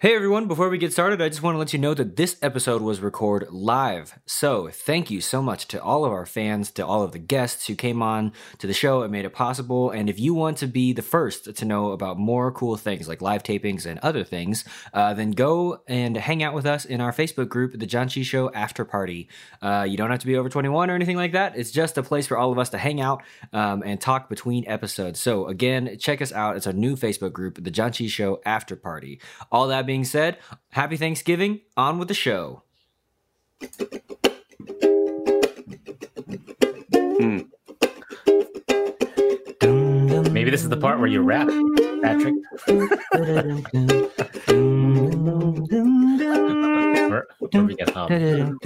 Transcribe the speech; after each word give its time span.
Hey 0.00 0.14
everyone, 0.14 0.46
before 0.46 0.68
we 0.68 0.78
get 0.78 0.92
started, 0.92 1.20
I 1.20 1.28
just 1.28 1.42
want 1.42 1.56
to 1.56 1.58
let 1.58 1.72
you 1.72 1.78
know 1.80 1.92
that 1.92 2.14
this 2.14 2.36
episode 2.40 2.82
was 2.82 3.00
recorded 3.00 3.50
live. 3.50 4.16
So, 4.26 4.68
thank 4.68 5.10
you 5.10 5.20
so 5.20 5.42
much 5.42 5.66
to 5.66 5.82
all 5.82 6.04
of 6.04 6.12
our 6.12 6.24
fans, 6.24 6.70
to 6.70 6.86
all 6.86 7.02
of 7.02 7.10
the 7.10 7.18
guests 7.18 7.66
who 7.66 7.74
came 7.74 8.00
on 8.00 8.32
to 8.58 8.68
the 8.68 8.72
show 8.72 9.02
and 9.02 9.10
made 9.10 9.24
it 9.24 9.32
possible. 9.32 9.90
And 9.90 10.08
if 10.08 10.20
you 10.20 10.34
want 10.34 10.56
to 10.58 10.68
be 10.68 10.92
the 10.92 11.02
first 11.02 11.52
to 11.52 11.64
know 11.64 11.90
about 11.90 12.16
more 12.16 12.52
cool 12.52 12.76
things 12.76 13.08
like 13.08 13.20
live 13.20 13.42
tapings 13.42 13.86
and 13.86 13.98
other 13.98 14.22
things, 14.22 14.64
uh, 14.94 15.14
then 15.14 15.32
go 15.32 15.82
and 15.88 16.16
hang 16.16 16.44
out 16.44 16.54
with 16.54 16.64
us 16.64 16.84
in 16.84 17.00
our 17.00 17.12
Facebook 17.12 17.48
group, 17.48 17.76
The 17.76 17.84
Janchi 17.84 18.22
Show 18.22 18.52
After 18.52 18.84
Party. 18.84 19.28
Uh, 19.60 19.84
you 19.88 19.96
don't 19.96 20.12
have 20.12 20.20
to 20.20 20.26
be 20.28 20.36
over 20.36 20.48
21 20.48 20.90
or 20.90 20.94
anything 20.94 21.16
like 21.16 21.32
that. 21.32 21.56
It's 21.56 21.72
just 21.72 21.98
a 21.98 22.04
place 22.04 22.28
for 22.28 22.38
all 22.38 22.52
of 22.52 22.58
us 22.60 22.68
to 22.68 22.78
hang 22.78 23.00
out 23.00 23.24
um, 23.52 23.82
and 23.84 24.00
talk 24.00 24.28
between 24.28 24.64
episodes. 24.68 25.18
So, 25.18 25.48
again, 25.48 25.96
check 25.98 26.22
us 26.22 26.32
out. 26.32 26.54
It's 26.54 26.68
our 26.68 26.72
new 26.72 26.94
Facebook 26.94 27.32
group, 27.32 27.64
The 27.64 27.72
Janchi 27.72 28.08
Show 28.08 28.40
After 28.44 28.76
Party. 28.76 29.20
All 29.50 29.66
that 29.66 29.87
being 29.88 30.04
said, 30.04 30.38
happy 30.70 30.96
Thanksgiving. 30.96 31.60
On 31.76 31.98
with 31.98 32.08
the 32.08 32.14
show. 32.14 32.62
Hmm. 36.92 37.40
Maybe 40.32 40.50
this 40.50 40.62
is 40.62 40.68
the 40.68 40.76
part 40.76 40.98
where 40.98 41.08
you 41.08 41.22
rap, 41.22 41.48
Patrick. 42.02 42.34
Or, 47.10 47.26
or 47.54 47.62
we 47.62 47.74
get 47.74 47.88
hum. 47.88 48.58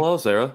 Hello, 0.00 0.16
Sarah. 0.16 0.54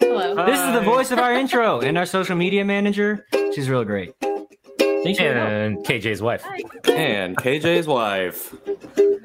Hello. 0.00 0.44
This 0.46 0.60
is 0.60 0.72
the 0.74 0.82
voice 0.82 1.10
of 1.10 1.18
our 1.18 1.32
intro 1.40 1.80
and 1.80 1.96
our 1.96 2.06
social 2.06 2.36
media 2.36 2.64
manager. 2.64 3.26
She's 3.54 3.68
real 3.68 3.84
great. 3.84 4.14
Thanks 4.20 5.18
for 5.18 5.24
your 5.24 5.34
help. 5.34 5.48
And 5.48 5.78
KJ's 5.78 6.20
wife. 6.22 6.42
Hi. 6.44 6.60
And 6.92 7.36
KJ's 7.36 7.86
wife. 7.86 8.54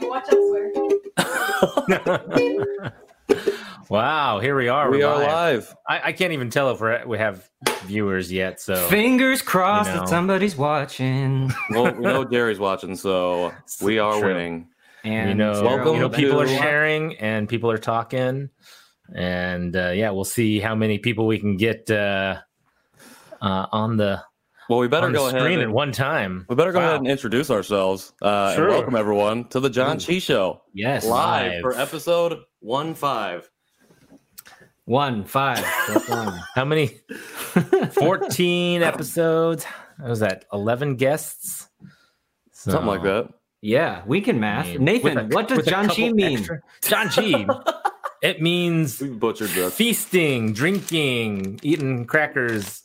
Watch 0.02 0.26
elsewhere. 0.32 0.72
Wow, 3.90 4.42
here 4.42 4.58
we 4.58 4.68
are. 4.68 4.92
we 4.92 4.98
We're 4.98 5.08
are 5.08 5.24
live. 5.24 5.74
I, 5.88 6.10
I 6.10 6.12
can't 6.12 6.34
even 6.34 6.50
tell 6.50 6.72
if 6.72 6.82
we're, 6.82 7.06
we 7.08 7.18
have 7.20 7.50
viewers 7.86 8.30
yet. 8.30 8.60
So 8.60 8.76
Fingers 8.90 9.42
crossed 9.42 9.88
You 9.90 9.96
know. 9.96 10.02
that 10.02 10.10
somebody's 10.10 10.58
watching. 10.58 11.54
Well, 11.70 11.94
we 11.94 12.00
know 12.04 12.26
Jerry's 12.26 12.60
watching, 12.60 12.98
so 12.98 13.54
we 13.82 13.98
are 13.98 14.20
True. 14.20 14.28
winning. 14.28 14.68
And 15.06 15.30
you 15.30 15.36
know, 15.36 15.54
Sarah 15.54 15.66
Welcome 15.68 15.94
you 15.96 16.00
know, 16.02 16.10
people 16.10 16.42
are 16.42 16.46
to- 16.48 16.58
sharing 16.58 17.16
and 17.20 17.48
people 17.48 17.72
are 17.72 17.78
talking, 17.78 18.50
and 19.16 19.76
uh, 19.76 19.90
yeah, 19.92 20.10
we'll 20.12 20.24
see 20.26 20.60
how 20.60 20.76
many 20.76 20.98
people 21.00 21.28
we 21.28 21.40
can 21.40 21.58
get 21.58 21.90
uh, 21.92 22.38
uh, 23.42 23.66
on 23.72 23.98
the 23.98 24.22
Well, 24.70 24.80
we 24.80 24.88
better 24.88 25.12
go 25.12 25.28
ahead. 25.28 25.42
screen 25.42 25.60
at 25.60 25.66
And, 25.66 25.74
one 25.74 25.92
time. 25.92 26.46
we 26.50 26.56
better 26.56 26.72
go 26.72 26.80
Wow. 26.80 26.86
ahead 26.88 27.00
and 27.00 27.08
introduce 27.08 27.50
ourselves. 27.52 28.14
Uh, 28.22 28.54
Sure. 28.56 28.66
And 28.66 28.74
welcome 28.74 28.96
everyone 28.96 29.48
to 29.50 29.60
the 29.60 29.70
Janchi 29.70 30.22
Show 30.22 30.62
Yes. 30.74 31.06
live, 31.06 31.52
live. 31.54 31.62
for 31.62 31.74
episode 31.78 32.40
one 32.60 32.94
five. 32.94 33.50
One, 34.86 35.26
five. 35.26 35.64
plus 35.86 36.08
one. 36.10 36.40
How 36.56 36.64
many? 36.66 36.92
Fourteen 37.92 38.84
episodes. 38.84 39.66
What 40.00 40.10
was 40.10 40.20
that? 40.22 40.46
Eleven 40.54 40.96
guests. 40.96 41.68
So- 42.52 42.72
Something 42.72 42.88
like 42.88 43.04
that. 43.04 43.30
Yeah, 43.62 44.04
we 44.06 44.22
can 44.22 44.40
math. 44.40 44.66
I 44.68 44.74
mean, 44.74 44.84
Nathan, 44.86 45.18
a- 45.18 45.24
what 45.36 45.48
does 45.48 45.66
Janchi 45.66 46.14
mean? 46.14 46.38
extra- 46.40 46.62
Janchi. 46.84 47.64
it 48.22 48.42
means 48.42 49.00
We 49.02 49.10
butchered 49.10 49.50
this. 49.50 49.74
feasting, 49.76 50.54
drinking, 50.54 51.60
eating 51.64 52.06
crackers, 52.06 52.84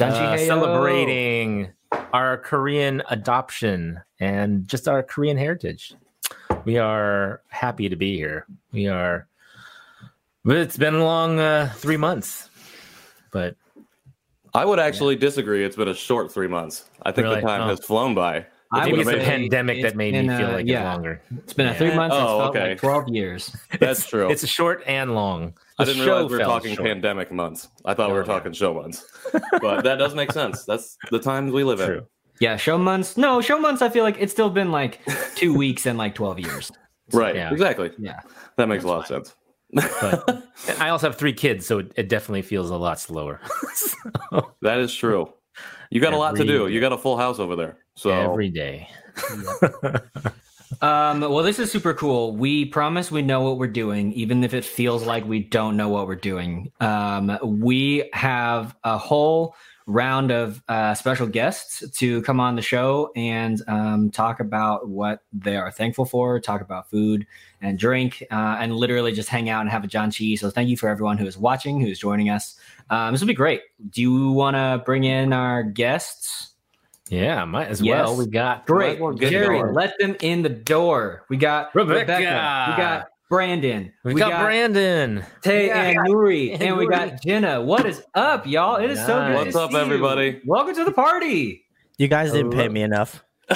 uh, 0.00 0.36
celebrating 0.36 1.72
our 2.12 2.36
Korean 2.38 3.02
adoption 3.10 4.00
and 4.20 4.66
just 4.68 4.88
our 4.88 5.02
Korean 5.02 5.36
heritage. 5.36 5.94
We 6.64 6.78
are 6.78 7.42
happy 7.48 7.88
to 7.88 7.96
be 7.96 8.16
here. 8.16 8.46
We 8.72 8.88
are. 8.88 9.28
It's 10.44 10.76
been 10.76 10.94
a 10.94 11.04
long 11.04 11.38
uh, 11.40 11.72
three 11.76 11.96
months, 11.96 12.50
but 13.32 13.56
I 14.54 14.64
would 14.64 14.78
actually 14.78 15.16
disagree. 15.16 15.64
It's 15.64 15.76
been 15.76 15.88
a 15.88 15.94
short 15.94 16.32
three 16.32 16.46
months. 16.48 16.88
I 17.02 17.12
think 17.12 17.24
Really? 17.26 17.40
the 17.40 17.46
time 17.46 17.62
Oh. 17.62 17.68
has 17.68 17.80
flown 17.80 18.14
by. 18.14 18.46
I 18.76 18.84
maybe 18.86 18.98
would 18.98 19.08
it's 19.08 19.18
the 19.18 19.24
pandemic 19.24 19.78
it's 19.78 19.82
that 19.84 19.96
made 19.96 20.14
me 20.14 20.26
been, 20.26 20.38
feel 20.38 20.48
like 20.52 20.66
yeah. 20.66 20.78
it's 20.80 20.84
longer. 20.96 21.22
It's 21.38 21.52
been 21.54 21.66
a 21.68 21.74
three 21.74 21.88
Yeah. 21.88 21.96
months. 21.96 22.14
It's 22.16 22.22
Oh, 22.22 22.38
felt 22.38 22.56
okay. 22.56 22.68
like 22.70 22.78
twelve 22.78 23.08
years. 23.08 23.54
That's 23.80 24.06
true. 24.06 24.30
It's 24.30 24.42
a 24.42 24.46
short 24.46 24.82
and 24.86 25.14
long. 25.14 25.54
I 25.78 25.84
didn't 25.84 26.04
realize 26.04 26.30
we 26.30 26.38
were 26.38 26.44
talking 26.44 26.74
short. 26.74 26.86
pandemic 26.86 27.30
months. 27.32 27.68
I 27.84 27.94
thought 27.94 28.08
we 28.08 28.12
Oh, 28.12 28.16
were 28.16 28.20
yeah. 28.22 28.26
talking 28.26 28.52
show 28.52 28.74
months. 28.74 29.04
But 29.60 29.82
that 29.84 29.96
does 29.96 30.14
make 30.14 30.32
sense. 30.32 30.64
That's 30.64 30.96
the 31.10 31.18
times 31.18 31.52
we 31.52 31.64
live 31.64 31.80
in. 31.80 32.02
Yeah, 32.40 32.56
show 32.56 32.76
months. 32.78 33.16
No, 33.16 33.40
show 33.40 33.58
months. 33.58 33.82
I 33.82 33.88
feel 33.88 34.04
like 34.04 34.16
it's 34.18 34.32
still 34.32 34.50
been 34.50 34.70
like 34.70 35.00
two 35.34 35.54
weeks 35.58 35.86
and 35.86 35.96
like 35.98 36.14
twelve 36.14 36.38
years. 36.40 36.70
Right. 37.12 37.34
Yeah. 37.34 37.50
Exactly. 37.52 37.90
Yeah. 37.98 38.20
That 38.56 38.68
makes 38.68 38.84
a 38.84 38.88
lot 38.88 39.00
of 39.00 39.06
sense. 39.06 39.34
But 39.72 40.44
I 40.80 40.88
also 40.90 41.08
have 41.08 41.16
three 41.18 41.32
kids, 41.32 41.66
so 41.66 41.78
it, 41.80 41.92
it 41.96 42.08
definitely 42.08 42.42
feels 42.42 42.70
a 42.70 42.76
lot 42.76 42.98
slower. 43.00 43.40
So, 43.74 44.52
That 44.62 44.78
is 44.78 44.94
true. 44.94 45.32
You 45.90 46.00
got 46.00 46.12
a 46.12 46.16
lot 46.16 46.36
to 46.36 46.44
do. 46.44 46.66
You 46.68 46.80
got 46.80 46.92
a 46.92 46.98
full 46.98 47.16
house 47.16 47.38
over 47.38 47.54
there. 47.56 47.78
So 47.96 48.10
every 48.10 48.50
day. 48.50 48.88
Um, 50.82 51.20
well, 51.20 51.42
this 51.42 51.58
is 51.58 51.70
super 51.70 51.94
cool. 51.94 52.36
We 52.36 52.66
promise 52.66 53.10
we 53.10 53.22
know 53.22 53.42
what 53.42 53.58
we're 53.58 53.66
doing, 53.68 54.12
even 54.12 54.44
if 54.44 54.52
it 54.52 54.64
feels 54.64 55.04
like 55.04 55.24
we 55.24 55.40
don't 55.40 55.76
know 55.76 55.88
what 55.88 56.06
we're 56.06 56.16
doing. 56.16 56.70
Um, 56.80 57.38
we 57.42 58.10
have 58.12 58.76
a 58.84 58.98
whole 58.98 59.54
round 59.86 60.32
of 60.32 60.60
uh, 60.68 60.92
special 60.94 61.28
guests 61.28 61.88
to 61.90 62.20
come 62.22 62.40
on 62.40 62.56
the 62.56 62.62
show 62.62 63.12
and 63.14 63.62
um, 63.68 64.10
talk 64.10 64.40
about 64.40 64.88
what 64.88 65.20
they 65.32 65.56
are 65.56 65.70
thankful 65.70 66.04
for, 66.04 66.40
talk 66.40 66.60
about 66.60 66.90
food 66.90 67.26
and 67.62 67.78
drink, 67.78 68.24
uh, 68.30 68.56
and 68.58 68.74
literally 68.74 69.12
just 69.12 69.28
hang 69.28 69.48
out 69.48 69.60
and 69.60 69.70
have 69.70 69.84
a 69.84 69.86
John 69.86 70.10
Cheese. 70.10 70.40
So, 70.40 70.50
thank 70.50 70.68
you 70.68 70.76
for 70.76 70.88
everyone 70.88 71.16
who 71.16 71.26
is 71.26 71.38
watching, 71.38 71.80
who's 71.80 72.00
joining 72.00 72.28
us. 72.28 72.56
Um, 72.90 73.12
this 73.12 73.20
will 73.20 73.28
be 73.28 73.34
great. 73.34 73.62
Do 73.90 74.02
you 74.02 74.32
want 74.32 74.56
to 74.56 74.82
bring 74.84 75.04
in 75.04 75.32
our 75.32 75.62
guests? 75.62 76.55
Yeah, 77.08 77.44
might 77.44 77.68
as 77.68 77.80
Yes. 77.80 78.04
well. 78.06 78.16
We 78.16 78.26
got 78.26 78.66
Great. 78.66 78.98
well 79.00 79.12
get 79.12 79.30
Jerry, 79.30 79.60
going. 79.60 79.74
let 79.74 79.98
them 79.98 80.16
in 80.20 80.42
the 80.42 80.48
door. 80.48 81.24
We 81.28 81.36
got 81.36 81.74
Rebecca. 81.74 82.00
Rebecca. 82.00 82.20
We 82.20 82.76
got 82.82 83.06
Brandon. 83.28 83.92
we, 84.04 84.14
got, 84.14 84.42
Brandon. 84.42 85.24
Tay 85.42 85.66
Yeah. 85.68 85.82
and 85.82 85.98
Nuri. 86.00 86.52
And 86.54 86.62
And 86.64 86.76
we 86.76 86.86
Nuri. 86.86 86.90
got 86.90 87.22
Jenna. 87.22 87.60
What 87.62 87.86
is 87.86 88.02
up, 88.14 88.46
y'all? 88.46 88.76
It 88.76 88.90
is 88.90 88.98
so 89.00 89.06
good. 89.06 89.14
Nice. 89.18 89.38
to 89.38 89.44
What's 89.44 89.56
up, 89.56 89.70
see 89.70 89.76
you. 89.76 89.82
everybody? 89.82 90.40
Welcome 90.44 90.74
to 90.74 90.84
the 90.84 90.92
party. 90.92 91.64
You 91.98 92.08
guys 92.08 92.32
didn't 92.32 92.50
pay 92.52 92.66
uh, 92.66 92.70
me 92.70 92.82
enough. 92.82 93.22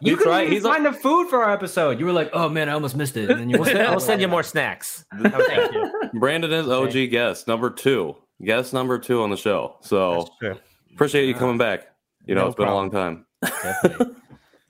You 0.00 0.16
couldn't 0.16 0.32
right. 0.32 0.42
even 0.44 0.52
He's 0.52 0.64
a- 0.64 0.68
find 0.68 0.84
the 0.84 0.92
food 0.92 1.28
for 1.28 1.42
our 1.44 1.52
episode. 1.52 1.98
You 2.00 2.06
were 2.06 2.12
like, 2.12 2.30
"Oh 2.32 2.48
man, 2.48 2.68
I 2.68 2.72
almost 2.72 2.96
missed 2.96 3.16
it." 3.16 3.30
And 3.30 3.40
then 3.40 3.48
you 3.50 3.56
we'll, 3.58 3.64
send, 3.66 3.78
we'll 3.90 4.00
send 4.00 4.20
you 4.20 4.28
more 4.28 4.42
snacks. 4.42 5.04
Oh, 5.24 5.28
thank 5.46 5.72
you. 5.72 5.90
Brandon 6.14 6.52
is 6.52 6.68
OG 6.68 7.10
guest 7.10 7.46
number 7.48 7.70
two. 7.70 8.16
Guest 8.44 8.72
number 8.72 8.98
two 8.98 9.22
on 9.22 9.30
the 9.30 9.36
show. 9.36 9.76
So 9.82 10.28
true. 10.40 10.56
Appreciate 10.94 11.26
you 11.26 11.34
coming 11.34 11.58
back. 11.58 11.86
You 12.26 12.34
know, 12.34 12.42
No 12.42 12.46
it's 12.48 12.56
been 12.56 12.68
a 12.68 12.74
long 12.74 12.90
time. 12.90 13.26
Definitely. 13.42 14.14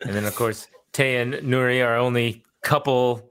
and 0.02 0.14
then, 0.14 0.24
of 0.24 0.34
course, 0.36 0.66
Tay 0.92 1.16
and 1.20 1.34
Nuri 1.34 1.84
are 1.84 1.96
only 1.96 2.44
couple 2.62 3.30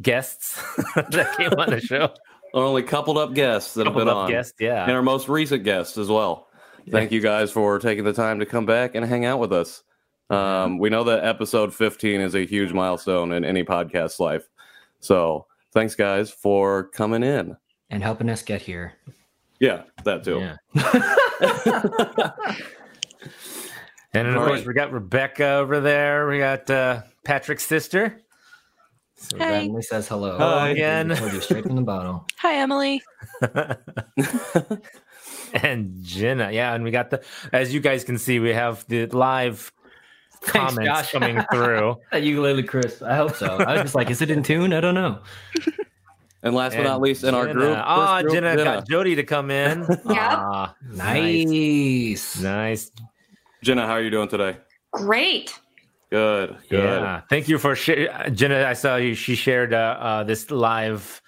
guests 0.00 0.60
that 0.96 1.34
came 1.36 1.52
on 1.58 1.70
the 1.70 1.80
show. 1.80 2.12
Our 2.54 2.62
only 2.64 2.82
coupled 2.82 3.18
up 3.18 3.34
guests 3.34 3.74
that 3.74 3.84
Coupled 3.84 4.00
have 4.00 4.06
been 4.06 4.12
up 4.12 4.16
on. 4.24 4.30
guests, 4.30 4.54
yeah. 4.60 4.82
And 4.84 4.92
our 4.92 5.02
most 5.02 5.28
recent 5.28 5.64
guests 5.64 5.98
as 5.98 6.08
well. 6.08 6.48
Thank 6.90 7.12
you 7.12 7.20
guys 7.20 7.50
for 7.50 7.78
taking 7.78 8.04
the 8.04 8.14
time 8.14 8.38
to 8.38 8.46
come 8.46 8.64
back 8.64 8.94
and 8.94 9.04
hang 9.04 9.26
out 9.26 9.38
with 9.40 9.52
us. 9.52 9.82
Um, 10.30 10.78
we 10.78 10.88
know 10.88 11.04
that 11.04 11.22
episode 11.24 11.74
15 11.74 12.20
is 12.22 12.34
a 12.34 12.46
huge 12.46 12.72
milestone 12.72 13.32
in 13.32 13.44
any 13.44 13.62
podcast 13.62 14.18
life. 14.20 14.48
So 15.00 15.46
thanks, 15.72 15.94
guys, 15.94 16.30
for 16.30 16.84
coming 16.84 17.22
in. 17.22 17.56
and 17.90 18.02
helping 18.02 18.30
us 18.30 18.42
get 18.42 18.62
here. 18.62 18.94
Yeah, 19.60 19.82
that 20.04 20.24
too. 20.24 20.38
Yeah. 20.74 21.14
And 24.14 24.26
then, 24.26 24.34
of 24.34 24.40
All 24.40 24.46
course, 24.48 24.60
right. 24.60 24.66
we 24.66 24.72
got 24.74 24.90
Rebecca 24.90 25.46
over 25.56 25.80
there. 25.80 26.26
We 26.28 26.38
got 26.38 26.68
uh, 26.70 27.02
Patrick's 27.24 27.66
sister. 27.66 28.22
So 29.16 29.36
Hey. 29.36 29.50
Randomly 29.50 29.82
says 29.82 30.08
hello. 30.08 30.38
Hi. 30.38 30.70
Again. 30.70 31.14
Poured 31.14 31.32
you 31.34 31.40
straight 31.42 31.64
from 31.64 31.76
the 31.76 31.82
bottle. 31.82 32.26
Hi, 32.38 32.54
Emily. 32.54 33.02
and 35.52 36.02
Jenna. 36.02 36.50
Yeah, 36.52 36.74
and 36.74 36.84
we 36.84 36.90
got 36.90 37.10
the 37.10 37.22
as 37.52 37.74
you 37.74 37.80
guys 37.80 38.02
can 38.02 38.16
see, 38.16 38.38
we 38.38 38.50
have 38.54 38.86
the 38.88 39.06
live 39.06 39.72
Thanks, 40.40 40.52
comments 40.52 40.86
Josh. 40.88 41.12
coming 41.12 41.42
through. 41.52 41.96
That 42.10 42.22
ukulele 42.22 42.62
Chris. 42.62 43.02
I 43.02 43.16
hope 43.16 43.34
so. 43.34 43.46
I 43.58 43.74
was 43.74 43.82
just 43.82 43.94
like, 43.94 44.08
is 44.10 44.22
it 44.22 44.30
in 44.30 44.42
tune? 44.42 44.72
I 44.72 44.80
don't 44.80 44.94
know. 44.94 45.20
And 46.42 46.54
last 46.54 46.76
but 46.76 46.84
not 46.84 47.00
least, 47.00 47.24
in 47.24 47.34
our 47.34 47.52
group, 47.52 47.76
Ah, 47.80 48.16
first 48.18 48.22
group, 48.22 48.34
Jenna, 48.34 48.50
Jenna. 48.56 48.64
got 48.64 48.88
Jody 48.88 49.14
to 49.16 49.24
come 49.24 49.50
in. 49.50 49.84
Ah, 50.06 50.74
Nice. 50.88 52.40
nice. 52.40 52.90
Jenna, 53.62 53.86
how 53.86 53.92
are 53.94 54.02
you 54.02 54.10
doing 54.10 54.28
today? 54.28 54.56
Great. 54.92 55.52
Good, 56.10 56.56
good. 56.70 56.84
Yeah, 57.02 57.22
thank 57.28 57.48
you 57.48 57.58
for 57.58 57.74
share. 57.74 58.30
Jenna, 58.30 58.64
I 58.64 58.72
saw 58.72 58.96
you. 58.96 59.14
She 59.14 59.34
shared 59.34 59.74
uh, 59.74 59.96
uh, 60.00 60.24
this 60.24 60.50
live 60.50 61.20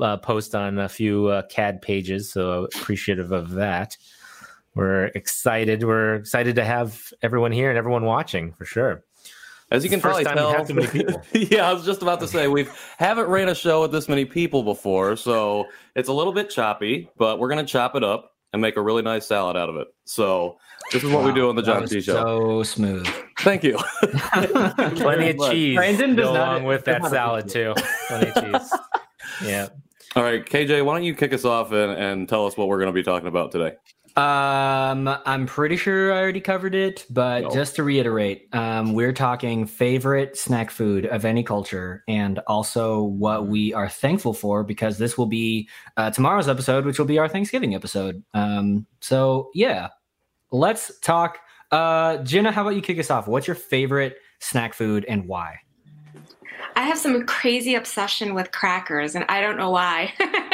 uh, 0.00 0.16
post 0.16 0.54
on 0.54 0.78
a 0.78 0.88
few 0.88 1.26
uh, 1.28 1.42
KAD 1.42 1.82
pages, 1.82 2.32
so 2.32 2.64
appreciative 2.74 3.32
of 3.32 3.52
that. 3.52 3.96
We're 4.74 5.04
excited. 5.14 5.84
We're 5.84 6.16
excited 6.16 6.56
to 6.56 6.64
have 6.64 7.12
everyone 7.22 7.52
here 7.52 7.68
and 7.68 7.78
everyone 7.78 8.04
watching 8.06 8.52
for 8.54 8.64
sure. 8.64 9.04
As 9.70 9.82
you 9.82 9.90
can 9.90 10.00
First 10.00 10.22
probably 10.22 10.24
time 10.24 10.36
tell, 10.36 10.52
have 10.52 10.70
many 10.74 10.86
people. 10.86 11.22
yeah, 11.32 11.68
I 11.68 11.72
was 11.72 11.84
just 11.84 12.02
about 12.02 12.20
to 12.20 12.28
say 12.28 12.48
we 12.48 12.66
haven't 12.98 13.26
ran 13.26 13.48
a 13.48 13.54
show 13.54 13.82
with 13.82 13.92
this 13.92 14.08
many 14.08 14.24
people 14.24 14.62
before, 14.62 15.16
so 15.16 15.66
it's 15.96 16.08
a 16.08 16.12
little 16.12 16.32
bit 16.32 16.50
choppy, 16.50 17.08
but 17.16 17.38
we're 17.38 17.48
gonna 17.48 17.64
chop 17.64 17.96
it 17.96 18.04
up 18.04 18.32
and 18.52 18.62
make 18.62 18.76
a 18.76 18.80
really 18.80 19.02
nice 19.02 19.26
salad 19.26 19.56
out 19.56 19.68
of 19.68 19.76
it. 19.76 19.88
So 20.04 20.58
this 20.92 21.02
is 21.02 21.10
what 21.10 21.24
we 21.24 21.32
do 21.32 21.48
on 21.48 21.56
the 21.56 21.62
John 21.62 21.82
was 21.82 21.90
T 21.90 22.00
Show. 22.00 22.12
So 22.12 22.62
smooth. 22.62 23.06
Thank 23.40 23.64
you. 23.64 23.76
Plenty 24.02 25.30
of 25.30 25.50
cheese 25.50 25.76
Brandon 25.76 26.10
to 26.10 26.16
does 26.16 26.26
go 26.26 26.34
not- 26.34 26.48
along 26.48 26.64
with 26.64 26.84
that 26.84 27.04
salad 27.06 27.48
too. 27.48 27.74
Plenty 28.08 28.30
of 28.30 28.34
cheese. 28.62 28.78
Yeah. 29.44 29.68
All 30.16 30.22
right, 30.22 30.44
KJ, 30.44 30.84
why 30.84 30.94
don't 30.94 31.02
you 31.02 31.14
kick 31.16 31.32
us 31.32 31.44
off 31.44 31.72
and, 31.72 31.90
and 31.90 32.28
tell 32.28 32.46
us 32.46 32.56
what 32.56 32.68
we're 32.68 32.78
going 32.78 32.86
to 32.86 32.92
be 32.92 33.02
talking 33.02 33.26
about 33.26 33.50
today? 33.50 33.74
Um, 34.16 35.08
I'm 35.26 35.44
pretty 35.46 35.76
sure 35.76 36.12
I 36.12 36.18
already 36.20 36.40
covered 36.40 36.74
it, 36.76 37.04
but 37.10 37.42
No. 37.42 37.50
just 37.50 37.74
to 37.76 37.82
reiterate, 37.82 38.48
um, 38.52 38.92
we're 38.94 39.12
talking 39.12 39.66
favorite 39.66 40.36
snack 40.36 40.70
food 40.70 41.04
of 41.06 41.24
any 41.24 41.42
culture, 41.42 42.04
and 42.06 42.38
also 42.46 43.02
what 43.02 43.48
we 43.48 43.74
are 43.74 43.88
thankful 43.88 44.32
for 44.32 44.62
because 44.62 44.98
this 44.98 45.18
will 45.18 45.26
be 45.26 45.68
uh, 45.96 46.10
tomorrow's 46.12 46.48
episode, 46.48 46.84
which 46.84 46.96
will 46.98 47.06
be 47.06 47.18
our 47.18 47.28
Thanksgiving 47.28 47.74
episode. 47.74 48.22
Um, 48.34 48.86
so 49.00 49.50
yeah, 49.52 49.88
let's 50.52 50.96
talk. 51.00 51.38
Uh, 51.72 52.18
Jenna, 52.18 52.52
how 52.52 52.62
about 52.62 52.76
you 52.76 52.82
kick 52.82 53.00
us 53.00 53.10
off? 53.10 53.26
What's 53.26 53.48
your 53.48 53.56
favorite 53.56 54.18
snack 54.38 54.74
food 54.74 55.04
and 55.08 55.26
why? 55.26 55.58
I 56.76 56.82
have 56.82 56.98
some 56.98 57.26
crazy 57.26 57.74
obsession 57.74 58.32
with 58.34 58.52
crackers, 58.52 59.16
and 59.16 59.24
I 59.28 59.40
don't 59.40 59.56
know 59.56 59.70
why. 59.70 60.12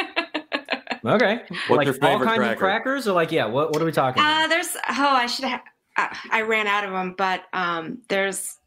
Okay, 1.04 1.40
What's 1.68 1.70
like 1.70 1.86
your 1.86 1.94
all 2.02 2.18
kinds 2.18 2.36
cracker? 2.36 2.52
of 2.52 2.58
crackers, 2.58 3.08
or 3.08 3.12
like 3.12 3.32
yeah, 3.32 3.46
what 3.46 3.72
what 3.72 3.80
are 3.80 3.84
we 3.84 3.92
talking? 3.92 4.22
uh, 4.22 4.26
about? 4.26 4.48
there's 4.48 4.76
oh, 4.76 4.82
I 4.98 5.26
should 5.26 5.46
have. 5.46 5.62
Uh, 5.96 6.08
I 6.30 6.42
ran 6.42 6.66
out 6.66 6.84
of 6.84 6.92
them, 6.92 7.14
but 7.16 7.44
um, 7.52 7.98
there's 8.08 8.58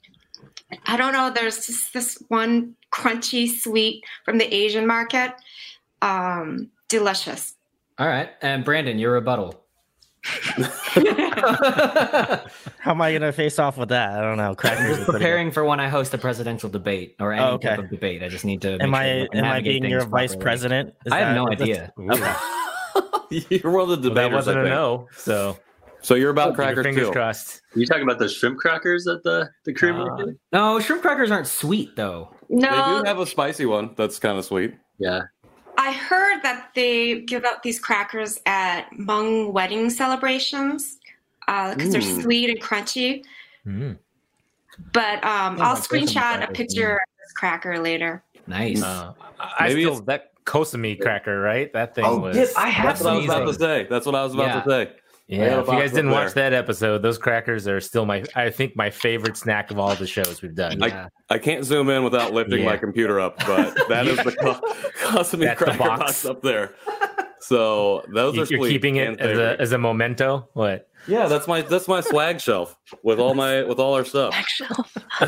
I 0.87 0.97
don't 0.97 1.13
know. 1.13 1.31
There's 1.33 1.65
just 1.65 1.93
this 1.93 2.21
one 2.27 2.75
crunchy 2.91 3.49
sweet 3.49 4.03
from 4.25 4.37
the 4.37 4.53
Asian 4.53 4.87
market. 4.87 5.33
Um, 6.01 6.69
delicious. 6.89 7.55
All 7.99 8.07
right, 8.07 8.29
and 8.41 8.65
Brandon, 8.65 8.97
your 8.99 9.13
rebuttal. 9.13 9.62
How 12.79 12.91
am 12.91 13.01
I 13.01 13.11
gonna 13.13 13.31
face 13.31 13.59
off 13.59 13.77
with 13.77 13.89
that? 13.89 14.17
I 14.17 14.21
don't 14.21 14.37
know. 14.37 14.49
I'm 14.49 14.55
Crackers. 14.55 14.97
just 14.97 15.09
preparing 15.09 15.51
for 15.51 15.63
when 15.65 15.79
I 15.79 15.87
host 15.89 16.13
a 16.13 16.17
presidential 16.17 16.69
debate 16.69 17.15
or 17.19 17.33
any 17.33 17.43
Oh, 17.43 17.51
okay. 17.55 17.69
type 17.69 17.79
of 17.79 17.89
debate. 17.89 18.23
I 18.23 18.29
just 18.29 18.45
need 18.45 18.61
to. 18.61 18.81
Am 18.81 18.93
I 18.95 19.03
sure 19.03 19.27
I 19.33 19.37
am 19.37 19.45
I 19.45 19.61
being 19.61 19.83
your 19.85 20.01
things 20.01 20.11
vice 20.11 20.29
properly. 20.31 20.43
president? 20.43 20.93
Is 21.05 21.11
I 21.13 21.19
have 21.19 21.27
that 21.29 21.35
no 21.35 21.49
idea. 21.51 21.93
Okay. 23.31 23.45
You're 23.49 23.71
one 23.71 23.89
of 23.89 24.03
the 24.03 24.09
Well, 24.11 24.15
that 24.15 24.21
debaters. 24.29 24.33
wasn't 24.33 24.57
I 24.57 24.59
a 24.59 24.63
think. 24.65 24.75
no. 24.75 25.07
So 25.17 25.57
So 26.01 26.13
you're 26.15 26.29
about 26.29 26.49
keep 26.49 26.57
your 26.57 26.65
crackers 26.67 26.85
fingers 26.85 27.07
too. 27.07 27.11
crossed. 27.11 27.61
you 27.75 27.85
talking 27.87 28.03
about 28.03 28.19
the 28.19 28.29
shrimp 28.29 28.59
crackers 28.59 29.07
at 29.07 29.23
the 29.23 29.49
the 29.65 29.73
cream 29.73 29.95
Uh. 29.95 30.25
No, 30.51 30.79
shrimp 30.79 31.01
crackers 31.01 31.31
aren't 31.31 31.47
sweet 31.47 31.95
though. 31.95 32.29
No, 32.49 32.69
they 32.69 32.77
no, 32.77 33.01
do 33.01 33.07
have 33.07 33.19
a 33.19 33.25
spicy 33.25 33.65
one 33.65 33.93
that's 33.97 34.19
kind 34.19 34.37
of 34.37 34.45
sweet. 34.45 34.75
Yeah. 34.99 35.21
I 35.77 35.91
heard 35.91 36.41
that 36.43 36.69
they 36.75 37.21
give 37.21 37.45
out 37.45 37.63
these 37.63 37.79
crackers 37.79 38.39
at 38.45 38.89
Hmong 38.91 39.51
wedding 39.51 39.89
celebrations 39.89 40.99
because 41.45 41.91
they're 41.91 42.01
sweet 42.01 42.49
and 42.49 42.61
crunchy. 42.61 43.23
Mm. 43.65 43.97
But 44.91 45.23
um, 45.23 45.57
Oh, 45.59 45.63
I'll 45.63 45.75
screenshot 45.77 46.35
a 46.35 46.37
crackers, 46.37 46.57
picture 46.57 46.93
of 46.95 46.99
this 47.21 47.31
cracker 47.33 47.79
later. 47.79 48.23
Nice. 48.47 48.81
Uh, 48.81 49.13
I 49.39 49.67
Maybe 49.69 49.83
still 49.83 50.01
that 50.01 50.31
Kosami 50.45 50.99
cracker, 50.99 51.39
right? 51.39 51.71
That 51.73 51.95
thing 51.95 52.05
Oh, 52.05 52.19
was. 52.19 52.35
yes, 52.35 52.53
I 52.55 52.69
have 52.69 52.85
That's 52.85 53.01
what 53.03 53.13
I 53.13 53.15
was 53.17 53.25
about 53.25 53.45
to 53.47 53.53
say. 53.53 53.87
That's 53.89 54.05
what 54.05 54.15
I 54.15 54.23
was 54.23 54.33
about 54.33 54.47
Yeah. 54.47 54.61
to 54.61 54.69
say. 54.69 54.91
I 55.31 55.35
got 55.35 55.41
Yeah, 55.41 55.59
if 55.61 55.67
you 55.67 55.73
guys 55.73 55.91
didn't 55.91 56.11
there. 56.11 56.19
watch 56.23 56.33
that 56.33 56.53
episode, 56.53 57.01
those 57.01 57.17
crackers 57.17 57.67
are 57.67 57.79
still 57.79 58.05
my, 58.05 58.23
I 58.35 58.49
think, 58.49 58.75
my 58.75 58.89
favorite 58.89 59.37
snack 59.37 59.71
of 59.71 59.79
all 59.79 59.95
the 59.95 60.05
shows 60.05 60.41
we've 60.41 60.53
done. 60.55 60.79
Yeah. 60.79 61.07
I 61.29 61.37
can't 61.39 61.63
zoom 61.63 61.89
in 61.89 62.03
without 62.03 62.33
lifting 62.33 62.59
Yeah. 62.59 62.65
my 62.71 62.77
computer 62.77 63.19
up, 63.19 63.37
but 63.47 63.73
that 63.87 64.05
is 64.07 64.17
the 64.17 64.31
co- 64.41 64.61
Cosmic 65.07 65.57
That's 65.59 65.71
the 65.71 65.77
box. 65.77 65.99
box. 65.99 66.25
up 66.25 66.41
there. 66.41 66.75
So 67.39 68.03
those 68.13 68.35
You- 68.35 68.43
are 68.43 68.45
You're 68.47 68.67
keeping 68.69 68.97
it 68.97 69.19
as 69.19 69.37
a, 69.37 69.61
as 69.61 69.71
a 69.71 69.77
memento. 69.77 70.49
What? 70.53 70.89
yeah, 71.07 71.27
that's 71.27 71.47
my 71.47 71.61
that's 71.61 71.87
my 71.89 71.99
swag 72.01 72.39
shelf 72.39 72.77
with 73.03 73.19
all 73.19 73.33
my 73.33 73.63
with 73.63 73.79
all 73.79 73.93
our 73.95 74.05
stuff. 74.05 74.33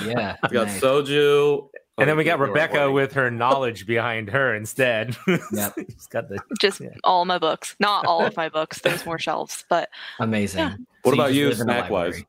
yeah. 0.06 0.36
We 0.44 0.50
got 0.54 0.68
nice. 0.68 0.80
soju, 0.82 1.70
Oh, 1.98 2.02
and 2.02 2.10
then 2.10 2.18
we 2.18 2.24
got 2.26 2.40
Oh, 2.40 2.44
Rebecca 2.44 2.74
wedding. 2.80 2.94
with 2.94 3.14
her 3.14 3.32
knowledge 3.32 3.86
behind 3.86 4.30
her 4.32 4.54
instead. 4.54 5.16
Yep. 5.52 5.74
She's 5.78 6.08
got 6.08 6.28
the 6.30 6.40
just 6.60 6.82
Yeah. 6.82 6.90
all 7.04 7.24
my 7.26 7.38
books. 7.38 7.76
Not 7.80 8.06
all 8.06 8.26
of 8.26 8.36
my 8.36 8.50
books. 8.50 8.80
There's 8.82 9.06
more 9.06 9.18
shelves, 9.20 9.64
but 9.70 9.90
amazing. 10.20 10.60
Yeah. 10.60 10.76
What 11.04 11.12
So 11.12 11.14
about 11.14 11.28
just 11.28 11.38
you, 11.38 11.46
live 11.50 11.60
in 11.60 11.64
snack 11.66 11.90
wise? 11.90 12.24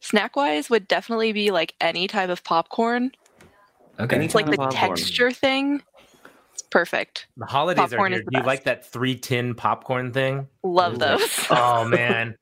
snack 0.00 0.36
wise 0.36 0.68
would 0.68 0.86
definitely 0.86 1.32
be 1.32 1.50
like 1.50 1.74
any 1.80 2.06
type 2.08 2.28
of 2.28 2.44
popcorn. 2.44 3.12
Okay. 3.98 4.22
It's 4.24 4.34
like 4.34 4.46
the 4.46 4.56
popcorn. 4.58 4.72
texture 4.96 5.30
thing. 5.30 5.82
It's 6.52 6.62
perfect. 6.62 7.26
the 7.38 7.46
holidays 7.46 7.90
Popcorn 7.90 8.12
are 8.12 8.16
here. 8.16 8.24
Do 8.30 8.38
you 8.38 8.44
like 8.44 8.64
that 8.64 8.86
three 8.90 9.14
tin 9.16 9.54
popcorn 9.54 10.12
thing? 10.12 10.46
Love 10.62 10.94
Ooh. 10.94 10.98
those. 10.98 11.46
Oh 11.50 11.84
man. 11.88 12.36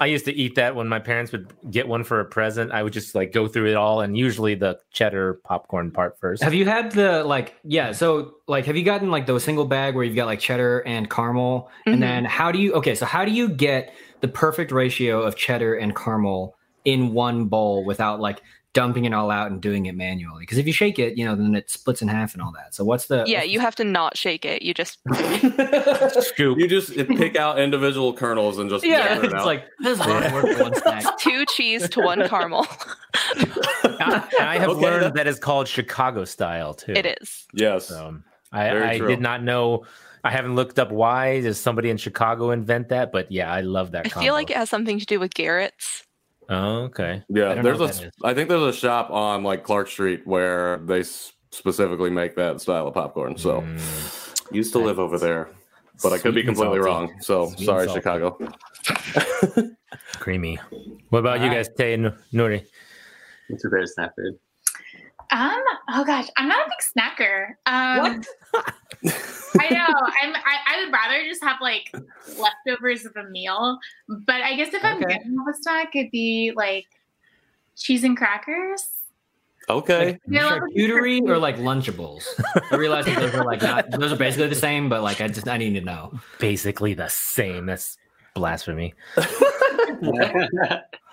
I 0.00 0.06
used 0.06 0.24
to 0.26 0.32
eat 0.32 0.54
that 0.54 0.74
when 0.76 0.88
my 0.88 0.98
parents 0.98 1.32
would 1.32 1.52
get 1.70 1.88
one 1.88 2.04
for 2.04 2.20
a 2.20 2.24
present. 2.24 2.72
I 2.72 2.82
would 2.82 2.92
just 2.92 3.14
like 3.14 3.32
go 3.32 3.48
through 3.48 3.66
it 3.70 3.74
all 3.74 4.00
and 4.00 4.16
usually 4.16 4.54
the 4.54 4.78
cheddar 4.92 5.40
popcorn 5.44 5.90
part 5.90 6.18
first. 6.20 6.42
Have 6.42 6.54
you 6.54 6.64
had 6.66 6.92
the 6.92 7.24
like 7.24 7.56
yeah, 7.64 7.92
so 7.92 8.34
like 8.46 8.64
have 8.66 8.76
you 8.76 8.84
gotten 8.84 9.10
like 9.10 9.26
the 9.26 9.38
single 9.40 9.64
bag 9.66 9.94
where 9.94 10.04
you've 10.04 10.16
got 10.16 10.26
like 10.26 10.40
cheddar 10.40 10.80
and 10.80 11.10
caramel 11.10 11.70
Mhm. 11.86 11.94
and 11.94 12.02
then 12.02 12.24
how 12.24 12.52
do 12.52 12.58
you 12.58 12.72
okay, 12.74 12.94
so 12.94 13.06
how 13.06 13.24
do 13.24 13.32
you 13.32 13.48
get 13.48 13.92
the 14.20 14.28
perfect 14.28 14.72
ratio 14.72 15.22
of 15.22 15.36
cheddar 15.36 15.74
and 15.74 15.94
caramel 15.96 16.54
in 16.84 17.12
one 17.12 17.46
bowl 17.46 17.84
without 17.84 18.20
like 18.20 18.40
dumping 18.74 19.04
it 19.06 19.12
all 19.14 19.30
out 19.30 19.50
and 19.50 19.60
doing 19.60 19.86
it 19.86 19.94
manually? 19.96 20.40
Because 20.40 20.58
if 20.58 20.66
you 20.66 20.72
shake 20.72 20.98
it, 20.98 21.16
you 21.18 21.24
know, 21.24 21.34
then 21.34 21.54
it 21.54 21.70
splits 21.70 22.02
in 22.02 22.08
half 22.08 22.34
and 22.34 22.42
all 22.42 22.52
that. 22.52 22.74
So 22.74 22.84
what's 22.84 23.06
the 23.06 23.24
yeah, 23.26 23.42
you 23.42 23.60
have 23.60 23.74
to 23.76 23.84
not 23.84 24.16
shake 24.16 24.44
it. 24.44 24.62
You 24.62 24.74
just 24.74 24.98
Scoop. 26.20 26.58
You 26.58 26.68
just 26.68 26.94
pick 26.94 27.36
out 27.36 27.58
individual 27.58 28.12
kernels 28.12 28.58
and 28.58 28.68
just 28.70 28.84
Yeah, 28.84 29.18
it 29.18 29.24
it's 29.24 29.34
out. 29.34 29.46
like 29.46 29.64
this 29.80 29.98
is 30.00 30.06
a 30.06 30.10
work 30.32 30.46
for 30.56 30.62
one 30.64 30.74
snack. 30.82 31.18
two 31.18 31.44
cheese 31.46 31.88
to 31.90 32.00
one 32.00 32.26
caramel. 32.28 32.66
and 33.36 33.52
I 34.40 34.58
have 34.58 34.70
Okay, 34.70 34.80
learned 34.80 35.04
that- 35.04 35.14
that 35.14 35.26
is 35.26 35.38
called 35.38 35.68
Chicago 35.68 36.24
style 36.24 36.74
too. 36.74 36.92
it 36.92 37.18
is. 37.20 37.46
yes. 37.52 37.86
So 37.88 38.18
I, 38.52 38.64
Very 38.70 38.88
I 38.88 38.98
true. 38.98 39.08
did 39.08 39.20
not 39.20 39.42
know. 39.42 39.84
I 40.24 40.30
haven't 40.30 40.56
looked 40.56 40.78
up 40.78 40.90
why. 40.90 41.40
Does 41.40 41.60
somebody 41.60 41.90
in 41.90 41.96
Chicago 41.96 42.50
invent 42.50 42.88
that? 42.88 43.12
But 43.12 43.30
yeah, 43.30 43.52
I 43.52 43.60
love 43.60 43.92
that. 43.92 44.06
I 44.06 44.08
combo. 44.08 44.24
feel 44.26 44.34
like 44.34 44.50
it 44.50 44.56
has 44.56 44.68
something 44.70 44.98
to 44.98 45.06
do 45.06 45.20
with 45.20 45.32
Garrett's. 45.34 46.04
Oh, 46.48 46.84
okay. 46.84 47.22
Yeah, 47.28 47.54
there's 47.62 47.78
know 47.78 47.84
a. 47.84 47.88
what 47.88 47.96
that 47.96 48.04
is. 48.06 48.12
I 48.24 48.34
think 48.34 48.48
there's 48.48 48.62
a 48.62 48.72
shop 48.72 49.10
on 49.10 49.42
like 49.42 49.64
Clark 49.64 49.88
Street 49.88 50.26
where 50.26 50.78
they 50.78 51.00
s- 51.00 51.32
specifically 51.50 52.10
make 52.10 52.36
that 52.36 52.60
style 52.60 52.86
of 52.88 52.94
popcorn. 52.94 53.36
So 53.36 53.60
Mm, 53.62 54.54
used 54.54 54.72
to 54.72 54.78
live 54.78 54.98
over 54.98 55.18
there, 55.18 55.50
but 56.02 56.12
I 56.12 56.18
could 56.18 56.34
be 56.34 56.42
completely 56.42 56.78
wrong. 56.78 57.14
So 57.20 57.50
Sweet 57.50 57.64
sorry. 57.66 57.88
Chicago. 57.88 58.38
creamy. 60.20 60.58
What 61.10 61.20
about 61.20 61.38
you 61.40 61.46
Alright. 61.46 61.66
guys, 61.66 61.68
Tay 61.76 61.94
and 61.94 62.12
Nuri? 62.32 62.64
What's 63.48 63.64
your 63.64 63.70
favorite 63.70 63.88
snack 63.88 64.12
food? 64.16 64.38
Um. 65.30 65.62
Oh 65.90 66.04
gosh, 66.04 66.26
I'm 66.36 66.48
not 66.48 66.66
a 66.66 66.70
big 66.70 67.04
snacker. 67.04 67.48
Um, 67.66 68.22
I 69.60 69.68
know. 69.70 69.86
I'm. 70.22 70.34
I, 70.34 70.58
I 70.66 70.84
would 70.84 70.92
rather 70.92 71.22
just 71.24 71.42
have 71.42 71.60
like 71.60 71.92
leftovers 72.38 73.04
of 73.04 73.14
a 73.16 73.28
meal. 73.28 73.78
But 74.08 74.42
I 74.42 74.54
guess 74.56 74.72
if 74.72 74.84
I'm 74.84 74.96
Okay. 75.02 75.14
getting 75.18 75.36
a 75.38 75.54
snack, 75.60 75.94
it'd 75.94 76.10
be 76.10 76.52
like 76.56 76.86
cheese 77.76 78.04
and 78.04 78.16
crackers. 78.16 78.88
Okay. 79.70 80.18
Yeah, 80.26 80.58
Charcuterie 80.74 81.28
or 81.28 81.36
like 81.36 81.58
Lunchables? 81.58 82.24
I 82.72 82.76
realize 82.76 83.04
that 83.04 83.18
those 83.20 83.34
are 83.34 83.44
like 83.44 83.60
not 83.60 83.90
those 83.90 84.12
are 84.12 84.16
basically 84.16 84.48
the 84.48 84.54
same, 84.54 84.88
but 84.88 85.02
like 85.02 85.20
I 85.20 85.28
just 85.28 85.46
I 85.46 85.58
need 85.58 85.74
to 85.74 85.82
know. 85.82 86.18
Basically 86.38 86.94
the 86.94 87.08
same. 87.08 87.66
That's 87.66 87.98
blasphemy. 88.34 88.94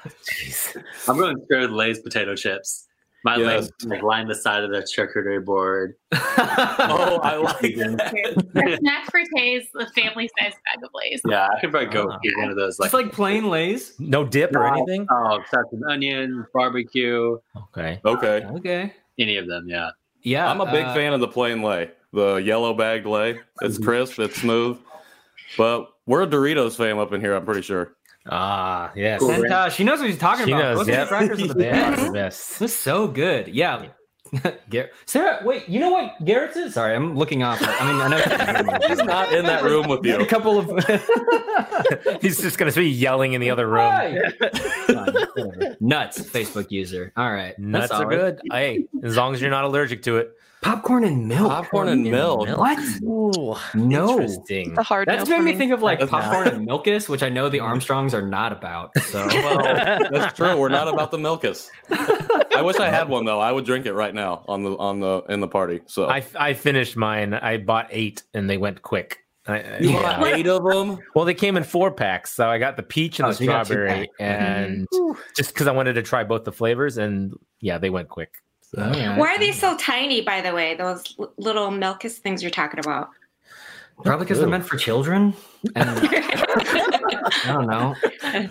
Jeez. 0.05 0.84
I'm 1.10 1.17
going 1.17 1.36
to 1.36 1.41
go 1.50 1.62
with 1.62 1.72
Lay's 1.72 2.00
potato 2.00 2.36
chips. 2.36 2.88
My 3.25 3.38
Yes. 3.38 3.46
legs 3.48 3.72
like 3.86 4.03
line 4.03 4.27
the 4.27 4.36
side 4.36 4.63
of 4.63 4.70
the 4.70 4.82
charcuterie 4.82 5.44
board. 5.44 5.96
oh, 6.13 7.20
I 7.24 7.38
like 7.38 7.75
that. 7.75 8.46
The 8.53 8.77
snack 8.79 9.10
for 9.10 9.20
Tays, 9.36 9.63
the 9.74 9.88
family 9.96 10.29
size 10.39 10.53
bag 10.63 10.84
of 10.84 10.91
Lay's. 10.94 11.22
Yeah, 11.27 11.48
I 11.51 11.60
could 11.60 11.72
probably 11.72 11.89
go 11.89 12.08
Ah. 12.12 12.20
get 12.24 12.38
one 12.38 12.50
of 12.50 12.55
those. 12.55 12.77
Just 12.77 12.94
Like, 12.94 13.05
like 13.05 13.12
plain 13.13 13.50
Lay's. 13.50 14.00
No 14.00 14.24
dip 14.25 14.55
or 14.55 14.67
anything? 14.67 15.08
oh, 15.10 15.39
chopped 15.50 15.74
with 15.74 15.82
onion, 15.89 16.46
barbecue, 16.53 17.38
Okay. 17.75 18.00
Okay. 18.05 18.46
Okay. 18.58 18.94
any 19.17 19.38
of 19.38 19.48
them. 19.48 19.65
Yeah. 19.67 19.89
Yeah. 20.22 20.48
I'm 20.50 20.62
a 20.62 20.72
big 20.72 20.86
uh, 20.86 20.94
fan 20.94 21.13
of 21.13 21.20
the 21.20 21.27
plain 21.27 21.63
lay, 21.63 21.89
the 22.13 22.36
yellow 22.36 22.75
bagged 22.75 23.08
lay. 23.08 23.39
It's 23.63 23.79
crisp, 23.79 24.20
it's 24.20 24.39
smooth. 24.39 24.77
But 25.58 25.88
we're 26.05 26.22
a 26.24 26.27
Doritos 26.27 26.75
fam 26.77 27.00
up 27.00 27.12
in 27.12 27.22
here, 27.22 27.34
I'm 27.36 27.44
pretty 27.46 27.63
sure. 27.63 27.96
Ah, 28.29 28.91
yes. 28.96 29.20
Cool. 29.20 29.32
And 29.32 29.46
uh, 29.53 29.70
she 29.70 29.84
knows 29.84 30.00
what 30.00 30.08
she's 30.10 30.17
talking 30.17 30.46
She 30.46 30.51
about. 30.51 30.77
knows, 30.77 30.88
yep. 30.88 31.08
crackers 31.08 31.41
are 31.41 31.48
the 31.53 31.63
Yeah, 31.63 31.89
best. 31.91 32.05
the 32.05 32.12
best. 32.12 32.50
This 32.60 32.74
is 32.74 32.79
so 32.79 33.08
good. 33.08 33.48
Yeah. 33.50 33.88
Gar- 34.72 34.89
Sarah, 35.05 35.41
wait, 35.46 35.70
you 35.70 35.79
know 35.79 35.91
what 35.91 36.12
Garrett's 36.25 36.58
is? 36.58 36.74
Sorry, 36.74 36.96
I'm 36.96 37.15
looking 37.15 37.44
off. 37.44 37.60
I 37.62 37.91
mean, 37.91 38.01
I 38.01 38.08
know 38.79 38.88
He's 38.88 38.98
not 39.05 39.32
in 39.32 39.46
that 39.46 39.63
room 39.63 39.88
with 39.88 40.03
you. 40.03 40.17
a 40.20 40.25
couple 40.25 40.58
of 40.58 40.65
He's 42.22 42.41
just 42.41 42.58
going 42.58 42.72
to 42.72 42.77
be 42.79 42.89
yelling 42.89 43.34
in 43.34 43.41
the 43.41 43.51
other 43.51 43.67
room. 43.67 43.82
Hi. 43.91 44.17
Nuts. 45.79 46.20
Facebook 46.22 46.72
user. 46.72 47.13
All 47.15 47.32
right, 47.32 47.58
Nuts 47.60 47.89
That's 47.89 47.94
are 48.01 48.12
solid. 48.12 48.39
good. 48.41 48.41
Hey, 48.51 48.88
as 49.03 49.15
long 49.15 49.34
as 49.36 49.41
you're 49.41 49.51
not 49.51 49.63
allergic 49.65 50.01
to 50.03 50.17
it. 50.17 50.32
Popcorn 50.65 51.03
and 51.03 51.27
milk. 51.27 51.48
Popcorn 51.51 51.89
and 51.89 52.03
milk. 52.03 52.48
What? 52.57 52.79
Ooh. 53.03 53.55
No. 53.75 54.13
Interesting. 54.19 54.74
The 54.74 54.81
hard 54.81 55.07
That's 55.07 55.29
made 55.29 55.36
for 55.38 55.43
me 55.43 55.55
think 55.55 55.72
of 55.72 55.84
like 55.84 56.00
That's 56.00 56.10
popcorn 56.10 56.48
and 56.48 56.67
Milkis, 56.67 57.07
which 57.07 57.22
I 57.22 57.29
know 57.29 57.50
the 57.50 57.60
Armstrongs 57.60 58.15
are 58.15 58.27
not 58.27 58.51
about. 58.51 58.98
So 59.00 59.27
Well, 59.31 59.60
that's 60.12 60.36
true. 60.36 60.57
We're 60.57 60.69
not 60.69 60.88
about 60.88 61.12
the 61.12 61.17
Milkis. 61.19 61.69
I 62.55 62.63
wish 62.63 62.77
I 62.77 62.89
had 62.89 63.10
one 63.10 63.25
though. 63.25 63.39
I 63.39 63.51
would 63.51 63.63
drink 63.63 63.86
it 63.86 63.93
right 63.93 64.13
now 64.13 64.43
on 64.48 64.63
the 64.63 64.75
on 64.77 65.00
the 65.01 65.22
in 65.29 65.39
the 65.39 65.48
party. 65.48 65.81
So 65.86 66.10
I, 66.10 66.24
I 66.36 66.53
finished 66.55 66.98
mine. 66.98 67.36
I 67.36 67.57
bought 67.57 67.88
eight 67.91 68.24
and 68.34 68.50
they 68.50 68.57
went 68.57 68.81
quick. 68.81 69.19
I, 69.45 69.60
I- 69.62 69.77
you 69.77 69.91
yeah. 69.91 70.01
bought 70.19 70.27
eight 70.34 70.48
of 70.48 70.63
them. 70.63 70.98
Well, 71.13 71.25
they 71.25 71.36
came 71.36 71.57
in 71.57 71.63
four 71.63 71.91
packs, 71.91 72.34
so 72.34 72.50
I 72.50 72.57
got 72.57 72.75
the 72.75 72.81
peach 72.81 73.19
and 73.19 73.27
Oh, 73.27 73.29
the 73.29 73.36
so 73.36 73.43
you 73.43 73.50
got 73.51 73.67
two 73.67 73.74
strawberry, 73.74 74.10
and 74.19 74.88
just 75.38 75.53
because 75.53 75.67
I 75.67 75.72
wanted 75.74 75.93
to 75.93 76.01
try 76.01 76.24
both 76.24 76.43
the 76.43 76.51
flavors, 76.51 76.98
and 76.98 77.36
yeah, 77.62 77.77
they 77.77 77.91
went 77.91 78.10
quick. 78.10 78.41
So, 78.75 78.84
All 78.84 78.89
right. 78.91 79.17
Why 79.17 79.27
are 79.34 79.39
they 79.39 79.51
so 79.51 79.77
tiny, 79.77 80.22
by 80.22 80.41
the 80.41 80.53
way? 80.53 80.75
Those 80.75 81.15
little 81.38 81.70
Milkis 81.70 82.13
things 82.17 82.41
you're 82.41 82.51
talking 82.51 82.79
about. 82.79 83.10
Probably 84.03 84.25
because 84.25 84.39
they're 84.39 84.50
meant 84.50 84.65
for 84.65 84.75
children. 84.77 85.34
And 85.75 85.89
I 86.01 87.41
don't 87.46 87.67
know. 87.67 87.96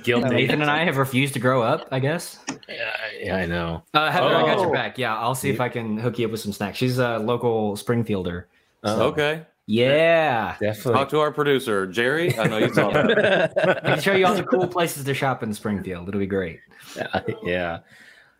Guilty. 0.02 0.28
Nathan 0.30 0.62
and 0.62 0.70
I 0.70 0.84
have 0.84 0.96
refused 0.96 1.34
to 1.34 1.40
grow 1.40 1.62
up. 1.62 1.86
I 1.92 1.98
guess. 1.98 2.38
Yeah, 2.68 2.90
yeah, 3.20 3.36
I 3.36 3.44
know. 3.46 3.82
Uh, 3.92 4.10
Heather, 4.10 4.34
I 4.34 4.40
got 4.42 4.58
your 4.58 4.68
Oh. 4.68 4.72
back. 4.72 4.96
Yeah, 4.96 5.14
I'll 5.16 5.34
see 5.34 5.50
if 5.50 5.60
I 5.60 5.68
can 5.68 5.98
hook 5.98 6.18
you 6.18 6.24
up 6.26 6.32
with 6.32 6.40
some 6.40 6.52
snacks. 6.52 6.78
She's 6.78 6.98
a 6.98 7.18
local 7.18 7.76
Springfielder. 7.76 8.44
Okay. 8.84 9.42
Yeah, 9.66 10.56
Definitely. 10.60 10.92
Talk 10.92 11.08
to 11.10 11.20
our 11.20 11.32
producer, 11.32 11.86
Jerry. 11.86 12.38
I 12.38 12.46
know 12.48 12.58
you 12.58 12.72
saw 12.72 12.90
that. 12.90 13.80
I 13.84 13.94
can 13.94 14.00
show 14.00 14.12
you 14.14 14.26
all 14.26 14.34
the 14.34 14.42
cool 14.44 14.66
places 14.68 15.04
to 15.04 15.14
shop 15.14 15.42
in 15.42 15.54
Springfield. 15.54 16.06
It'll 16.08 16.20
be 16.20 16.26
great. 16.26 16.60
yeah. 17.42 17.78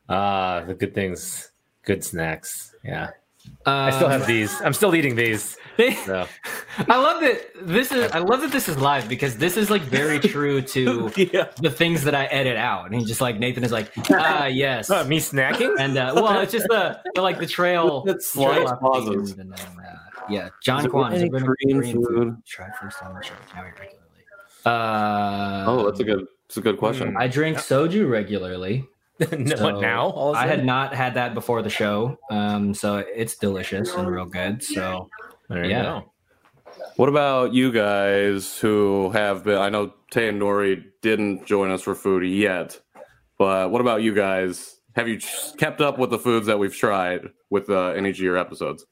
Ah, 0.08 0.64
the 0.66 0.74
good 0.74 0.94
things, 0.94 1.50
good 1.84 2.04
snacks. 2.04 2.74
Yeah. 2.84 3.10
Um, 3.66 3.74
I 3.74 3.90
still 3.90 4.08
have 4.08 4.26
these. 4.26 4.58
I'm 4.62 4.72
still 4.72 4.94
eating 4.94 5.16
these. 5.16 5.56
So. 6.06 6.24
I 6.88 6.96
love 6.96 7.20
that 7.22 7.50
this 7.62 7.90
is. 7.90 8.08
I 8.12 8.20
love 8.20 8.42
that 8.42 8.52
this 8.52 8.68
is 8.68 8.78
live 8.78 9.08
because 9.08 9.36
this 9.38 9.56
is 9.56 9.70
like 9.70 9.82
very 9.82 10.20
true 10.20 10.62
to 10.62 11.10
yeah. 11.16 11.48
the 11.60 11.68
things 11.70 12.04
that 12.04 12.14
I 12.14 12.26
edit 12.26 12.56
out. 12.56 12.86
And 12.86 12.94
he's 12.94 13.08
just 13.08 13.20
like 13.20 13.40
Nathan 13.40 13.64
is 13.64 13.72
like, 13.72 13.90
ah, 14.12 14.46
yes. 14.46 14.88
Oh, 14.88 15.04
me 15.04 15.18
snacking? 15.18 15.74
And 15.80 15.98
uh, 15.98 16.12
well, 16.14 16.38
it's 16.38 16.52
just 16.52 16.68
the, 16.68 17.00
the 17.16 17.22
like 17.22 17.40
the 17.40 17.46
trail. 17.48 18.04
It's 18.06 18.32
trail 18.32 18.68
slight 18.68 18.78
pauses. 18.78 19.32
and, 19.32 19.52
um, 19.52 19.58
uh, 19.84 19.96
yeah, 20.28 20.50
John 20.62 20.78
Is 20.78 20.84
it 20.86 20.90
Kwan. 20.90 21.12
any 21.12 21.26
is 21.26 21.34
it 21.34 21.44
Korean 21.44 21.82
food? 21.82 22.36
Try 22.46 22.68
first 22.80 23.02
on 23.02 23.14
the 23.14 23.22
show. 23.22 23.34
Now 23.56 23.64
regularly. 23.64 23.98
Uh, 24.64 25.64
Oh, 25.66 25.84
that's 25.86 25.98
a 25.98 26.04
good. 26.04 26.24
That's 26.46 26.58
a 26.58 26.60
good 26.60 26.78
question. 26.78 27.16
I 27.18 27.26
drink 27.26 27.58
soju 27.58 28.08
regularly. 28.08 28.86
No, 29.38 29.54
So, 29.56 29.64
what 29.64 29.80
now? 29.80 30.09
All 30.11 30.30
of 30.30 30.37
a 30.37 30.40
I 30.40 30.47
had 30.47 30.64
not 30.64 30.92
had 30.94 31.14
that 31.14 31.35
before 31.35 31.62
the 31.62 31.71
show, 31.71 32.18
um, 32.30 32.75
so 32.75 32.97
it's 32.99 33.37
delicious 33.37 33.94
and 33.94 34.09
real 34.11 34.25
good. 34.26 34.62
So 34.62 35.09
There 35.49 35.64
you 35.64 35.71
yeah. 35.71 35.83
go. 35.83 36.12
What 36.97 37.09
about 37.09 37.52
you 37.52 37.71
guys 37.73 38.59
who 38.59 39.11
have 39.11 39.44
been? 39.44 39.59
I 39.59 39.68
know 39.68 39.92
Tay 40.11 40.28
and 40.28 40.40
Nuri 40.42 40.83
didn't 41.02 41.47
join 41.47 41.71
us 41.71 41.83
for 41.83 41.94
food 41.94 42.25
yet, 42.25 42.80
but 43.38 43.71
what 43.71 43.80
about 43.80 44.02
you 44.02 44.14
guys? 44.14 44.80
Have 44.97 45.09
you 45.09 45.18
kept 45.59 45.80
up 45.80 45.99
with 45.99 46.11
the 46.11 46.18
foods 46.18 46.47
that 46.47 46.59
we've 46.59 46.75
tried 46.75 47.23
with 47.50 47.68
uh, 47.71 47.88
any 47.90 48.11
of 48.11 48.18
your 48.18 48.37
episodes? 48.37 48.85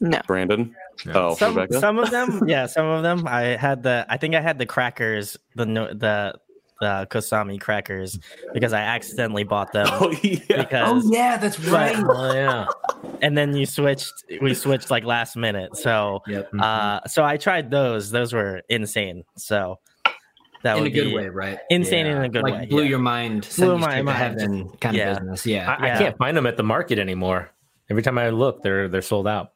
No. 0.00 0.20
Brandon? 0.26 0.74
Oh, 1.14 1.34
Some, 1.36 1.54
Rebecca? 1.56 1.80
some 1.80 1.98
of 1.98 2.10
them, 2.10 2.48
yeah, 2.48 2.66
some 2.66 2.86
of 2.86 3.02
them. 3.02 3.26
I 3.26 3.56
had 3.56 3.82
the. 3.82 4.04
I 4.08 4.16
think 4.18 4.34
I 4.34 4.40
had 4.40 4.58
the 4.58 4.66
crackers, 4.66 5.36
the 5.54 5.66
no- 5.66 5.92
the 5.94 6.34
the 6.82 7.06
Kosami 7.10 7.60
crackers, 7.60 8.18
because 8.52 8.72
I 8.72 8.80
accidentally 8.80 9.44
bought 9.44 9.72
them. 9.72 9.86
oh, 9.90 10.10
yeah. 10.22 10.38
Because 10.48 11.08
yeah, 11.10 11.36
that's 11.38 11.58
right. 11.60 11.94
Oh, 11.96 12.32
yeah. 12.34 12.66
and 13.22 13.38
then 13.38 13.56
you 13.56 13.64
switched. 13.66 14.12
We 14.42 14.52
switched 14.54 14.90
like 14.90 15.04
last 15.04 15.36
minute. 15.36 15.76
So 15.76 16.20
Yep. 16.26 16.50
uh, 16.58 17.00
so 17.06 17.24
I 17.24 17.36
tried 17.36 17.70
those. 17.70 18.10
Those 18.10 18.32
were 18.32 18.62
insane. 18.68 19.22
So 19.36 19.78
that 20.64 20.76
in 20.78 20.86
a 20.86 20.90
good 20.90 21.04
be 21.10 21.14
way, 21.16 21.28
right? 21.28 21.58
Insane 21.70 22.06
in 22.06 22.18
a 22.22 22.28
good 22.28 22.42
like 22.42 22.54
way. 22.54 22.66
blew 22.66 22.82
yeah. 22.82 22.88
your 22.90 22.98
mind, 22.98 23.44
sent 23.44 23.70
Blew 23.70 23.78
my 23.78 24.02
mind. 24.02 24.18
heaven 24.18 24.68
kind 24.80 24.96
Yeah. 24.96 25.12
of 25.12 25.18
business. 25.18 25.46
Yeah. 25.46 25.70
I, 25.70 25.84
I 25.84 25.86
Yeah. 25.86 25.98
can't 25.98 26.18
find 26.18 26.36
them 26.36 26.46
at 26.46 26.56
the 26.56 26.62
market 26.64 26.98
anymore. 26.98 27.50
Every 27.90 28.02
time 28.02 28.18
I 28.18 28.30
look, 28.30 28.62
they're 28.62 28.88
they're 28.88 29.02
sold 29.02 29.26
out. 29.28 29.51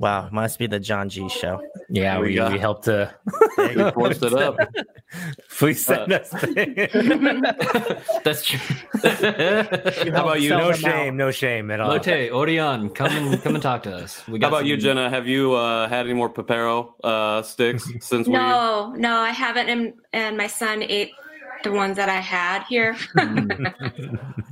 Wow, 0.00 0.30
must 0.32 0.58
be 0.58 0.66
the 0.66 0.80
Janchi 0.80 1.30
show. 1.30 1.60
Yeah, 1.90 2.18
We 2.20 2.40
we, 2.40 2.52
we 2.52 2.58
helped 2.58 2.84
to. 2.84 3.14
We 3.58 3.90
forced 3.90 4.22
it 4.22 4.32
up. 4.32 4.56
Please 5.58 5.84
send 5.84 6.10
us. 6.10 6.30
That's 8.24 8.46
true. 8.46 8.58
How 10.10 10.22
about 10.24 10.40
you? 10.40 10.50
No 10.50 10.72
them 10.72 10.80
shame, 10.80 11.16
no 11.18 11.30
shame 11.30 11.70
at 11.70 11.80
all. 11.80 11.90
Lotte, 11.90 12.30
Orion, 12.32 12.88
come 12.88 13.12
and 13.12 13.42
come 13.42 13.54
and 13.56 13.62
talk 13.62 13.82
to 13.82 13.94
us. 13.94 14.26
We 14.26 14.40
How 14.40 14.48
about 14.48 14.64
you, 14.64 14.78
Jenna? 14.78 15.10
Have 15.10 15.28
you 15.28 15.52
uh, 15.52 15.86
had 15.86 16.06
any 16.06 16.14
more 16.14 16.30
Pepero 16.32 16.94
uh, 17.04 17.42
sticks 17.42 17.86
since 18.00 18.26
we? 18.26 18.32
No, 18.32 18.94
no, 18.96 19.16
I 19.16 19.32
haven't. 19.32 19.68
And, 19.68 19.92
and 20.14 20.34
my 20.34 20.46
son 20.46 20.82
ate 20.82 21.12
the 21.62 21.72
ones 21.72 21.96
that 21.96 22.08
I 22.08 22.20
had 22.20 22.62
here. 22.70 22.96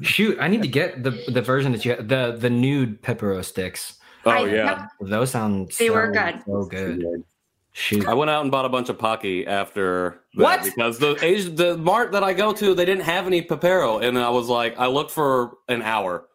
Shoot, 0.02 0.37
I 0.40 0.49
need 0.49 0.61
to 0.61 0.69
get 0.69 1.02
the 1.02 1.12
the 1.28 1.40
version 1.40 1.73
that 1.73 1.87
you 1.87 1.97
the 1.97 2.37
the 2.38 2.50
nude 2.50 3.00
pepero 3.00 3.43
sticks. 3.43 3.98
Oh 4.27 4.31
I- 4.31 4.47
yeah. 4.47 4.87
Those 5.01 5.31
sound 5.31 5.69
They 5.79 5.89
so, 5.89 5.95
were 5.95 6.11
good. 6.11 6.43
So 6.47 6.65
good. 6.65 7.25
Shoot. 7.73 8.07
I 8.09 8.15
went 8.15 8.29
out 8.31 8.43
and 8.43 8.51
bought 8.51 8.65
a 8.65 8.69
bunch 8.69 8.89
of 8.89 8.99
Pocky 8.99 9.47
after 9.47 10.23
that 10.35 10.43
What? 10.43 10.65
because 10.65 10.99
the 10.99 11.17
Asian, 11.25 11.55
the 11.55 11.77
mart 11.79 12.11
that 12.13 12.25
I 12.25 12.33
go 12.33 12.53
to 12.53 12.75
they 12.75 12.85
didn't 12.85 13.05
have 13.05 13.27
any 13.29 13.41
Pepero 13.43 14.03
and 14.03 14.19
I 14.19 14.31
was 14.31 14.49
like 14.49 14.77
I 14.79 14.87
looked 14.89 15.13
for 15.13 15.53
an 15.69 15.83
hour 15.83 16.27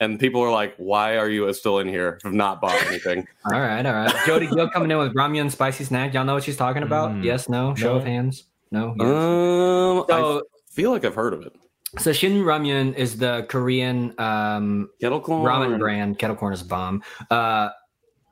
and 0.00 0.20
people 0.20 0.42
were 0.42 0.50
like 0.50 0.74
why 0.76 1.16
are 1.16 1.28
you 1.30 1.50
still 1.54 1.78
in 1.78 1.88
here 1.88 2.18
have 2.22 2.34
not 2.34 2.60
bought 2.60 2.74
anything 2.88 3.26
All 3.50 3.58
right, 3.60 3.84
all 3.86 3.94
right. 3.94 4.14
Jody 4.26 4.46
Gill 4.48 4.68
coming 4.68 4.90
in 4.90 4.98
with 4.98 5.14
ramyun 5.14 5.50
spicy 5.50 5.84
snack. 5.84 6.12
Y'all 6.12 6.24
know 6.24 6.34
what 6.34 6.44
she's 6.44 6.56
talking 6.58 6.82
about? 6.82 7.12
Mm. 7.12 7.24
Yes, 7.24 7.48
no, 7.48 7.74
show 7.74 7.92
No. 7.94 7.96
of 7.98 8.04
hands. 8.04 8.44
No. 8.70 8.94
yes. 8.98 9.06
um 9.06 10.04
So- 10.08 10.38
I 10.38 10.72
feel 10.74 10.90
like 10.90 11.04
I've 11.06 11.14
heard 11.14 11.32
of 11.32 11.42
it 11.42 11.52
So 11.98 12.12
Shin 12.12 12.42
Ramyun 12.44 12.94
is 12.94 13.16
the 13.18 13.46
Korean 13.48 14.14
um, 14.18 14.90
kettle 15.00 15.20
corn 15.20 15.44
ramen 15.44 15.78
brand. 15.78 16.18
Kettle 16.18 16.36
corn 16.36 16.52
is 16.52 16.62
bomb. 16.62 17.02
Uh, 17.30 17.70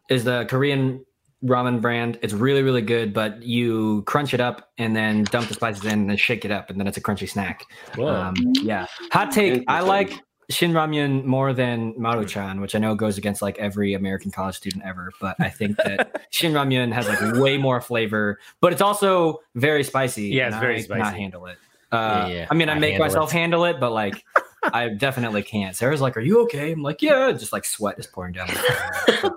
is 0.09 0.25
the 0.25 0.47
Korean 0.49 1.05
ramen 1.45 1.81
brand. 1.81 2.19
It's 2.23 2.33
really 2.33 2.63
really 2.63 2.83
good, 2.83 3.13
but 3.13 3.43
you 3.43 4.03
crunch 4.07 4.33
it 4.33 4.41
up 4.41 4.71
and 4.79 4.95
then 4.95 5.25
dump 5.25 5.49
the 5.49 5.55
spices 5.55 5.85
in 5.85 6.01
and 6.01 6.11
then 6.11 6.17
shake 6.17 6.45
it 6.45 6.51
up, 6.51 6.71
and 6.71 6.79
then 6.79 6.87
it's 6.87 6.97
a 6.97 7.01
crunchy 7.01 7.29
snack. 7.29 7.65
Um, 7.99 8.35
yeah. 8.63 8.87
Hot 9.13 9.33
take. 9.33 9.65
I 9.67 9.81
like 9.81 10.21
Shin 10.51 10.73
Ramyun 10.73 11.25
more 11.25 11.53
than 11.53 11.93
Maruchan, 11.95 12.61
which 12.61 12.75
I 12.75 12.79
know 12.79 12.95
goes 12.95 13.19
against 13.19 13.43
like 13.43 13.59
every 13.59 13.93
American 13.95 14.31
college 14.31 14.57
student 14.57 14.83
ever. 14.85 15.11
But 15.21 15.37
I 15.41 15.51
think 15.51 15.77
that 15.79 16.27
Shin 16.31 16.53
Ramyun 16.53 16.93
has 16.93 17.07
like 17.09 17.35
way 17.35 17.59
more 17.59 17.81
flavor, 17.81 18.39
but 18.61 18.73
it's 18.73 18.83
also 18.83 19.41
very 19.55 19.85
spicy. 19.85 20.29
Yeah, 20.29 20.47
it's 20.47 20.55
and 20.55 20.61
very 20.61 20.79
I 20.79 20.83
cannot 20.83 21.07
spicy. 21.09 21.21
handle 21.21 21.47
it. 21.47 21.59
Uh, 21.91 22.27
Yeah, 22.29 22.35
yeah. 22.35 22.47
I 22.51 22.55
mean, 22.55 22.69
I, 22.69 22.75
I 22.75 22.79
make 22.79 22.93
handle 22.93 23.07
myself 23.07 23.31
it. 23.31 23.39
handle 23.39 23.65
it, 23.65 23.81
but 23.81 23.93
like, 23.93 24.25
I 24.73 24.89
definitely 24.89 25.43
can't. 25.43 25.75
Sarah's 25.75 26.01
like, 26.01 26.17
"Are 26.17 26.21
you 26.21 26.43
okay?" 26.43 26.73
I'm 26.73 26.83
like, 26.83 27.01
"Yeah." 27.03 27.33
Just 27.33 27.53
like 27.53 27.65
sweat 27.65 27.99
is 27.99 28.07
pouring 28.07 28.33
down. 28.33 28.49
My 28.49 29.23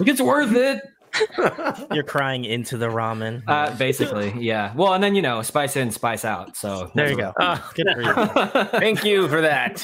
like 0.00 0.08
it's 0.08 0.20
worth 0.20 0.54
it. 0.54 0.82
You're 1.92 2.04
crying 2.04 2.44
into 2.44 2.76
the 2.76 2.88
ramen. 2.88 3.42
Uh, 3.46 3.74
basically, 3.76 4.34
yeah. 4.38 4.74
Well, 4.74 4.92
and 4.92 5.02
then 5.02 5.14
you 5.14 5.22
know, 5.22 5.40
spice 5.40 5.76
in, 5.76 5.90
spice 5.90 6.26
out. 6.26 6.56
So 6.56 6.90
there 6.94 7.10
you 7.10 7.16
go. 7.16 7.32
Good 7.74 7.86
for 7.94 8.02
you. 8.02 8.64
thank 8.78 9.02
you 9.02 9.26
for 9.28 9.40
that. 9.40 9.80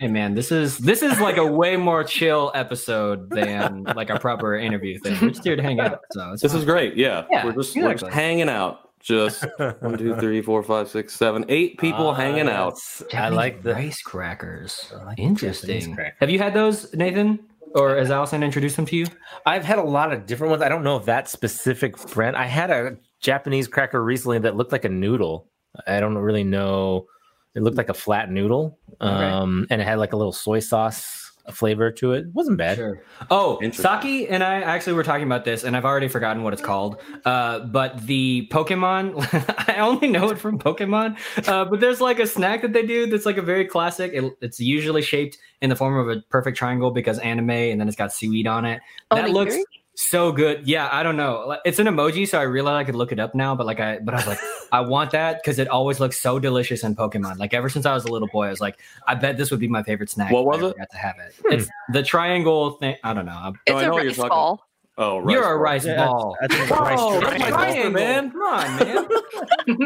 hey 0.00 0.08
man, 0.08 0.34
this 0.34 0.50
is 0.50 0.78
this 0.78 1.02
is 1.02 1.20
like 1.20 1.36
a 1.36 1.46
way 1.46 1.76
more 1.76 2.02
chill 2.02 2.50
episode 2.54 3.30
than 3.30 3.84
like 3.84 4.10
a 4.10 4.18
proper 4.18 4.56
interview 4.56 4.98
thing. 4.98 5.16
We're 5.22 5.28
just 5.30 5.44
here 5.44 5.56
to 5.56 5.62
hang 5.62 5.78
out. 5.78 6.00
So 6.12 6.32
this 6.32 6.50
fine. 6.50 6.58
is 6.58 6.64
great 6.64 6.96
yeah, 6.96 7.26
Yeah, 7.30 7.44
we're 7.46 7.52
just 7.52 7.76
we're 7.76 7.94
just 7.94 8.12
hanging 8.12 8.48
out 8.48 8.87
just 9.08 9.44
one, 9.80 9.96
two, 9.98 10.14
three, 10.20 10.42
four, 10.42 10.62
five, 10.62 10.88
six, 10.88 11.14
seven, 11.14 11.44
eight 11.48 11.78
people 11.78 12.08
Ah, 12.08 12.14
hanging 12.14 12.48
out. 12.48 12.74
yes. 12.74 13.02
I 13.14 13.28
like 13.30 13.62
the 13.62 13.72
rice 13.74 14.02
crackers. 14.02 14.92
Like 15.06 15.18
Interesting. 15.18 15.94
Crackers. 15.94 16.16
Have 16.20 16.30
you 16.30 16.38
had 16.38 16.52
those, 16.54 16.92
Nathan? 16.94 17.40
Or 17.74 17.96
has 17.96 18.10
Allison 18.10 18.42
introduced 18.42 18.76
them 18.76 18.86
to 18.86 18.96
you? 18.96 19.06
I've 19.44 19.64
had 19.64 19.78
a 19.78 19.82
lot 19.82 20.12
of 20.12 20.24
different 20.26 20.50
ones. 20.50 20.62
I 20.62 20.68
don't 20.68 20.82
know 20.84 20.96
if 20.96 21.04
that 21.06 21.28
specific 21.28 21.96
brand. 22.12 22.36
I 22.36 22.46
had 22.46 22.70
a 22.70 22.96
Japanese 23.20 23.68
cracker 23.68 24.02
recently 24.02 24.38
that 24.40 24.56
looked 24.56 24.72
like 24.72 24.84
a 24.86 24.88
noodle. 24.88 25.48
I 25.86 26.00
don't 26.00 26.16
really 26.16 26.44
know. 26.44 27.06
It 27.54 27.62
looked 27.62 27.76
like 27.76 27.88
a 27.90 27.94
flat 27.94 28.30
noodle, 28.30 28.78
um, 29.00 29.66
and 29.70 29.80
it 29.82 29.84
had 29.84 29.98
like 29.98 30.12
a 30.12 30.16
little 30.16 30.32
soy 30.32 30.60
sauce 30.60 31.27
flavor 31.52 31.90
to 31.92 32.12
it. 32.12 32.26
It 32.26 32.34
wasn't 32.34 32.58
bad. 32.58 32.76
Sure. 32.76 33.02
Oh, 33.30 33.58
Interesting. 33.62 33.82
Saki 33.82 34.28
and 34.28 34.42
I 34.42 34.60
actually 34.60 34.94
were 34.94 35.02
talking 35.02 35.24
about 35.24 35.44
this, 35.44 35.64
and 35.64 35.76
I've 35.76 35.84
already 35.84 36.08
forgotten 36.08 36.42
what 36.42 36.52
it's 36.52 36.62
called. 36.62 37.00
Uh, 37.24 37.60
but 37.60 38.06
the 38.06 38.48
Pokemon, 38.52 39.68
I 39.68 39.80
only 39.80 40.08
know 40.08 40.30
it 40.30 40.38
from 40.38 40.58
Pokemon. 40.58 41.18
Uh, 41.48 41.64
but 41.64 41.80
there's 41.80 42.00
like 42.00 42.18
a 42.18 42.26
snack 42.26 42.62
that 42.62 42.72
they 42.72 42.86
do 42.86 43.06
that's 43.06 43.26
like 43.26 43.36
a 43.36 43.42
very 43.42 43.66
classic. 43.66 44.12
It, 44.12 44.32
it's 44.40 44.60
usually 44.60 45.02
shaped 45.02 45.38
in 45.60 45.70
the 45.70 45.76
form 45.76 45.96
of 45.96 46.16
a 46.16 46.22
perfect 46.28 46.56
triangle 46.56 46.90
because 46.90 47.18
anime, 47.18 47.50
and 47.50 47.80
then 47.80 47.88
it's 47.88 47.96
got 47.96 48.12
seaweed 48.12 48.46
on 48.46 48.64
it. 48.64 48.80
That 49.10 49.26
Onigiri? 49.26 49.32
looks 49.32 49.56
so 50.00 50.30
good. 50.30 50.66
Yeah, 50.66 50.88
I 50.92 51.02
don't 51.02 51.16
know. 51.16 51.58
It's 51.64 51.80
an 51.80 51.86
emoji, 51.88 52.26
so 52.28 52.38
I 52.38 52.42
realized 52.42 52.76
I 52.76 52.84
could 52.84 52.94
look 52.94 53.10
it 53.10 53.18
up 53.18 53.34
now. 53.34 53.54
But 53.56 53.66
like 53.66 53.80
I, 53.80 53.98
but 53.98 54.14
I 54.14 54.18
was 54.18 54.26
like, 54.28 54.38
I 54.72 54.80
want 54.80 55.10
that 55.10 55.42
because 55.42 55.58
it 55.58 55.66
always 55.68 55.98
looks 55.98 56.20
so 56.20 56.38
delicious 56.38 56.84
in 56.84 56.94
Pokemon. 56.94 57.38
Like 57.38 57.52
ever 57.52 57.68
since 57.68 57.84
I 57.84 57.94
was 57.94 58.04
a 58.04 58.12
little 58.12 58.28
boy, 58.28 58.46
I 58.46 58.50
was 58.50 58.60
like, 58.60 58.78
I 59.08 59.14
bet 59.16 59.36
this 59.36 59.50
would 59.50 59.60
be 59.60 59.66
my 59.68 59.82
favorite 59.82 60.08
snack. 60.10 60.30
What 60.30 60.44
was 60.44 60.62
it? 60.62 60.76
Got 60.78 60.90
to 60.90 60.96
have 60.96 61.16
it. 61.18 61.34
Hmm. 61.44 61.52
It's 61.54 61.68
the 61.92 62.02
triangle 62.04 62.72
thing. 62.72 62.96
I 63.02 63.12
don't 63.12 63.26
know. 63.26 63.54
It's 63.66 63.74
I 63.74 63.82
a 63.82 63.86
know 63.86 63.92
what 63.94 64.02
you're 64.04 64.10
rice 64.12 64.16
talking- 64.16 64.28
ball. 64.30 64.67
Oh, 65.00 65.18
rice 65.18 65.32
You're 65.34 65.44
a 65.44 65.46
ball. 65.46 65.56
rice 65.58 65.86
Yeah, 65.86 66.06
ball. 66.06 66.36
I 66.42 66.46
think 66.48 66.70
Oh, 66.72 66.74
rice 66.80 67.20
that's 67.20 67.36
triangle. 67.36 67.50
my 67.50 67.50
Triangle. 67.50 67.90
man. 67.92 68.30
Come 68.32 68.42
on, 68.42 68.76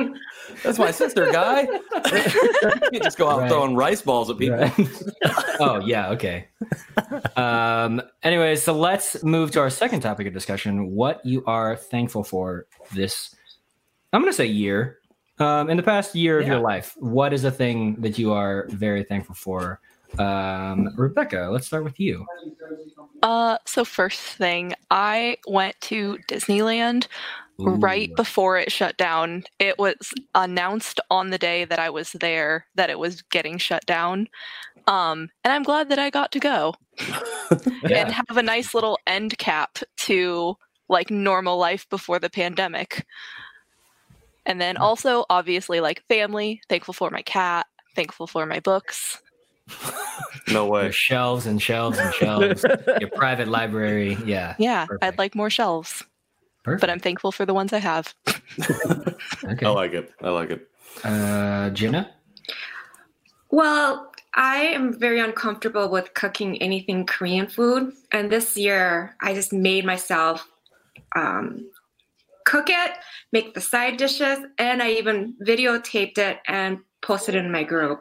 man. 0.00 0.14
That's 0.62 0.78
my 0.78 0.90
sister, 0.90 1.30
guy. 1.30 1.62
you 1.62 1.70
can't 2.90 3.02
just 3.02 3.18
go 3.18 3.28
out 3.28 3.40
Right. 3.40 3.50
throwing 3.50 3.74
rice 3.74 4.00
balls 4.02 4.30
at 4.30 4.38
people. 4.38 4.58
oh 5.60 5.80
yeah, 5.84 6.10
okay. 6.10 6.48
Um. 7.36 8.00
Anyway, 8.22 8.56
so 8.56 8.72
let's 8.72 9.22
move 9.24 9.50
to 9.52 9.60
our 9.60 9.70
second 9.70 10.00
topic 10.00 10.26
of 10.26 10.32
discussion: 10.34 10.90
what 10.92 11.24
you 11.26 11.42
are 11.46 11.76
thankful 11.76 12.24
for 12.24 12.66
this. 12.94 13.34
I'm 14.12 14.20
going 14.22 14.32
to 14.32 14.36
say 14.36 14.46
year. 14.46 14.98
Um, 15.38 15.68
in 15.70 15.76
the 15.76 15.82
past 15.82 16.14
year 16.14 16.38
of 16.40 16.46
your 16.46 16.60
life, 16.60 16.94
what 16.98 17.32
is 17.32 17.44
a 17.44 17.50
thing 17.50 17.96
that 18.00 18.18
you 18.18 18.32
are 18.32 18.66
very 18.68 19.02
thankful 19.02 19.34
for? 19.34 19.80
Um, 20.18 20.90
Rebecca, 20.96 21.48
let's 21.50 21.66
start 21.66 21.84
with 21.84 21.98
you. 21.98 22.26
Uh, 23.22 23.58
so 23.66 23.84
first 23.84 24.20
thing, 24.20 24.74
I 24.90 25.38
went 25.46 25.80
to 25.82 26.18
Disneyland 26.28 27.06
right 27.58 28.14
before 28.16 28.58
it 28.58 28.72
shut 28.72 28.96
down. 28.96 29.44
It 29.58 29.78
was 29.78 29.94
announced 30.34 31.00
on 31.10 31.30
the 31.30 31.38
day 31.38 31.64
that 31.64 31.78
I 31.78 31.90
was 31.90 32.12
there 32.12 32.66
that 32.74 32.90
it 32.90 32.98
was 32.98 33.22
getting 33.22 33.58
shut 33.58 33.84
down. 33.86 34.28
Um, 34.86 35.28
and 35.44 35.52
I'm 35.52 35.62
glad 35.62 35.88
that 35.90 35.98
I 35.98 36.10
got 36.10 36.32
to 36.32 36.40
go 36.40 36.74
Yeah. 37.84 37.98
and 37.98 38.12
have 38.12 38.36
a 38.36 38.42
nice 38.42 38.74
little 38.74 38.98
end 39.06 39.38
cap 39.38 39.78
to 39.98 40.56
like 40.88 41.10
normal 41.10 41.56
life 41.56 41.88
before 41.88 42.18
the 42.18 42.30
pandemic. 42.30 43.06
And 44.44 44.60
then 44.60 44.76
also, 44.76 45.24
obviously, 45.30 45.80
like 45.80 46.02
family, 46.08 46.60
thankful 46.68 46.94
for 46.94 47.10
my 47.10 47.22
cat, 47.22 47.66
thankful 47.94 48.26
for 48.26 48.44
my 48.44 48.58
books. 48.58 49.22
No 50.48 50.64
Your 50.64 50.70
way. 50.70 50.90
shelves 50.90 51.46
and 51.46 51.60
shelves 51.62 51.98
and 51.98 52.12
shelves. 52.14 52.64
your 53.00 53.10
private 53.14 53.48
library. 53.48 54.16
Yeah. 54.24 54.54
Yeah, 54.58 54.86
Perfect. 54.86 55.04
I'd 55.04 55.18
like 55.18 55.34
more 55.34 55.50
shelves, 55.50 56.02
Perfect. 56.64 56.80
but 56.80 56.90
I'm 56.90 56.98
thankful 57.00 57.32
for 57.32 57.46
the 57.46 57.54
ones 57.54 57.72
I 57.72 57.78
have. 57.78 58.14
okay. 58.64 59.66
I 59.66 59.70
like 59.70 59.92
it. 59.94 60.12
I 60.22 60.30
like 60.30 60.50
it. 60.50 60.68
uh, 61.04 61.70
Jenna. 61.70 62.10
Well, 63.50 64.10
I 64.34 64.56
am 64.74 64.98
very 64.98 65.20
uncomfortable 65.20 65.88
with 65.90 66.14
cooking 66.14 66.60
anything 66.62 67.04
Korean 67.06 67.46
food. 67.46 67.92
And 68.12 68.30
this 68.32 68.56
year, 68.56 69.14
I 69.20 69.34
just 69.34 69.52
made 69.52 69.84
myself 69.84 70.46
um, 71.14 71.70
cook 72.46 72.70
it, 72.70 72.92
make 73.32 73.52
the 73.54 73.60
side 73.60 73.98
dishes, 73.98 74.38
and 74.58 74.82
I 74.82 74.92
even 74.92 75.34
videotaped 75.46 76.16
it 76.18 76.38
and 76.46 76.78
posted 77.02 77.34
it 77.34 77.44
in 77.44 77.52
my 77.52 77.62
group. 77.62 78.00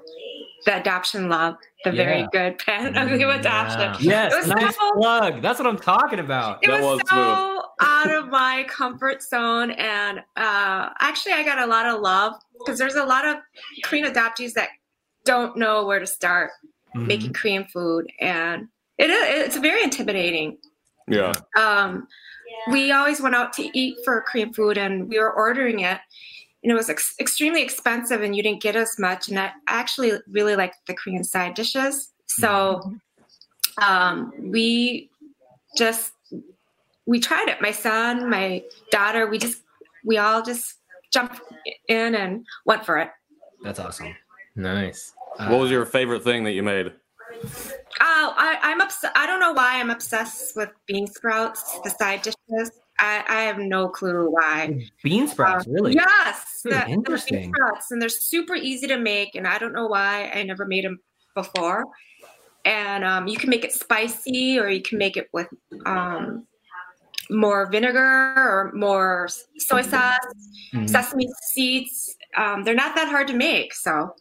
The 0.66 0.80
Adoption 0.80 1.28
Love, 1.30 1.56
the 1.84 1.92
very 1.92 2.28
good 2.32 2.58
pan 2.60 2.96
of 2.96 3.10
the 3.10 3.30
adoption. 3.30 3.96
Yes, 4.08 4.34
It 4.34 4.38
was 4.38 4.48
nice 4.48 4.76
so- 4.76 4.92
plug. 4.94 5.42
That's 5.42 5.58
what 5.60 5.68
I'm 5.68 5.78
talking 5.78 6.20
about. 6.20 6.60
It 6.64 6.68
That 6.70 6.82
was, 6.82 7.00
was 7.00 7.10
so 7.10 7.64
out 7.82 8.12
of 8.12 8.28
my 8.30 8.66
comfort 8.70 9.24
zone. 9.24 9.72
And 9.72 10.20
uh, 10.38 10.90
actually, 11.00 11.34
I 11.34 11.44
got 11.44 11.60
a 11.60 11.66
lot 11.66 11.88
of 11.88 12.00
love 12.02 12.34
because 12.60 12.78
there's 12.78 12.96
a 12.96 13.04
lot 13.06 13.26
of 13.26 13.38
Korean 13.84 14.06
adoptees 14.12 14.54
that 14.54 14.70
don't 15.26 15.58
know 15.58 15.86
where 15.86 16.00
to 16.00 16.08
start 16.08 16.52
Mm-hmm. 16.94 17.08
making 17.08 17.32
Korean 17.32 17.64
food. 17.72 18.06
And 18.20 18.68
it 18.98 19.10
is, 19.10 19.46
it's 19.48 19.56
very 19.56 19.82
intimidating. 19.82 20.58
Yeah. 21.08 21.32
Um, 21.58 22.06
we 22.70 22.92
always 22.92 23.22
went 23.22 23.34
out 23.34 23.54
to 23.54 23.70
eat 23.74 23.96
for 24.04 24.22
Korean 24.30 24.52
food 24.54 24.78
and 24.78 25.08
we 25.08 25.18
were 25.18 25.32
ordering 25.32 25.80
it. 25.80 26.00
And 26.64 26.72
it 26.72 26.76
was 26.76 26.90
ex- 26.90 27.16
extremely 27.20 27.64
expensive 27.64 28.22
and 28.22 28.36
you 28.36 28.44
didn't 28.44 28.62
get 28.62 28.76
as 28.76 29.00
much. 29.00 29.30
And 29.30 29.40
I 29.40 29.52
actually 29.68 30.14
really 30.30 30.56
liked 30.56 30.78
the 30.86 30.94
Korean 30.94 31.24
side 31.24 31.56
dishes. 31.56 32.12
So 32.28 32.94
um, 33.82 34.34
we 34.38 35.10
just, 35.78 36.14
we 37.06 37.20
tried 37.20 37.48
it. 37.50 37.62
My 37.62 37.72
son, 37.72 38.30
my 38.30 38.64
daughter, 38.92 39.28
we 39.28 39.38
just, 39.38 39.64
we 40.06 40.18
all 40.18 40.42
just 40.42 40.76
jumped 41.12 41.42
in 41.88 42.16
and 42.16 42.46
went 42.66 42.86
for 42.86 42.98
it. 43.00 43.10
That's 43.64 43.80
awesome. 43.80 44.16
Nice. 44.56 45.14
What 45.38 45.60
was 45.60 45.72
your 45.72 45.86
favorite 45.86 46.24
thing 46.24 46.44
that 46.44 46.52
you 46.52 46.64
made? 46.64 46.92
Oh, 47.44 48.34
I, 48.38 48.58
I'm 48.62 48.82
obsessed. 48.82 49.14
I 49.16 49.26
don't 49.26 49.40
know 49.40 49.54
why 49.54 49.80
I'm 49.80 49.90
obsessed 49.90 50.56
with 50.56 50.70
bean 50.86 51.08
sprouts, 51.08 51.80
the 51.84 51.90
side 51.90 52.22
dishes. 52.22 52.72
I, 53.02 53.24
I 53.28 53.42
have 53.42 53.58
no 53.58 53.90
clue 53.90 54.30
why. 54.30 54.88
bean 55.04 55.28
sprouts? 55.28 55.66
Really? 55.68 55.94
Yes, 55.96 56.62
Hmm, 56.64 56.70
the, 56.70 56.76
the 56.76 56.86
bean 56.86 56.94
interesting. 56.94 57.54
sprouts, 57.54 57.92
and 57.92 58.02
they're 58.02 58.10
super 58.10 58.56
easy 58.56 58.88
to 58.88 58.98
make, 58.98 59.36
and 59.36 59.48
I 59.48 59.58
don't 59.58 59.74
know 59.74 59.88
why 59.88 60.32
I 60.34 60.44
never 60.44 60.66
made 60.66 60.86
them 60.86 61.00
before. 61.36 61.84
And 62.64 63.04
um, 63.04 63.28
you 63.28 63.38
can 63.38 63.50
make 63.50 63.66
it 63.66 63.72
spicy, 63.74 64.60
or 64.60 64.70
you 64.70 64.82
can 64.84 65.00
make 65.00 65.18
it 65.18 65.28
with 65.34 65.48
um, 65.88 66.46
more 67.32 67.70
vinegar 67.72 68.34
or 68.38 68.72
more 68.76 69.28
soy 69.58 69.82
sauce, 69.82 70.18
Mhm. 70.74 70.88
sesame 70.90 71.28
seeds. 71.52 72.16
Um, 72.38 72.64
they're 72.64 72.76
not 72.76 72.96
that 72.96 73.10
hard 73.10 73.28
to 73.28 73.34
make, 73.34 73.74
so 73.74 74.14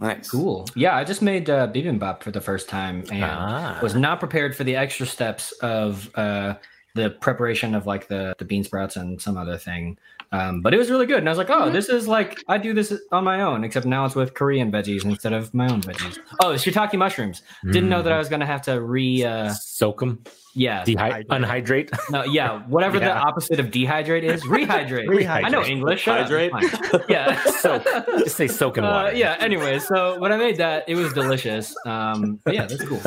Nice. 0.00 0.28
Cool. 0.30 0.66
Yeah, 0.74 0.96
I 0.96 1.04
just 1.04 1.22
made 1.22 1.48
uh, 1.48 1.68
bibimbap 1.68 2.22
for 2.22 2.30
the 2.32 2.40
first 2.40 2.68
time 2.68 3.04
and 3.12 3.22
Ah. 3.24 3.78
was 3.80 3.94
not 3.94 4.18
prepared 4.18 4.56
for 4.56 4.64
the 4.64 4.74
extra 4.76 5.06
steps 5.06 5.52
of 5.62 6.10
uh, 6.16 6.54
the 6.96 7.10
preparation 7.10 7.74
of 7.74 7.86
like 7.86 8.08
the 8.08 8.34
the 8.38 8.44
bean 8.44 8.64
sprouts 8.64 8.96
and 8.96 9.20
some 9.20 9.36
other 9.36 9.56
thing. 9.56 9.98
Um, 10.32 10.60
but 10.60 10.74
it 10.74 10.78
was 10.78 10.90
really 10.90 11.06
good, 11.06 11.18
and 11.18 11.28
I 11.28 11.30
was 11.30 11.38
like, 11.38 11.50
"Oh, 11.50 11.70
this 11.70 11.88
is 11.88 12.08
like 12.08 12.42
I 12.48 12.58
do 12.58 12.72
this 12.74 12.92
on 13.12 13.24
my 13.24 13.40
own, 13.42 13.64
except 13.64 13.86
now 13.86 14.04
it's 14.04 14.14
with 14.14 14.34
Korean 14.34 14.70
veggies 14.72 15.04
instead 15.04 15.32
of 15.32 15.52
my 15.54 15.68
own 15.68 15.80
veggies." 15.82 16.18
Oh, 16.42 16.54
shiitake 16.54 16.94
mushrooms. 16.98 17.42
Didn't 17.64 17.88
know 17.88 18.02
that 18.02 18.12
I 18.12 18.18
was 18.18 18.28
gonna 18.28 18.46
have 18.46 18.62
to 18.62 18.80
re. 18.80 19.24
Uh, 19.24 19.52
soak 19.54 20.00
them, 20.00 20.22
yeah, 20.54 20.82
dehy- 20.84 21.24
unhydrate. 21.26 21.90
no, 22.10 22.24
yeah, 22.24 22.60
whatever 22.66 22.98
the 22.98 23.12
opposite 23.14 23.60
of 23.60 23.66
dehydrate 23.66 24.22
is, 24.24 24.42
rehydrate. 24.56 25.06
Rehydrate. 25.06 25.44
I 25.44 25.48
know 25.48 25.62
English. 25.64 26.00
shut 26.02 26.22
Hydrate? 26.22 26.50
it's. 26.54 27.06
Yeah, 27.08 27.40
Soak. 27.44 27.84
Just 28.24 28.36
say 28.36 28.48
soak 28.48 28.78
in 28.78 28.84
Uh, 28.84 28.90
water. 28.90 29.12
yeah. 29.16 29.36
Anyway, 29.38 29.78
so 29.78 30.18
when 30.18 30.32
I 30.32 30.36
made 30.36 30.56
that, 30.56 30.84
it 30.88 30.94
was 30.96 31.12
delicious. 31.12 31.74
Um, 31.86 32.40
yeah, 32.50 32.66
that's 32.66 32.82
cool. 32.84 33.00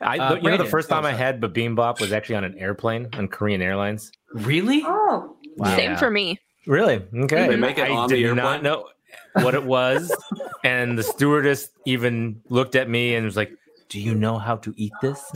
I, 0.00 0.18
Uh, 0.18 0.34
you 0.34 0.34
know, 0.34 0.34
the 0.34 0.40
Brandon, 0.42 0.66
first 0.66 0.90
oh, 0.92 0.94
time 0.96 1.06
I 1.06 1.12
had 1.12 1.40
bibimbap 1.40 2.00
was 2.00 2.12
actually 2.12 2.34
on 2.36 2.44
an 2.44 2.56
airplane 2.58 3.08
on 3.14 3.28
Korean 3.28 3.62
Airlines. 3.62 4.10
Really? 4.34 4.82
oh, 4.84 5.36
Same 5.64 5.92
Yeah. 5.92 5.96
for 5.96 6.10
me. 6.10 6.38
Really? 6.66 7.02
Okay. 7.24 7.48
They 7.48 7.56
make 7.56 7.78
it 7.78 7.90
I 7.90 7.94
on 7.94 8.08
did 8.08 8.16
the 8.16 8.24
airplane? 8.24 8.36
not 8.44 8.62
know 8.62 8.88
what 9.42 9.54
it 9.54 9.64
was, 9.64 10.14
and 10.64 10.98
the 10.98 11.02
stewardess 11.02 11.68
even 11.86 12.40
looked 12.48 12.74
at 12.74 12.88
me 12.88 13.14
and 13.14 13.24
was 13.26 13.36
like, 13.36 13.52
"Do 13.88 14.00
you 14.00 14.14
know 14.14 14.38
how 14.38 14.56
to 14.56 14.72
eat 14.76 14.92
this?" 15.02 15.22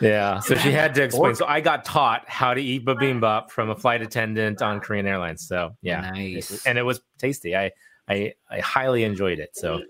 yeah. 0.00 0.40
So 0.40 0.54
she 0.56 0.72
had 0.72 0.94
to 0.94 1.02
explain. 1.02 1.34
So 1.34 1.46
I 1.46 1.60
got 1.60 1.84
taught 1.84 2.28
how 2.28 2.54
to 2.54 2.60
eat 2.60 2.84
bibimbap 2.84 3.50
from 3.50 3.70
a 3.70 3.76
flight 3.76 4.02
attendant 4.02 4.62
on 4.62 4.80
Korean 4.80 5.06
Airlines. 5.06 5.46
So 5.46 5.76
yeah, 5.82 6.10
Nice. 6.10 6.64
and 6.66 6.78
it 6.78 6.82
was 6.82 7.00
tasty. 7.18 7.56
I 7.56 7.70
I 8.08 8.34
I 8.50 8.60
highly 8.60 9.04
enjoyed 9.04 9.38
it. 9.38 9.56
So 9.56 9.82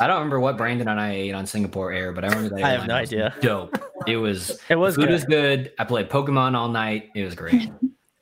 I 0.00 0.06
don't 0.06 0.16
remember 0.16 0.40
what 0.40 0.56
Brandon 0.56 0.88
and 0.88 1.00
I 1.00 1.12
ate 1.12 1.32
on 1.34 1.46
Singapore 1.46 1.92
Air, 1.92 2.12
but 2.12 2.24
I 2.24 2.28
remember 2.28 2.56
that. 2.56 2.64
I 2.64 2.70
have 2.70 2.86
no 2.86 2.98
was 3.00 3.08
idea. 3.12 3.34
Dope. 3.40 3.78
It 4.06 4.16
was. 4.16 4.58
It 4.70 4.76
was 4.76 4.94
food 4.94 5.02
good. 5.06 5.10
was 5.12 5.24
good. 5.24 5.72
I 5.78 5.84
played 5.84 6.08
Pokemon 6.08 6.54
all 6.54 6.68
night. 6.68 7.10
It 7.14 7.24
was 7.24 7.34
great. 7.34 7.70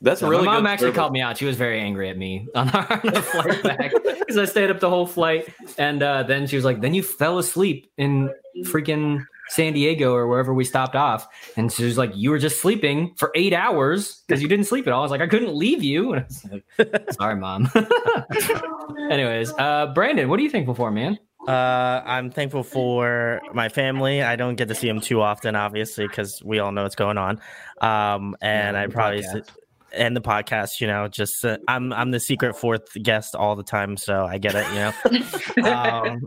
That's 0.02 0.20
So 0.20 0.28
really 0.28 0.44
my 0.44 0.54
mom 0.54 0.64
good 0.64 0.70
actually 0.70 0.86
service. 0.88 0.96
called 0.98 1.12
me 1.12 1.20
out. 1.22 1.38
She 1.38 1.44
was 1.46 1.56
very 1.56 1.80
angry 1.80 2.10
at 2.10 2.18
me 2.18 2.46
on 2.54 2.68
our- 2.70 2.92
on 3.04 3.12
the 3.14 3.22
flight 3.22 3.62
back 3.62 3.92
because 4.18 4.36
I 4.36 4.44
stayed 4.44 4.70
up 4.70 4.78
the 4.80 4.90
whole 4.90 5.06
flight, 5.06 5.48
and 5.78 6.02
uh, 6.02 6.22
then 6.24 6.46
she 6.46 6.56
was 6.56 6.64
like, 6.64 6.80
"Then 6.80 6.92
you 6.94 7.02
fell 7.02 7.38
asleep 7.38 7.90
in 7.96 8.30
freaking 8.64 9.24
San 9.48 9.72
Diego 9.72 10.14
or 10.14 10.26
wherever 10.26 10.52
we 10.52 10.64
stopped 10.64 10.96
off. 10.96 11.28
And 11.56 11.72
she 11.72 11.84
was 11.84 11.96
like, 11.98 12.14
You 12.14 12.30
were 12.30 12.38
just 12.38 12.60
sleeping 12.60 13.14
for 13.16 13.30
eight 13.34 13.52
hours 13.52 14.22
because 14.26 14.42
you 14.42 14.48
didn't 14.48 14.66
sleep 14.66 14.86
at 14.86 14.92
all. 14.92 15.00
I 15.00 15.02
was 15.02 15.10
like, 15.10 15.20
I 15.20 15.26
couldn't 15.26 15.54
leave 15.54 15.82
you. 15.82 16.12
And 16.14 16.22
I 16.22 16.24
was 16.24 16.46
like, 16.78 17.12
Sorry, 17.18 17.36
mom. 17.36 17.70
Anyways, 19.10 19.52
uh, 19.58 19.92
Brandon, 19.94 20.28
what 20.28 20.38
are 20.40 20.42
you 20.42 20.50
thankful 20.50 20.74
for, 20.74 20.90
man? 20.90 21.18
Uh, 21.46 22.02
I'm 22.04 22.30
thankful 22.30 22.64
for 22.64 23.40
my 23.54 23.68
family. 23.68 24.20
I 24.22 24.34
don't 24.34 24.56
get 24.56 24.66
to 24.68 24.74
see 24.74 24.88
them 24.88 25.00
too 25.00 25.20
often, 25.20 25.54
obviously, 25.54 26.08
because 26.08 26.42
we 26.42 26.58
all 26.58 26.72
know 26.72 26.82
what's 26.82 26.96
going 26.96 27.18
on. 27.18 27.40
Um, 27.80 28.36
and 28.40 28.74
Yeah, 28.76 28.82
I 28.82 28.86
probably 28.88 29.22
podcast. 29.22 29.48
And 29.96 30.16
the 30.16 30.20
podcast, 30.20 30.80
you 30.80 30.86
know, 30.86 31.08
just 31.08 31.44
uh, 31.44 31.58
I'm 31.68 31.92
I'm 31.92 32.10
the 32.10 32.20
secret 32.20 32.56
fourth 32.56 32.92
guest 33.02 33.34
all 33.34 33.56
the 33.56 33.62
time, 33.62 33.96
so 33.96 34.24
I 34.24 34.38
get 34.38 34.54
it, 34.54 34.66
you 34.68 35.64
know. 35.64 35.70
um, 35.70 36.20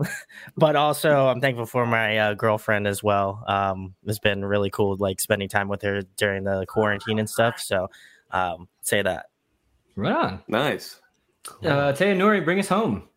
but 0.57 0.75
also, 0.75 1.27
I'm 1.27 1.41
thankful 1.41 1.65
for 1.65 1.85
my 1.85 2.17
uh, 2.17 2.33
girlfriend 2.33 2.87
as 2.87 3.03
well. 3.03 3.43
Um, 3.47 3.95
it's 4.05 4.19
been 4.19 4.43
really 4.43 4.69
cool, 4.69 4.97
like 4.97 5.19
spending 5.19 5.49
time 5.49 5.67
with 5.67 5.81
her 5.83 6.01
during 6.17 6.43
the 6.43 6.65
quarantine 6.67 7.19
and 7.19 7.29
stuff. 7.29 7.59
So, 7.59 7.89
um, 8.31 8.67
say 8.81 9.01
that. 9.01 9.27
Right 9.95 10.15
on. 10.15 10.43
Nice. 10.47 11.01
Uh, 11.63 11.93
Taya 11.93 12.15
Nuri, 12.15 12.43
bring 12.43 12.59
us 12.59 12.67
home. 12.67 13.09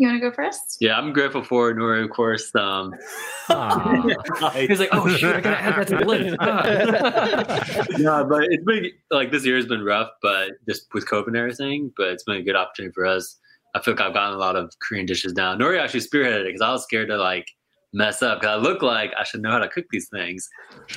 You 0.00 0.08
want 0.08 0.22
to 0.22 0.30
go 0.30 0.34
first? 0.34 0.78
Yeah, 0.80 0.96
I'm 0.96 1.12
grateful 1.12 1.44
for 1.44 1.74
Nuri, 1.74 2.02
of 2.02 2.08
course. 2.08 2.54
Um, 2.54 2.94
Aw. 3.50 4.50
He 4.54 4.66
was 4.66 4.80
like, 4.80 4.88
Oh, 4.92 5.06
shit, 5.14 5.36
I 5.36 5.42
gotta 5.42 5.60
add 5.60 5.76
that 5.76 5.88
to 5.88 5.96
the 5.98 6.04
list. 6.06 6.36
Ah. 6.40 7.86
yeah, 7.98 8.22
but 8.26 8.44
it's 8.44 8.64
been 8.64 8.90
like 9.10 9.30
this 9.30 9.44
year 9.44 9.56
has 9.56 9.66
been 9.66 9.84
rough, 9.84 10.08
but 10.22 10.52
just 10.66 10.86
with 10.94 11.06
COVID 11.06 11.26
and 11.26 11.36
everything. 11.36 11.92
But 11.98 12.08
it's 12.08 12.24
been 12.24 12.36
a 12.36 12.42
good 12.42 12.56
opportunity 12.56 12.94
for 12.94 13.04
us. 13.04 13.36
I 13.74 13.82
feel 13.82 13.92
like 13.92 14.00
I've 14.00 14.14
gotten 14.14 14.32
a 14.36 14.38
lot 14.38 14.56
of 14.56 14.72
Korean 14.80 15.04
dishes 15.04 15.34
down. 15.34 15.58
Nuri 15.58 15.78
actually 15.78 16.00
spearheaded 16.00 16.40
it 16.40 16.46
because 16.46 16.62
I 16.62 16.72
was 16.72 16.82
scared 16.82 17.08
to 17.08 17.18
like 17.18 17.48
mess 17.92 18.22
up 18.22 18.40
because 18.40 18.58
I 18.58 18.58
look 18.58 18.80
like 18.80 19.12
I 19.18 19.24
should 19.24 19.42
know 19.42 19.50
how 19.50 19.58
to 19.58 19.68
cook 19.68 19.84
these 19.90 20.08
things, 20.08 20.48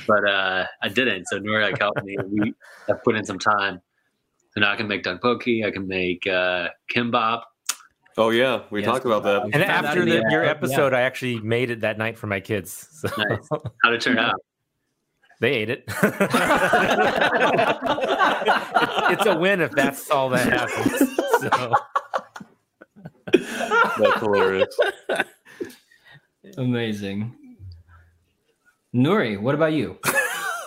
but 0.07 0.25
uh, 0.25 0.65
I 0.81 0.87
didn't. 0.87 1.25
So 1.27 1.41
Nuri 1.41 1.61
like 1.61 1.77
helped 1.77 2.01
me. 2.05 2.15
We 2.29 2.53
have 2.87 3.03
put 3.03 3.17
in 3.17 3.25
some 3.25 3.37
time. 3.37 3.81
So 4.53 4.61
now 4.61 4.71
I 4.71 4.77
can 4.77 4.87
make 4.87 5.03
tteokbokki. 5.03 5.65
I 5.65 5.71
can 5.71 5.89
make 5.89 6.25
uh, 6.25 6.69
kimbap. 6.95 7.41
Oh 8.17 8.29
yeah, 8.29 8.61
we 8.69 8.81
Yes. 8.81 8.89
talked 8.89 9.05
about 9.05 9.23
that. 9.23 9.43
And 9.53 9.63
after 9.63 10.05
the, 10.05 10.11
the- 10.11 10.25
your 10.29 10.43
yeah. 10.43 10.51
episode, 10.51 10.93
I 10.93 11.01
actually 11.01 11.39
made 11.39 11.69
it 11.71 11.81
that 11.81 11.97
night 11.97 12.17
for 12.17 12.27
my 12.27 12.39
kids. 12.39 12.87
So 12.91 13.09
Nice. 13.17 13.49
How 13.83 13.89
to 13.89 13.97
turn 13.97 14.19
out? 14.19 14.35
they 15.39 15.53
ate 15.53 15.69
it. 15.69 15.83
it's 19.09 19.25
a 19.25 19.37
win 19.37 19.59
if 19.61 19.71
that's 19.71 20.09
all 20.09 20.29
that 20.29 20.47
happens. 20.47 21.17
So 21.41 21.73
That's 23.99 24.19
hilarious. 24.19 24.77
Amazing. 26.57 27.35
Nuri, 28.93 29.41
what 29.41 29.55
about 29.55 29.73
you? 29.73 29.97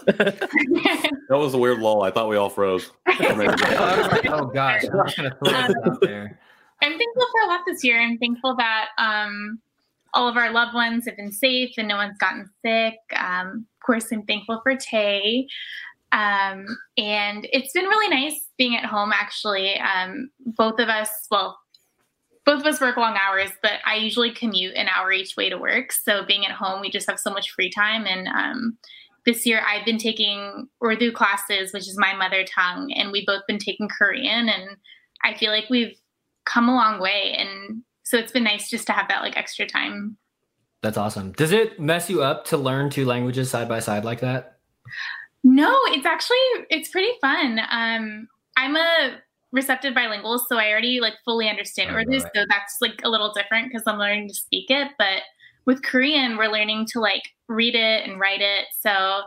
That 0.06 1.38
was 1.38 1.54
a 1.54 1.58
weird 1.58 1.80
lull. 1.80 2.02
I 2.02 2.10
thought 2.10 2.28
we 2.28 2.36
all 2.36 2.50
froze. 2.50 2.90
oh 3.08 4.50
gosh, 4.52 4.84
I'm 4.84 5.06
just 5.06 5.16
gonna 5.16 5.36
throw 5.42 5.50
this 5.52 5.76
out 5.84 6.00
there. 6.00 6.38
I'm 6.82 6.98
thankful 6.98 7.26
for 7.32 7.40
a 7.44 7.48
lot 7.48 7.60
this 7.66 7.82
year. 7.82 8.00
I'm 8.00 8.18
thankful 8.18 8.56
that 8.56 8.88
um, 8.98 9.60
all 10.14 10.28
of 10.28 10.36
our 10.36 10.50
loved 10.52 10.74
ones 10.74 11.06
have 11.06 11.16
been 11.16 11.32
safe 11.32 11.70
and 11.78 11.88
no 11.88 11.96
one's 11.96 12.18
gotten 12.18 12.48
sick. 12.64 12.94
Um, 13.16 13.66
of 13.80 13.86
course, 13.86 14.10
I'm 14.12 14.22
thankful 14.22 14.60
for 14.62 14.76
Tay. 14.76 15.46
Um, 16.12 16.66
and 16.96 17.46
it's 17.52 17.72
been 17.72 17.84
really 17.84 18.08
nice 18.08 18.48
being 18.56 18.76
at 18.76 18.84
home, 18.84 19.12
actually. 19.12 19.78
Um, 19.78 20.30
both 20.38 20.78
of 20.78 20.88
us, 20.88 21.10
well, 21.30 21.58
both 22.44 22.60
of 22.60 22.66
us 22.66 22.80
work 22.80 22.96
long 22.96 23.16
hours, 23.20 23.50
but 23.60 23.80
I 23.84 23.96
usually 23.96 24.30
commute 24.30 24.76
an 24.76 24.88
hour 24.88 25.12
each 25.12 25.36
way 25.36 25.50
to 25.50 25.58
work. 25.58 25.92
So 25.92 26.24
being 26.24 26.46
at 26.46 26.52
home, 26.52 26.80
we 26.80 26.90
just 26.90 27.10
have 27.10 27.18
so 27.18 27.30
much 27.30 27.50
free 27.50 27.70
time. 27.70 28.06
And 28.06 28.28
um, 28.28 28.78
this 29.26 29.44
year, 29.44 29.62
I've 29.66 29.84
been 29.84 29.98
taking 29.98 30.68
Urdu 30.82 31.12
classes, 31.12 31.72
which 31.72 31.88
is 31.88 31.98
my 31.98 32.14
mother 32.14 32.44
tongue, 32.44 32.92
and 32.92 33.10
we've 33.10 33.26
both 33.26 33.42
been 33.48 33.58
taking 33.58 33.88
Korean. 33.88 34.48
And 34.48 34.76
I 35.24 35.34
feel 35.34 35.50
like 35.50 35.68
we've 35.68 35.96
come 36.46 36.68
a 36.68 36.74
long 36.74 37.00
way. 37.00 37.34
And 37.38 37.82
so 38.02 38.16
it's 38.16 38.32
been 38.32 38.44
nice 38.44 38.70
just 38.70 38.86
to 38.86 38.92
have 38.92 39.08
that 39.08 39.22
like 39.22 39.36
extra 39.36 39.66
time. 39.66 40.16
That's 40.82 40.96
awesome. 40.96 41.32
Does 41.32 41.52
it 41.52 41.80
mess 41.80 42.08
you 42.08 42.22
up 42.22 42.44
to 42.46 42.56
learn 42.56 42.90
two 42.90 43.04
languages 43.04 43.50
side 43.50 43.68
by 43.68 43.80
side 43.80 44.04
like 44.04 44.20
that? 44.20 44.58
No, 45.42 45.76
it's 45.86 46.06
actually 46.06 46.36
it's 46.70 46.88
pretty 46.88 47.12
fun. 47.20 47.60
Um, 47.70 48.28
I'm 48.56 48.76
a 48.76 49.18
receptive 49.52 49.94
bilingual, 49.94 50.38
so 50.38 50.58
I 50.58 50.70
already 50.70 51.00
like 51.00 51.14
fully 51.24 51.48
understand 51.48 51.94
Right, 51.94 52.06
Urdu, 52.06 52.18
right. 52.18 52.30
so 52.34 52.44
that's 52.48 52.76
like 52.80 53.00
a 53.04 53.08
little 53.08 53.32
different 53.32 53.68
because 53.68 53.82
I'm 53.86 53.98
learning 53.98 54.28
to 54.28 54.34
speak 54.34 54.70
it. 54.70 54.92
But 54.98 55.22
with 55.64 55.82
Korean, 55.82 56.36
we're 56.36 56.52
learning 56.52 56.86
to 56.92 57.00
like 57.00 57.22
read 57.48 57.74
it 57.74 58.08
and 58.08 58.20
write 58.20 58.40
it, 58.40 58.66
so 58.80 59.22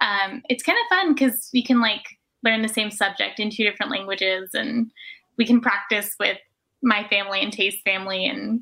um, 0.00 0.42
it's 0.48 0.62
kind 0.62 0.78
of 0.78 0.96
fun 0.96 1.14
because 1.14 1.50
we 1.52 1.62
can 1.62 1.80
like 1.80 2.04
learn 2.44 2.62
the 2.62 2.68
same 2.68 2.90
subject 2.90 3.40
in 3.40 3.50
two 3.50 3.64
different 3.64 3.92
languages, 3.92 4.50
and 4.54 4.90
we 5.36 5.46
can 5.46 5.60
practice 5.60 6.14
with 6.18 6.38
my 6.82 7.04
family 7.08 7.40
and 7.42 7.52
Tay's 7.52 7.76
family, 7.84 8.26
and 8.26 8.60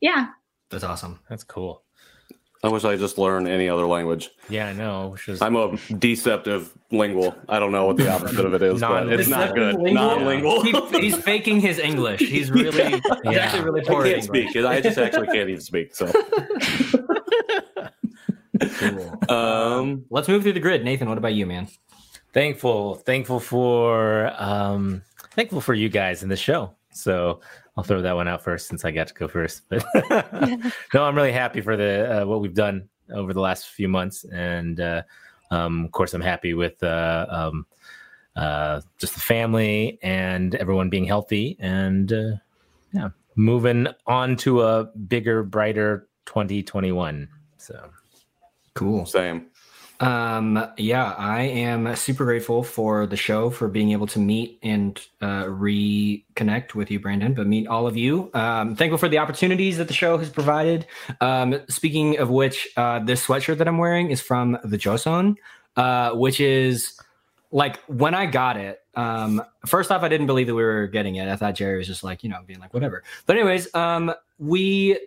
yeah, 0.00 0.28
That's 0.70 0.84
awesome. 0.84 1.20
that's 1.28 1.44
cool. 1.44 1.82
I 2.64 2.68
wish 2.68 2.84
I 2.84 2.96
just 2.96 3.18
learned 3.18 3.46
any 3.46 3.68
other 3.68 3.86
language. 3.86 4.30
Yeah, 4.48 4.68
I 4.68 4.72
know. 4.72 5.14
Is 5.28 5.40
I'm 5.42 5.54
a 5.56 5.76
deceptive 5.98 6.72
lingual. 6.90 7.36
I 7.48 7.58
don't 7.60 7.70
know 7.70 7.84
what 7.86 7.96
the 7.96 8.10
opposite 8.10 8.44
of 8.44 8.54
it 8.54 8.62
is, 8.62 8.80
but 8.80 9.08
it's 9.12 9.28
not 9.28 9.54
good. 9.54 9.78
Non-lingual. 9.78 10.62
He- 10.64 11.00
he's 11.00 11.16
faking 11.16 11.60
his 11.60 11.78
English. 11.78 12.20
He's 12.20 12.50
really, 12.50 12.70
he's 12.94 13.02
Yeah. 13.24 13.30
actually 13.32 13.62
really 13.64 13.82
I 13.82 13.84
poor 13.84 14.04
at 14.06 14.12
can't 14.14 14.24
English. 14.24 14.50
speak. 14.52 14.64
I 14.64 14.80
just 14.80 14.98
actually 14.98 15.26
can't 15.28 15.48
even 15.50 15.60
speak. 15.60 15.94
So, 15.94 16.10
Cool. 18.78 19.18
um, 19.28 20.04
Let's 20.10 20.28
move 20.28 20.42
through 20.42 20.54
the 20.54 20.60
grid. 20.60 20.82
Nathan, 20.84 21.08
what 21.08 21.18
about 21.18 21.34
you, 21.34 21.46
man? 21.46 21.68
thankful, 22.32 22.96
thankful 22.96 23.40
for 23.40 24.30
um 24.42 25.02
thankful 25.32 25.60
for 25.60 25.72
you 25.74 25.88
guys 25.88 26.22
in 26.22 26.28
the 26.28 26.36
show. 26.36 26.75
So 26.96 27.40
I'll 27.76 27.84
throw 27.84 28.02
that 28.02 28.14
one 28.14 28.28
out 28.28 28.42
first 28.42 28.68
since 28.68 28.84
I 28.84 28.90
got 28.90 29.08
to 29.08 29.14
go 29.14 29.28
first. 29.28 29.62
But 29.68 29.84
no, 30.94 31.04
I'm 31.04 31.16
really 31.16 31.32
happy 31.32 31.60
for 31.60 31.76
the 31.76 32.22
uh, 32.22 32.26
what 32.26 32.40
we've 32.40 32.54
done 32.54 32.88
over 33.12 33.32
the 33.32 33.40
last 33.40 33.68
few 33.68 33.88
months, 33.88 34.24
and 34.24 34.80
uh, 34.80 35.02
um, 35.50 35.84
of 35.84 35.92
course, 35.92 36.14
I'm 36.14 36.20
happy 36.20 36.54
with 36.54 36.82
uh, 36.82 37.26
um, 37.28 37.66
uh, 38.34 38.80
just 38.98 39.14
the 39.14 39.20
family 39.20 39.98
and 40.02 40.54
everyone 40.56 40.90
being 40.90 41.04
healthy, 41.04 41.56
and 41.60 42.12
uh, 42.12 42.32
yeah, 42.92 43.10
moving 43.36 43.86
on 44.06 44.36
to 44.38 44.62
a 44.62 44.84
bigger, 44.84 45.42
brighter 45.42 46.08
2021. 46.26 47.28
So 47.58 47.90
Cool. 48.76 49.06
same. 49.06 49.46
Um, 50.00 50.66
yeah, 50.76 51.14
I 51.16 51.42
am 51.42 51.96
super 51.96 52.24
grateful 52.24 52.62
for 52.62 53.06
the 53.06 53.16
show 53.16 53.50
for 53.50 53.68
being 53.68 53.92
able 53.92 54.06
to 54.08 54.18
meet 54.18 54.58
and 54.62 55.00
uh, 55.20 55.44
reconnect 55.44 56.74
with 56.74 56.90
you, 56.90 57.00
Brandon, 57.00 57.32
but 57.32 57.46
meet 57.46 57.66
all 57.66 57.86
of 57.86 57.96
you. 57.96 58.30
Um, 58.34 58.76
thankful 58.76 58.98
for 58.98 59.08
the 59.08 59.18
opportunities 59.18 59.78
that 59.78 59.88
the 59.88 59.94
show 59.94 60.18
has 60.18 60.28
provided. 60.28 60.86
Um, 61.20 61.60
speaking 61.68 62.18
of 62.18 62.28
which, 62.28 62.68
uh, 62.76 62.98
this 63.00 63.26
sweatshirt 63.26 63.58
that 63.58 63.68
I'm 63.68 63.78
wearing 63.78 64.10
is 64.10 64.20
from 64.20 64.58
the 64.62 64.76
Joseon, 64.76 65.36
uh, 65.76 66.10
which 66.12 66.40
is 66.40 67.00
like 67.50 67.82
when 67.84 68.14
I 68.14 68.26
got 68.26 68.56
it. 68.58 68.82
Um, 68.94 69.42
first 69.66 69.90
off, 69.90 70.02
I 70.02 70.08
didn't 70.08 70.26
believe 70.26 70.46
that 70.46 70.54
we 70.54 70.62
were 70.62 70.86
getting 70.86 71.16
it. 71.16 71.28
I 71.28 71.36
thought 71.36 71.54
Jerry 71.54 71.78
was 71.78 71.86
just 71.86 72.02
like, 72.04 72.22
you 72.22 72.28
know, 72.28 72.40
being 72.46 72.60
like, 72.60 72.74
whatever. 72.74 73.02
But 73.24 73.36
anyways, 73.36 73.74
um, 73.74 74.12
we 74.38 74.98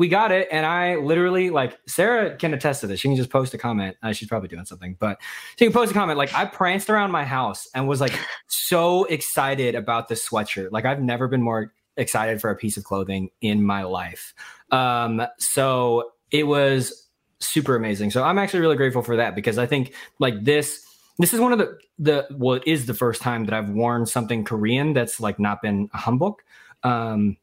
we 0.00 0.08
got 0.08 0.32
it 0.32 0.48
and 0.50 0.64
i 0.64 0.96
literally 0.96 1.50
like 1.50 1.78
sarah 1.86 2.34
can 2.34 2.54
attest 2.54 2.80
to 2.80 2.86
this. 2.86 3.00
She 3.00 3.08
can 3.08 3.18
just 3.18 3.28
post 3.28 3.52
a 3.52 3.58
comment. 3.58 3.98
Uh, 4.02 4.14
she's 4.14 4.28
probably 4.28 4.48
doing 4.48 4.64
something 4.64 4.96
but 4.98 5.18
she 5.58 5.66
can 5.66 5.74
post 5.74 5.90
a 5.90 5.94
comment. 5.94 6.16
Like 6.16 6.34
i 6.34 6.46
pranced 6.46 6.88
around 6.88 7.10
my 7.10 7.24
house 7.24 7.68
and 7.74 7.86
was 7.86 8.00
like 8.00 8.18
so 8.46 9.04
excited 9.04 9.74
about 9.74 10.08
this 10.08 10.26
sweatshirt. 10.26 10.72
Like 10.72 10.86
i've 10.86 11.02
never 11.02 11.28
been 11.28 11.42
more 11.42 11.74
excited 11.98 12.40
for 12.40 12.48
a 12.48 12.56
piece 12.56 12.78
of 12.78 12.84
clothing 12.84 13.28
in 13.42 13.62
my 13.62 13.82
life. 13.82 14.32
Um 14.70 15.22
so 15.38 16.12
it 16.30 16.44
was 16.44 17.08
super 17.40 17.76
amazing. 17.76 18.10
So 18.10 18.24
i'm 18.24 18.38
actually 18.38 18.60
really 18.60 18.76
grateful 18.76 19.02
for 19.02 19.16
that 19.16 19.34
because 19.34 19.58
i 19.58 19.66
think 19.66 19.92
like 20.18 20.42
this 20.42 20.82
this 21.18 21.34
is 21.34 21.40
one 21.40 21.52
of 21.52 21.58
the 21.58 21.76
the 21.98 22.26
well 22.30 22.54
it 22.54 22.62
is 22.64 22.86
the 22.86 22.94
first 22.94 23.20
time 23.20 23.44
that 23.44 23.52
i've 23.52 23.68
worn 23.68 24.06
something 24.06 24.42
korean 24.42 24.94
that's 24.94 25.20
like 25.20 25.38
not 25.38 25.60
been 25.60 25.90
a 25.92 25.98
hanbok 25.98 26.36
um 26.82 27.36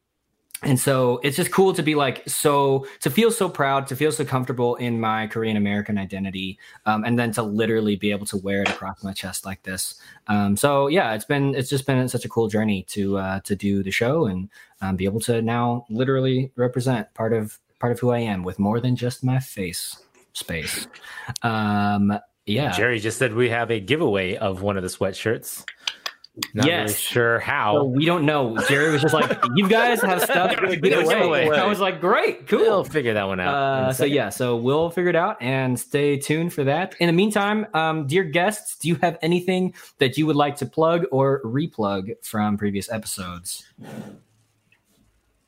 and 0.64 0.80
so 0.80 1.20
it's 1.24 1.38
just 1.38 1.52
cool 1.52 1.74
to 1.74 1.84
be 1.84 1.96
like 1.96 2.28
so 2.28 2.86
to 3.00 3.10
feel 3.10 3.30
so 3.30 3.48
proud 3.48 3.86
to 3.88 3.96
feel 3.96 4.12
so 4.12 4.26
comfortable 4.26 4.76
in 4.76 5.00
my 5.00 5.28
korean 5.28 5.56
american 5.56 5.98
identity 5.98 6.58
um, 6.86 7.04
and 7.04 7.18
then 7.20 7.32
to 7.32 7.44
literally 7.44 7.96
be 7.96 8.12
able 8.12 8.26
to 8.26 8.38
wear 8.38 8.62
it 8.64 8.70
across 8.70 9.04
my 9.04 9.14
chest 9.14 9.46
like 9.46 9.62
this. 9.64 9.96
Um, 10.28 10.58
so 10.58 10.88
yeah 10.88 11.14
it's 11.14 11.26
been 11.26 11.54
it's 11.56 11.70
just 11.70 11.86
been 11.86 12.08
such 12.10 12.26
a 12.26 12.30
cool 12.30 12.48
journey 12.48 12.84
to 12.90 13.18
uh, 13.18 13.40
to 13.42 13.56
do 13.56 13.84
the 13.84 13.92
show 13.92 14.26
and 14.26 14.50
um, 14.82 14.96
be 14.96 15.06
able 15.06 15.20
to 15.22 15.42
now 15.42 15.86
literally 15.90 16.52
represent 16.56 17.14
part 17.14 17.34
of 17.34 17.60
part 17.80 17.92
of 17.92 18.00
who 18.00 18.10
i 18.10 18.20
am 18.20 18.44
with 18.44 18.58
more 18.58 18.80
than 18.80 18.96
just 18.96 19.24
my 19.24 19.40
face 19.40 20.02
space. 20.34 20.88
Um 21.44 22.18
yeah. 22.48 22.72
Jerry 22.72 23.00
just 23.00 23.18
said 23.18 23.34
we 23.34 23.50
have 23.50 23.70
a 23.70 23.80
giveaway 23.80 24.38
of 24.38 24.62
one 24.62 24.78
of 24.78 24.84
the 24.84 24.90
sweatshirts. 24.90 25.66
Not 26.54 26.66
really 26.66 26.78
Yes. 26.78 26.98
sure 26.98 27.40
So 27.40 27.46
how. 27.46 27.84
we 27.86 28.06
don't 28.06 28.26
know. 28.26 28.56
Jerry 28.70 28.92
was 28.92 29.02
just 29.02 29.14
like, 29.14 29.40
"You 29.56 29.68
guys 29.68 30.02
have 30.02 30.22
stuff 30.22 30.56
to 30.56 30.68
give 30.68 30.82
Give 30.84 31.04
away." 31.06 31.22
away. 31.48 31.50
I 31.50 31.66
was 31.66 31.80
like, 31.80 32.00
"Great, 32.00 32.48
cool." 32.48 32.60
We'll 32.62 32.84
figure 32.84 33.14
that 33.16 33.28
one 33.28 33.40
out. 33.40 33.54
Uh, 33.56 33.94
so 33.94 34.06
yeah, 34.06 34.30
so 34.30 34.56
we'll 34.56 34.92
figure 34.92 35.10
it 35.10 35.16
out 35.16 35.42
and 35.42 35.80
stay 35.80 36.18
tuned 36.18 36.54
for 36.54 36.64
that. 36.66 36.94
In 37.00 37.08
the 37.08 37.14
meantime, 37.14 37.66
um, 37.74 38.06
dear 38.06 38.24
guests, 38.24 38.76
do 38.78 38.88
you 38.88 38.96
have 39.02 39.18
anything 39.24 39.74
that 39.98 40.18
you 40.18 40.28
would 40.28 40.36
like 40.36 40.56
to 40.58 40.66
plug 40.68 41.06
or 41.12 41.42
replug 41.44 42.12
from 42.24 42.56
previous 42.58 42.92
episodes? 42.92 43.66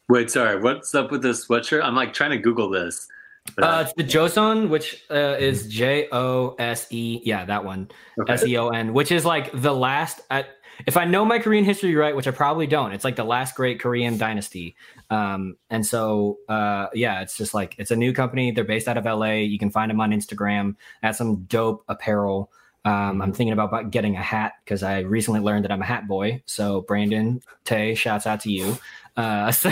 Wait, 0.08 0.32
sorry. 0.32 0.60
What's 0.60 0.94
up 0.96 1.12
with 1.12 1.22
this 1.22 1.46
sweatshirt? 1.48 1.84
I'm 1.84 1.96
like 1.96 2.14
trying 2.14 2.32
to 2.32 2.40
Google 2.40 2.70
this. 2.70 3.08
but 3.56 3.64
Uh, 3.64 3.82
it's 3.84 3.94
the 3.94 4.04
Joseon, 4.04 4.70
which 4.70 5.04
uh, 5.12 5.36
is 5.40 5.68
J 5.68 6.08
O 6.12 6.56
S 6.58 6.88
E. 6.90 7.22
Yeah, 7.24 7.46
that 7.46 7.64
one. 7.64 7.90
S 8.28 8.44
E 8.46 8.58
O 8.58 8.70
N, 8.70 8.94
which 8.94 9.12
is 9.12 9.24
like 9.24 9.52
the 9.54 9.74
last. 9.74 10.22
I, 10.32 10.46
if 10.88 10.98
I 10.98 11.06
know 11.06 11.26
my 11.26 11.40
Korean 11.40 11.64
history 11.66 11.96
right, 11.96 12.16
which 12.16 12.28
I 12.28 12.32
probably 12.32 12.68
don't, 12.68 12.92
it's 12.92 13.04
like 13.04 13.16
the 13.16 13.24
last 13.24 13.56
great 13.56 13.80
Korean 13.80 14.18
dynasty. 14.18 14.76
Um, 15.10 15.58
and 15.70 15.86
so, 15.86 16.38
uh, 16.48 16.88
yeah, 16.94 17.22
it's 17.22 17.38
just 17.38 17.54
like 17.54 17.76
it's 17.78 17.92
a 17.92 17.96
new 17.96 18.14
company. 18.14 18.52
They're 18.52 18.64
based 18.64 18.88
out 18.88 18.98
of 18.98 19.06
LA. 19.06 19.34
You 19.34 19.60
can 19.60 19.70
find 19.70 19.90
them 19.90 20.00
on 20.02 20.12
Instagram. 20.12 20.76
That's 21.02 21.18
some 21.18 21.44
dope 21.44 21.84
apparel. 21.88 22.52
Um, 22.86 23.22
I'm 23.22 23.34
thinking 23.34 23.52
about 23.52 23.92
getting 23.92 24.16
a 24.16 24.22
hat 24.22 24.54
because 24.64 24.84
I 24.84 25.00
recently 25.00 25.42
learned 25.42 25.66
that 25.66 25.72
I'm 25.72 25.82
a 25.82 25.86
hat 25.86 26.08
boy. 26.08 26.42
So, 26.46 26.82
Brandon 26.82 27.42
Tay, 27.66 27.94
shouts 27.94 28.26
out 28.26 28.40
to 28.42 28.52
you. 28.52 28.78
Uh, 29.18 29.52
so, 29.54 29.70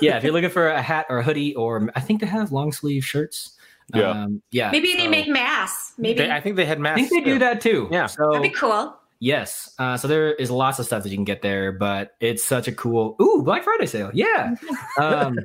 yeah, 0.00 0.18
if 0.18 0.24
you're 0.24 0.32
looking 0.32 0.50
for 0.50 0.68
a 0.68 0.82
hat 0.82 1.06
or 1.08 1.18
a 1.18 1.22
hoodie, 1.24 1.54
or 1.54 1.90
I 1.96 2.00
think 2.00 2.20
they 2.20 2.26
have 2.26 2.52
long 2.52 2.70
sleeve 2.72 3.04
shirts. 3.04 3.56
Yeah. 3.94 4.10
Um, 4.10 4.42
yeah. 4.50 4.70
Maybe 4.70 4.92
they 4.94 5.04
so- 5.04 5.10
make 5.10 5.28
masks. 5.28 5.94
Maybe 5.96 6.18
They- 6.18 6.30
I 6.30 6.40
think 6.40 6.56
they 6.56 6.66
had 6.66 6.78
masks. 6.78 7.00
I 7.00 7.08
think 7.08 7.24
they 7.24 7.30
do 7.30 7.34
too. 7.36 7.38
that 7.38 7.60
too. 7.62 7.88
Yeah. 7.90 8.06
So 8.06 8.28
that'd 8.30 8.42
be 8.42 8.50
cool. 8.50 8.94
Yes. 9.20 9.74
Uh, 9.78 9.96
so 9.96 10.08
there 10.08 10.32
is 10.34 10.50
lots 10.50 10.78
of 10.78 10.86
stuff 10.86 11.02
that 11.02 11.08
you 11.10 11.16
can 11.16 11.24
get 11.24 11.42
there, 11.42 11.72
but 11.72 12.14
it's 12.20 12.44
such 12.44 12.68
a 12.68 12.72
cool. 12.72 13.16
Ooh, 13.20 13.42
Black 13.44 13.62
Friday 13.64 13.86
sale. 13.86 14.10
Yeah. 14.12 14.54
Um, 14.98 15.38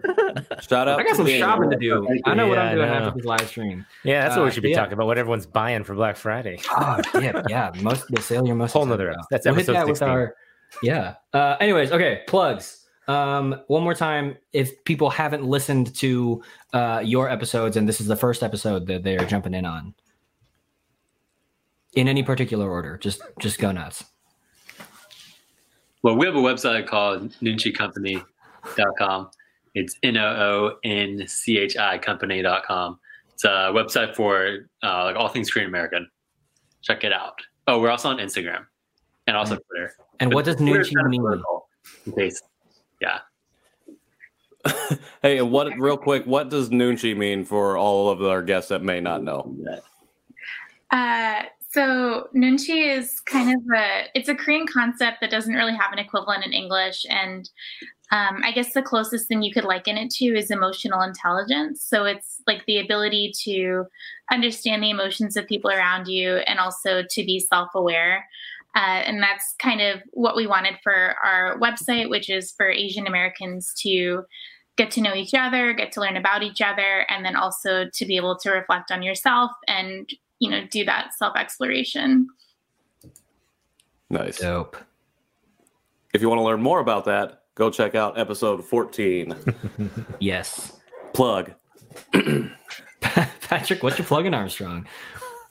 Shout 0.62 0.88
out. 0.88 1.00
I 1.00 1.04
got 1.04 1.16
some 1.16 1.26
Daniel. 1.28 1.48
shopping 1.48 1.70
to 1.70 1.78
do. 1.78 2.08
I 2.26 2.34
know 2.34 2.48
what 2.48 2.58
I'm 2.58 2.70
I 2.70 2.74
doing 2.76 2.88
know. 2.88 2.94
after 2.96 3.18
this 3.20 3.26
live 3.26 3.48
stream. 3.48 3.86
Yeah, 4.04 4.24
that's 4.24 4.36
what 4.36 4.42
Uh, 4.42 4.46
we 4.46 4.52
should 4.52 4.64
be 4.64 4.70
yeah. 4.72 4.78
talking 4.78 4.94
about. 4.94 5.06
What 5.06 5.18
everyone's 5.20 5.46
buying 5.46 5.84
for 5.84 5.94
Black 5.94 6.18
Friday. 6.18 6.60
Oh 6.72 7.00
yeah, 7.22 7.44
yeah. 7.50 7.72
Most 7.82 8.08
the 8.10 8.20
sale 8.22 8.46
you're 8.48 8.56
most 8.56 8.74
Whole 8.74 8.84
excited 8.84 8.90
nother- 9.04 9.12
about. 9.12 9.26
that's 9.30 9.46
We'll 9.46 9.56
episode 9.56 9.74
that 9.74 9.88
with 9.88 9.98
16. 9.98 10.10
our. 10.10 10.36
Yeah. 10.82 11.16
Uh, 11.34 11.56
anyways, 11.60 11.92
okay. 11.92 12.22
Plugs. 12.28 12.80
Um, 13.08 13.62
one 13.68 13.84
more 13.84 13.94
time, 13.94 14.38
if 14.54 14.84
people 14.86 15.10
haven't 15.12 15.44
listened 15.44 15.94
to 15.98 16.42
uh, 16.74 17.02
your 17.06 17.30
episodes, 17.30 17.78
and 17.78 17.88
this 17.88 18.02
is 18.02 18.08
the 18.08 18.16
first 18.16 18.42
episode 18.42 18.88
that 18.88 19.04
they're 19.04 19.26
jumping 19.26 19.54
in 19.54 19.66
on, 19.66 19.94
in 21.96 22.08
any 22.08 22.24
particular 22.24 22.70
order, 22.70 22.98
just 22.98 23.22
just 23.40 23.60
go 23.60 23.72
nuts. 23.72 24.04
Well, 26.02 26.18
we 26.18 26.26
have 26.26 26.36
a 26.36 26.40
website 26.40 26.88
called 26.88 27.32
nunchicompany.com. 27.42 29.30
It's 29.76 29.98
N 30.04 30.18
O 30.18 30.26
O 30.26 30.78
N 30.84 31.24
C 31.28 31.58
H 31.58 31.78
I 31.78 31.98
company.com. 31.98 33.00
It's 33.34 33.46
a 33.46 33.72
website 33.74 34.16
for 34.16 34.68
uh, 34.84 35.04
like 35.06 35.16
all 35.16 35.30
things 35.30 35.50
Korean 35.50 35.70
American. 35.70 36.08
Check 36.82 37.04
it 37.04 37.14
out. 37.14 37.40
Oh, 37.68 37.80
we're 37.80 37.90
also 37.90 38.10
on 38.10 38.18
Instagram 38.18 38.66
and 39.28 39.38
also 39.38 39.56
Twitter. 39.56 39.94
And 40.20 40.34
what 40.34 40.46
does 40.46 40.58
Twitter's 40.58 40.90
Nunchi 40.90 40.96
kind 40.96 41.08
of 41.08 41.12
mean? 41.12 41.22
political, 41.22 41.68
In 42.06 42.12
case, 42.14 42.42
yeah. 43.02 43.20
Hey, 45.22 45.42
what 45.42 45.68
real 45.80 45.98
quick? 45.98 46.26
What 46.26 46.50
does 46.50 46.70
Nunchi 46.70 47.16
mean 47.16 47.46
for 47.46 47.78
all 47.78 48.10
of 48.10 48.22
our 48.22 48.44
guests 48.44 48.70
that 48.70 48.84
may 48.84 49.00
not 49.00 49.24
know? 49.24 49.56
Uh, 50.92 51.44
so 51.74 52.28
nunchi 52.36 52.98
is 52.98 53.20
kind 53.22 53.50
of 53.50 53.62
a 53.76 54.04
it's 54.14 54.30
a 54.30 54.36
Korean 54.36 54.68
concept 54.68 55.18
that 55.22 55.32
doesn't 55.32 55.56
really 55.56 55.76
have 55.76 55.92
an 55.92 56.00
equivalent 56.00 56.46
in 56.46 56.54
English, 56.54 57.06
and 57.10 57.50
um, 58.12 58.42
I 58.44 58.52
guess 58.52 58.74
the 58.74 58.84
closest 58.84 59.28
thing 59.28 59.42
you 59.42 59.52
could 59.52 59.64
liken 59.64 59.98
it 59.98 60.12
to 60.12 60.26
is 60.26 60.52
emotional 60.52 61.02
intelligence. 61.02 61.84
So 61.84 62.06
it's 62.06 62.42
like 62.46 62.64
the 62.68 62.78
ability 62.78 63.34
to 63.46 63.86
understand 64.32 64.84
the 64.84 64.92
emotions 64.92 65.36
of 65.36 65.48
people 65.48 65.72
around 65.72 66.08
you, 66.08 66.38
and 66.48 66.60
also 66.60 67.04
to 67.10 67.26
be 67.26 67.40
self-aware. 67.40 68.26
Uh, 68.76 69.02
and 69.06 69.22
that's 69.22 69.56
kind 69.60 69.82
of 69.82 70.02
what 70.12 70.36
we 70.36 70.48
wanted 70.48 70.76
for 70.84 71.16
our 71.24 71.60
website, 71.60 72.10
which 72.10 72.30
is 72.30 72.52
for 72.52 72.70
Asian 72.70 73.08
Americans 73.08 73.74
to 73.82 74.24
get 74.78 74.90
to 74.92 75.02
know 75.02 75.14
each 75.14 75.34
other, 75.36 75.74
get 75.74 75.92
to 75.92 76.02
learn 76.02 76.18
about 76.18 76.42
each 76.42 76.62
other, 76.62 77.06
and 77.10 77.24
then 77.24 77.36
also 77.36 77.86
to 77.94 78.06
be 78.06 78.16
able 78.16 78.38
to 78.40 78.50
reflect 78.50 78.92
on 78.92 79.04
yourself 79.04 79.52
and 79.68 80.10
you 80.40 80.50
know 80.50 80.66
do 80.70 80.86
that 80.86 81.14
self 81.18 81.36
exploration. 81.36 82.28
Nice. 84.10 84.40
Dope. 84.40 84.78
If 86.14 86.22
you 86.22 86.30
want 86.30 86.40
to 86.40 86.44
learn 86.44 86.62
more 86.62 86.80
about 86.80 87.06
that, 87.06 87.44
go 87.56 87.72
check 87.72 87.96
out 87.96 88.18
episode 88.18 88.64
14. 88.64 89.36
Yes. 90.20 90.80
Plug. 91.14 91.52
Patrick, 93.02 93.84
what's 93.84 93.98
your 93.98 94.08
plug 94.08 94.26
in 94.26 94.34
Armstrong? 94.34 94.88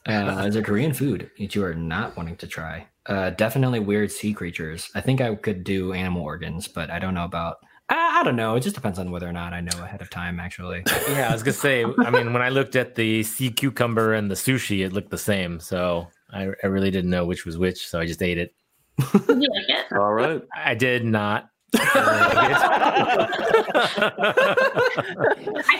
Uh, 0.06 0.44
is 0.46 0.54
there 0.54 0.62
Korean 0.62 0.92
food 0.92 1.30
that 1.38 1.54
you 1.54 1.64
are 1.64 1.74
not 1.74 2.16
wanting 2.16 2.36
to 2.36 2.46
try? 2.46 2.86
Uh, 3.06 3.30
definitely 3.30 3.80
weird 3.80 4.10
sea 4.10 4.32
creatures. 4.32 4.90
I 4.94 5.00
think 5.00 5.20
I 5.20 5.34
could 5.34 5.62
do 5.64 5.92
animal 5.92 6.22
organs, 6.22 6.68
but 6.68 6.90
I 6.90 6.98
don't 6.98 7.14
know 7.14 7.24
about. 7.24 7.58
I, 7.92 8.20
I 8.20 8.24
don't 8.24 8.36
know. 8.36 8.54
It 8.56 8.60
just 8.60 8.74
depends 8.74 8.98
on 8.98 9.10
whether 9.10 9.28
or 9.28 9.32
not 9.32 9.52
I 9.52 9.60
know 9.60 9.70
ahead 9.82 10.00
of 10.00 10.08
time. 10.10 10.40
Actually, 10.40 10.82
Yeah, 11.10 11.28
I 11.28 11.32
was 11.32 11.42
gonna 11.42 11.52
say. 11.52 11.84
I 11.84 12.10
mean, 12.10 12.32
when 12.32 12.42
I 12.42 12.48
looked 12.48 12.74
at 12.76 12.94
the 12.94 13.22
sea 13.22 13.50
cucumber 13.50 14.14
and 14.14 14.30
the 14.30 14.34
sushi, 14.34 14.84
it 14.84 14.92
looked 14.92 15.10
the 15.10 15.18
same. 15.18 15.60
So 15.60 16.08
I, 16.32 16.48
I 16.62 16.66
really 16.68 16.90
didn't 16.90 17.10
know 17.10 17.24
which 17.26 17.44
was 17.44 17.58
which. 17.58 17.86
So 17.86 18.00
I 18.00 18.06
just 18.06 18.22
ate 18.22 18.38
it. 18.38 18.54
You 18.98 19.20
like 19.28 19.68
it? 19.68 19.92
All 19.92 20.12
right. 20.12 20.40
I 20.54 20.74
did 20.74 21.04
not. 21.04 21.48
I've 21.74 21.88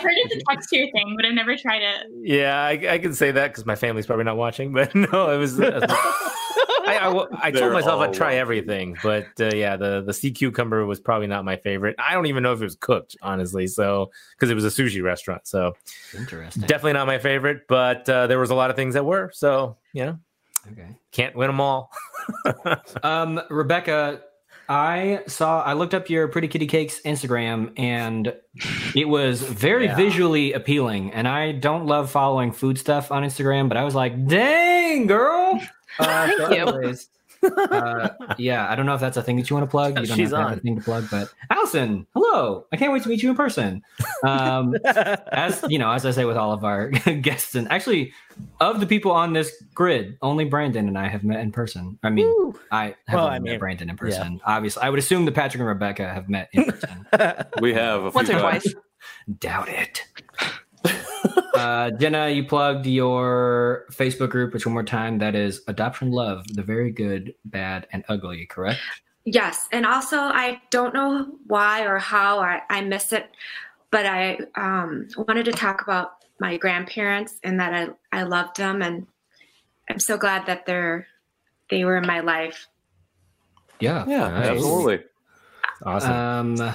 heard 0.01 0.13
it's 0.15 0.35
a 0.35 0.39
texture 0.49 0.85
thing, 0.91 1.13
but 1.15 1.25
I've 1.25 1.33
never 1.33 1.55
tried 1.55 1.81
it. 1.81 2.07
yeah, 2.21 2.59
I, 2.63 2.71
I 2.93 2.97
can 2.99 3.13
say 3.13 3.31
that 3.31 3.49
because 3.51 3.65
my 3.65 3.75
family's 3.75 4.05
probably 4.07 4.25
not 4.25 4.37
watching. 4.37 4.73
But 4.73 4.93
no, 4.95 5.29
it 5.31 5.37
was. 5.37 5.59
Uh, 5.59 5.85
I, 6.85 6.97
I, 6.97 7.25
I 7.47 7.51
told 7.51 7.73
myself 7.73 8.01
I'd 8.01 8.13
try 8.13 8.27
watching. 8.27 8.39
everything, 8.39 8.97
but 9.01 9.27
uh, 9.39 9.51
yeah, 9.55 9.75
the 9.77 10.01
the 10.05 10.13
sea 10.13 10.31
cucumber 10.31 10.85
was 10.85 10.99
probably 10.99 11.27
not 11.27 11.45
my 11.45 11.55
favorite. 11.57 11.95
I 11.97 12.13
don't 12.13 12.25
even 12.25 12.43
know 12.43 12.53
if 12.53 12.61
it 12.61 12.63
was 12.65 12.75
cooked, 12.75 13.15
honestly. 13.21 13.67
So 13.67 14.11
because 14.35 14.49
it 14.49 14.55
was 14.55 14.65
a 14.65 14.69
sushi 14.69 15.01
restaurant, 15.03 15.47
so 15.47 15.73
interesting. 16.17 16.61
definitely 16.63 16.93
not 16.93 17.07
my 17.07 17.19
favorite. 17.19 17.67
But 17.67 18.07
uh, 18.09 18.27
there 18.27 18.39
was 18.39 18.49
a 18.49 18.55
lot 18.55 18.69
of 18.69 18.75
things 18.75 18.93
that 18.95 19.05
were. 19.05 19.31
So 19.33 19.77
you 19.93 20.05
know, 20.05 20.19
okay. 20.71 20.87
can't 21.11 21.35
win 21.35 21.47
them 21.47 21.61
all. 21.61 21.91
Um, 23.03 23.41
Rebecca, 23.49 24.21
I 24.69 25.23
saw. 25.27 25.61
I 25.61 25.73
looked 25.73 25.93
up 25.93 26.09
your 26.09 26.27
Pretty 26.29 26.47
Kitty 26.47 26.67
Cakes 26.67 27.01
Instagram, 27.05 27.77
and 27.77 28.33
it 28.95 29.07
was 29.09 29.41
very 29.41 29.85
Yeah. 29.85 29.95
visually 29.95 30.53
appealing. 30.53 31.11
And 31.11 31.27
I 31.27 31.51
don't 31.51 31.85
love 31.85 32.09
following 32.09 32.51
food 32.53 32.77
stuff 32.77 33.11
on 33.11 33.23
Instagram, 33.23 33.67
but 33.67 33.75
I 33.77 33.83
was 33.83 33.93
like, 33.93 34.25
"Dang, 34.27 35.05
girl!" 35.07 35.59
Uh, 35.99 36.27
so 36.37 36.37
Thank 36.47 36.53
you. 36.55 36.67
anyways, 36.67 37.07
uh, 37.43 38.09
yeah, 38.37 38.69
I 38.69 38.75
don't 38.75 38.85
know 38.85 38.93
if 38.95 39.01
that's 39.01 39.17
a 39.17 39.21
thing 39.21 39.35
that 39.37 39.49
you 39.49 39.55
want 39.55 39.67
to 39.67 39.69
plug. 39.71 39.99
You 39.99 40.05
don't 40.05 40.15
She's 40.17 40.31
have 40.31 40.39
to 40.39 40.45
on. 40.45 40.53
a 40.53 40.59
thing 40.61 40.77
to 40.77 40.81
plug, 40.81 41.07
but 41.11 41.31
Allison, 41.49 42.07
hello! 42.13 42.65
I 42.71 42.77
can't 42.77 42.93
wait 42.93 43.03
to 43.03 43.09
meet 43.09 43.21
you 43.21 43.29
in 43.31 43.35
person. 43.35 43.81
Um, 44.23 44.75
as 44.85 45.63
you 45.67 45.77
know, 45.77 45.91
as 45.91 46.05
I 46.05 46.11
say 46.11 46.23
with 46.25 46.37
all 46.37 46.53
of 46.53 46.63
our 46.63 46.87
guests, 47.21 47.55
and 47.55 47.69
actually, 47.71 48.13
of 48.61 48.79
the 48.79 48.85
people 48.85 49.11
on 49.11 49.33
this 49.33 49.51
grid, 49.73 50.17
only 50.21 50.45
Brandon 50.45 50.87
and 50.87 50.97
I 50.97 51.07
have 51.09 51.23
met 51.23 51.41
in 51.41 51.51
person. 51.51 51.99
I 52.03 52.09
mean, 52.09 52.53
I 52.71 52.95
have 53.07 53.15
Well, 53.17 53.25
only 53.25 53.35
I 53.35 53.39
met 53.39 53.49
mean, 53.51 53.59
Brandon 53.59 53.89
in 53.89 53.97
person. 53.97 54.39
Obviously, 54.45 54.81
I 54.83 54.89
would 54.89 54.99
assume 54.99 55.25
that 55.25 55.33
Patrick 55.35 55.59
and 55.59 55.67
Rebecca 55.67 56.07
have 56.07 56.29
met 56.29 56.49
in 56.53 56.63
person. 56.71 57.05
We 57.59 57.73
have 57.73 58.03
a 58.05 58.11
few 58.11 58.15
Once 58.15 58.29
or 58.29 58.39
twice. 58.39 58.73
Doubt 59.39 59.67
it. 59.69 60.03
uh, 61.55 61.91
Jenna, 61.91 62.29
you 62.29 62.43
plugged 62.43 62.85
your 62.85 63.85
Facebook 63.91 64.29
group, 64.29 64.53
which 64.53 64.65
one 64.65 64.73
more 64.73 64.83
time, 64.83 65.19
that 65.19 65.35
is 65.35 65.61
Adoption 65.67 66.11
Love, 66.11 66.45
the 66.47 66.63
very 66.63 66.91
good, 66.91 67.33
bad, 67.45 67.87
and 67.91 68.03
ugly, 68.09 68.45
correct? 68.45 68.79
Yes, 69.25 69.67
and 69.71 69.85
also 69.85 70.17
I 70.17 70.61
don't 70.69 70.93
know 70.93 71.27
why 71.47 71.85
or 71.85 71.97
how 71.97 72.39
I, 72.39 72.61
I 72.69 72.81
miss 72.81 73.13
it, 73.13 73.29
but 73.89 74.05
I 74.05 74.39
um, 74.55 75.07
wanted 75.15 75.45
to 75.45 75.53
talk 75.53 75.81
about 75.81 76.15
my 76.39 76.57
grandparents 76.57 77.39
and 77.43 77.59
that 77.59 77.73
I 77.73 77.89
I 78.11 78.23
loved 78.23 78.57
them, 78.57 78.81
and 78.81 79.07
I'm 79.89 79.99
so 79.99 80.17
glad 80.17 80.45
that 80.47 80.65
they're 80.65 81.07
they 81.69 81.85
were 81.85 81.97
in 81.97 82.05
my 82.05 82.19
life. 82.19 82.67
Yeah. 83.79 84.05
Yeah, 84.07 84.29
nice. 84.29 84.49
absolutely. 84.49 85.03
Awesome. 85.85 86.61
Um, 86.61 86.73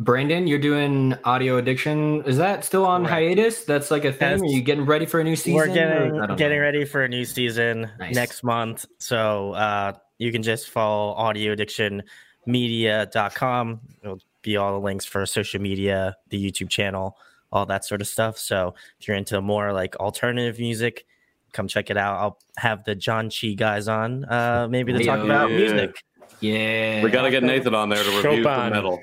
Brandon, 0.00 0.46
you're 0.46 0.60
doing 0.60 1.12
Audio 1.24 1.56
Addiction. 1.56 2.22
Is 2.22 2.36
that 2.36 2.64
still 2.64 2.86
on 2.86 3.00
Correct. 3.02 3.14
hiatus? 3.14 3.64
That's 3.64 3.90
like 3.90 4.04
a 4.04 4.12
thing. 4.12 4.30
Yes. 4.30 4.42
Are 4.42 4.54
you 4.54 4.62
getting 4.62 4.86
ready 4.86 5.06
for 5.06 5.18
a 5.18 5.24
new 5.24 5.34
season? 5.34 5.54
We're 5.54 5.66
getting 5.66 6.12
getting 6.36 6.58
know. 6.58 6.62
ready 6.62 6.84
for 6.84 7.02
a 7.02 7.08
new 7.08 7.24
season 7.24 7.90
Nice. 7.98 8.14
next 8.14 8.44
month. 8.44 8.86
So 8.98 9.54
uh, 9.54 9.94
you 10.18 10.30
can 10.30 10.44
just 10.44 10.70
follow 10.70 11.16
audioaddictionmedia.com. 11.16 13.80
It'll 14.02 14.20
be 14.42 14.56
all 14.56 14.70
the 14.72 14.78
links 14.84 15.04
for 15.04 15.26
social 15.26 15.60
media, 15.60 16.16
the 16.28 16.50
YouTube 16.50 16.68
channel, 16.68 17.16
all 17.50 17.66
that 17.66 17.84
sort 17.84 18.00
of 18.00 18.06
stuff. 18.06 18.38
So 18.38 18.74
if 19.00 19.08
you're 19.08 19.16
into 19.16 19.40
more 19.40 19.72
like 19.72 19.96
alternative 19.96 20.60
music, 20.60 21.06
come 21.52 21.66
check 21.66 21.90
it 21.90 21.96
out. 21.96 22.20
I'll 22.20 22.38
have 22.56 22.84
the 22.84 22.94
Janchi 22.94 23.56
guys 23.56 23.88
on, 23.88 24.24
uh, 24.26 24.68
maybe 24.70 24.92
to 24.92 25.04
talk 25.04 25.24
about 25.24 25.50
music. 25.50 26.04
Yeah. 26.40 27.02
We 27.02 27.10
got 27.10 27.22
to 27.22 27.30
get 27.30 27.42
Nathan 27.42 27.74
on 27.74 27.88
there 27.88 28.02
to 28.02 28.10
review 28.10 28.42
Chopin. 28.42 28.44
some 28.44 28.70
metal. 28.70 29.00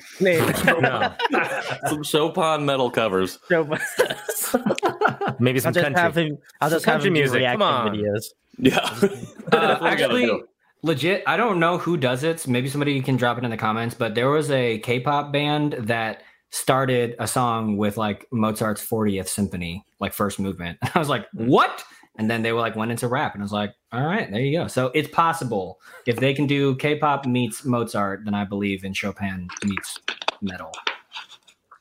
no, 0.81 1.15
Some 1.89 2.03
Chopin 2.03 2.65
metal 2.65 2.89
covers. 2.89 3.39
Chopin. 3.49 3.79
maybe 5.39 5.57
I'll 5.59 5.61
some 5.61 5.73
just 5.73 5.83
country. 5.83 6.01
have 6.01 6.17
him. 6.17 6.37
I'll 6.61 6.69
just 6.69 6.85
have 6.85 6.93
country 6.95 7.07
him 7.07 7.13
music, 7.13 7.37
reaction 7.39 7.59
come 7.59 7.67
on. 7.67 7.95
videos. 7.95 8.25
Yeah. 8.57 8.77
Uh, 8.79 9.07
That's 9.51 9.81
what 9.81 9.91
we 9.91 9.97
gotta 9.97 10.03
actually, 10.03 10.43
legit, 10.83 11.23
I 11.27 11.37
don't 11.37 11.59
know 11.59 11.77
who 11.77 11.97
does 11.97 12.23
it. 12.23 12.47
Maybe 12.47 12.69
somebody 12.69 13.01
can 13.01 13.17
drop 13.17 13.37
it 13.37 13.43
in 13.43 13.51
the 13.51 13.57
comments. 13.57 13.95
But 13.95 14.15
there 14.15 14.29
was 14.29 14.49
a 14.51 14.79
K-pop 14.79 15.31
band 15.33 15.73
that 15.79 16.23
started 16.51 17.15
a 17.19 17.27
song 17.27 17.75
with 17.75 17.97
like 17.97 18.27
Mozart's 18.31 18.85
40th 18.85 19.27
Symphony, 19.27 19.83
like 19.99 20.13
first 20.13 20.39
movement. 20.39 20.77
I 20.93 20.99
was 20.99 21.09
like, 21.09 21.25
what? 21.33 21.83
And 22.17 22.29
then 22.29 22.43
they 22.43 22.53
were 22.53 22.61
like 22.61 22.75
went 22.75 22.91
into 22.91 23.07
rap, 23.07 23.33
and 23.33 23.43
I 23.43 23.45
was 23.45 23.51
like, 23.51 23.73
all 23.91 24.05
right, 24.05 24.31
there 24.31 24.39
you 24.41 24.57
go. 24.57 24.67
So 24.67 24.87
it's 24.93 25.09
possible 25.09 25.79
if 26.05 26.15
they 26.17 26.33
can 26.33 26.47
do 26.47 26.75
K-pop 26.77 27.25
meets 27.25 27.65
Mozart, 27.65 28.21
then 28.23 28.33
I 28.33 28.45
believe 28.45 28.83
in 28.85 28.93
Chopin 28.93 29.49
meets 29.63 29.99
metal. 30.41 30.71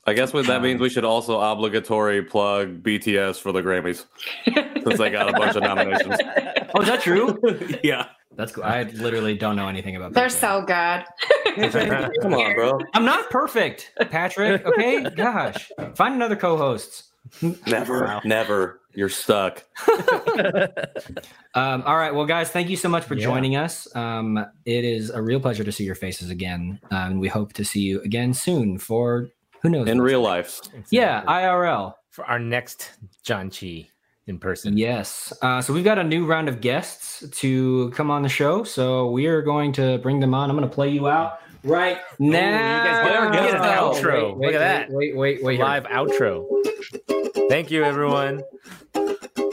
I 0.07 0.13
guess 0.13 0.33
what 0.35 0.47
that 0.49 0.61
means 0.61 0.81
we 0.81 0.91
should 0.91 1.05
also 1.05 1.41
obligatory 1.41 2.23
plug 2.23 2.83
BTS 2.83 3.41
for 3.41 3.53
the 3.53 3.63
Grammys 3.63 4.05
since 4.45 4.99
they 4.99 5.11
got 5.11 5.31
a 5.31 5.33
bunch 5.33 5.57
of 5.57 5.63
nominations. 5.63 6.17
Oh, 6.75 6.83
is 6.83 6.89
that 6.89 7.01
true? 7.01 7.41
yeah. 7.83 8.09
That's 8.37 8.53
cool. 8.53 8.65
I 8.65 8.83
literally 8.83 9.37
don't 9.37 9.57
know 9.57 9.69
anything 9.69 9.97
about. 9.97 10.13
They're 10.13 10.27
BTS. 10.27 10.41
so 10.41 10.63
good. 10.63 12.21
Come 12.21 12.35
on, 12.35 12.55
bro. 12.55 12.79
I'm 12.93 13.05
not 13.05 13.31
perfect, 13.31 13.93
Patrick. 14.11 14.67
Okay, 14.67 15.05
gosh, 15.17 15.71
find 15.95 16.15
another 16.17 16.37
co-hosts. 16.37 17.13
Never, 17.67 18.21
never. 18.25 18.81
You're 18.95 19.09
stuck. 19.09 19.65
Um, 21.57 21.83
all 21.87 21.97
right, 21.97 22.13
well, 22.13 22.27
guys, 22.27 22.51
thank 22.51 22.69
you 22.69 22.77
so 22.77 22.89
much 22.89 23.05
for 23.05 23.15
Yeah. 23.15 23.27
joining 23.27 23.55
us. 23.55 23.87
Um, 23.95 24.45
it 24.67 24.85
is 24.85 25.11
a 25.11 25.23
real 25.23 25.39
pleasure 25.39 25.63
to 25.63 25.71
see 25.71 25.85
your 25.85 25.95
faces 25.95 26.29
again, 26.29 26.81
um, 26.91 27.21
we 27.21 27.29
hope 27.29 27.53
to 27.53 27.65
see 27.65 27.79
you 27.81 28.01
again 28.03 28.35
soon 28.35 28.77
for 28.79 29.29
who 29.63 29.69
knows. 29.69 29.89
In 29.89 30.01
real 30.01 30.21
life. 30.21 30.61
yeah, 30.91 31.23
IRL. 31.29 31.95
for 32.11 32.25
our 32.27 32.41
next 32.41 32.93
Janchi 33.25 33.89
in 34.27 34.39
person. 34.39 34.77
Yes. 34.77 35.33
Uh, 35.43 35.61
so 35.61 35.73
we've 35.73 35.85
got 35.85 35.99
a 35.99 36.03
new 36.05 36.27
round 36.27 36.49
of 36.49 36.61
guests 36.61 37.23
to 37.39 37.91
come 37.91 38.11
on 38.11 38.23
the 38.23 38.29
show. 38.29 38.65
So 38.65 39.11
we 39.11 39.27
are 39.27 39.41
going 39.43 39.73
to 39.75 39.99
bring 39.99 40.19
them 40.19 40.35
on. 40.35 40.51
I'm 40.51 40.57
going 40.57 40.69
to 40.69 40.75
play 40.75 40.89
you 40.91 41.07
out 41.09 41.39
right 41.65 41.99
now. 42.19 42.29
you 42.29 42.91
guys 42.91 43.09
better 43.09 43.31
get 43.33 43.55
an 43.55 43.63
outro. 43.63 44.37
Wait, 44.37 44.47
Look 44.47 44.55
at 44.55 44.59
that. 44.59 44.91
Wait, 44.91 45.17
wait, 45.17 45.43
wait. 45.43 45.43
wait 45.43 45.57
here. 45.57 45.65
Live 45.65 45.85
outro. 45.85 46.47
Thank 47.49 47.71
you, 47.71 47.85
everyone. 47.85 48.43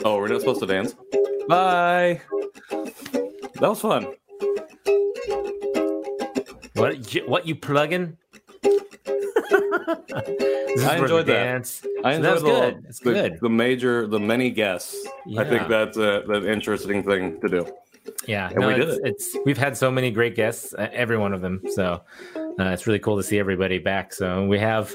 Oh, 0.04 0.16
we're 0.18 0.28
not 0.28 0.40
supposed 0.40 0.60
to 0.60 0.66
dance? 0.66 0.94
Bye. 1.48 2.20
That 2.70 3.60
was 3.60 3.80
fun. 3.80 4.06
What? 6.74 7.14
you- 7.14 7.26
What 7.26 7.46
you 7.46 7.54
plugging? 7.54 8.16
I 10.84 10.96
enjoyed 10.96 11.26
the 11.26 11.32
that. 11.32 11.44
Dance. 11.44 11.84
I 12.04 12.16
So 12.16 12.22
that 12.22 12.34
was 12.34 12.42
the, 12.42 12.48
good. 12.48 12.84
It's 12.88 12.98
the, 13.00 13.12
good. 13.12 13.38
the 13.40 13.48
major, 13.48 14.06
the 14.06 14.18
many 14.18 14.50
guests. 14.50 14.96
I 15.36 15.44
think 15.44 15.68
that's 15.68 15.96
a, 15.96 16.22
an 16.28 16.46
interesting 16.46 17.02
thing 17.02 17.40
to 17.40 17.48
do. 17.48 17.66
Yeah, 18.26 18.50
And 18.50 18.66
we 18.66 18.74
did 18.74 18.88
it's, 18.88 19.00
it's 19.04 19.36
we've 19.44 19.58
had 19.58 19.76
so 19.76 19.90
many 19.90 20.10
great 20.10 20.34
guests, 20.34 20.74
uh, 20.74 20.88
every 20.92 21.16
one 21.16 21.32
of 21.32 21.40
them. 21.40 21.60
So 21.74 22.02
uh, 22.36 22.64
it's 22.64 22.86
really 22.86 22.98
cool 22.98 23.16
to 23.16 23.22
see 23.22 23.38
everybody 23.38 23.78
back. 23.78 24.12
So 24.12 24.44
we 24.46 24.58
have, 24.58 24.94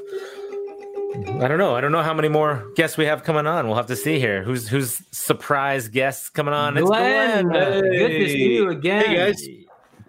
I 1.40 1.48
don't 1.48 1.58
know, 1.58 1.76
I 1.76 1.82
don't 1.82 1.92
know 1.92 2.04
how 2.04 2.14
many 2.14 2.28
more 2.30 2.66
guests 2.76 2.98
we 2.98 3.06
have 3.06 3.24
coming 3.24 3.48
on. 3.48 3.68
We'll 3.68 3.76
have 3.78 3.88
to 3.88 3.96
see 3.96 4.20
here. 4.20 4.44
Who's 4.44 4.68
who's 4.68 5.02
surprise 5.12 5.88
guests 5.88 6.30
coming 6.30 6.54
on? 6.54 6.78
It's 6.78 6.86
Glenn, 6.88 7.48
Glenn. 7.48 7.82
good 7.82 8.10
to 8.10 8.30
see 8.30 8.54
you 8.54 8.70
again. 8.70 9.06
Hey, 9.06 9.16
guys. 9.16 9.48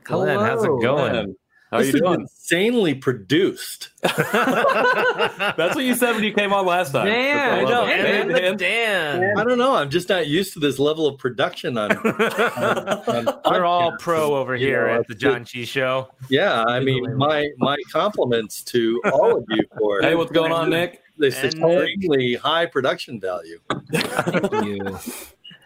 Glenn, 0.05 0.39
how's 0.41 0.65
it 0.65 0.67
Hello. 0.67 0.81
going? 0.81 1.37
Man, 1.71 1.79
how 1.81 1.85
this 1.85 1.89
you 1.89 1.95
is 1.95 2.01
doing? 2.01 2.21
insanely 2.23 2.95
produced. 2.95 3.91
That's 4.03 5.75
what 5.75 5.85
you 5.85 5.95
said 5.95 6.15
when 6.15 6.25
you 6.25 6.33
came 6.33 6.53
on 6.53 6.65
last 6.65 6.93
time. 6.93 7.07
Dan, 7.07 7.59
I 7.59 7.61
I 7.61 7.65
know, 7.65 7.87
it. 7.87 7.91
and 7.93 8.31
Dan, 8.31 8.57
Dan. 8.57 9.21
Dan. 9.21 9.39
I 9.39 9.45
don't 9.45 9.59
know. 9.59 9.75
I'm 9.75 9.91
just 9.91 10.09
not 10.09 10.27
used 10.27 10.55
to 10.55 10.61
this 10.61 10.79
level 10.79 11.07
of 11.07 11.19
production 11.19 11.77
on. 11.77 11.93
on 11.97 13.41
We're 13.45 13.65
all 13.65 13.93
pro 13.99 14.35
over 14.37 14.57
You 14.57 14.67
here 14.67 14.87
know, 14.87 14.95
at 15.01 15.09
the 15.09 15.15
Janchi 15.15 15.67
Show. 15.67 16.09
Yeah, 16.31 16.65
I 16.65 16.81
mean, 16.81 17.17
my 17.17 17.49
my 17.59 17.77
compliments 17.93 18.63
to 18.65 19.01
all 19.13 19.37
of 19.37 19.45
you 19.51 19.65
for 19.79 20.01
Hey, 20.01 20.15
what's 20.15 20.33
going 20.33 20.53
on, 20.53 20.71
Nick? 20.71 21.03
this 21.19 21.37
And 21.37 21.53
extremely 21.53 22.35
high 22.37 22.65
production 22.67 23.21
value. 23.21 23.59
Thank 23.93 24.65
you. 24.65 24.99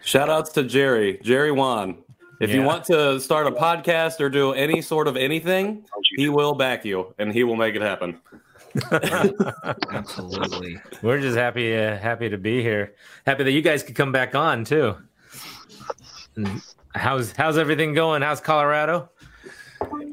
Shout 0.03 0.29
outs 0.29 0.51
to 0.53 0.63
Jerry, 0.63 1.19
Jerry 1.23 1.51
Wan. 1.51 2.02
If 2.43 2.51
you 2.53 2.61
want 2.61 2.83
to 2.85 3.19
start 3.19 3.47
a 3.47 3.51
podcast 3.51 4.19
or 4.19 4.29
do 4.29 4.51
any 4.53 4.81
sort 4.81 5.07
of 5.07 5.15
anything, 5.15 5.85
he 6.15 6.29
will 6.29 6.53
back 6.55 6.83
you 6.85 7.13
and 7.17 7.31
he 7.31 7.43
will 7.43 7.55
make 7.55 7.75
it 7.75 7.81
happen. 7.81 8.19
Absolutely. 9.91 10.79
We're 11.01 11.21
just 11.21 11.37
happy 11.37 11.75
uh, 11.75 11.97
happy 11.97 12.29
to 12.29 12.37
be 12.37 12.61
here. 12.61 12.95
Happy 13.25 13.43
that 13.43 13.51
you 13.51 13.61
guys 13.61 13.83
could 13.83 13.95
come 13.95 14.11
back 14.11 14.35
on 14.35 14.65
too. 14.65 14.95
How's 16.95 17.31
how's 17.33 17.57
everything 17.57 17.93
going? 17.93 18.21
How's 18.21 18.41
Colorado? 18.41 19.09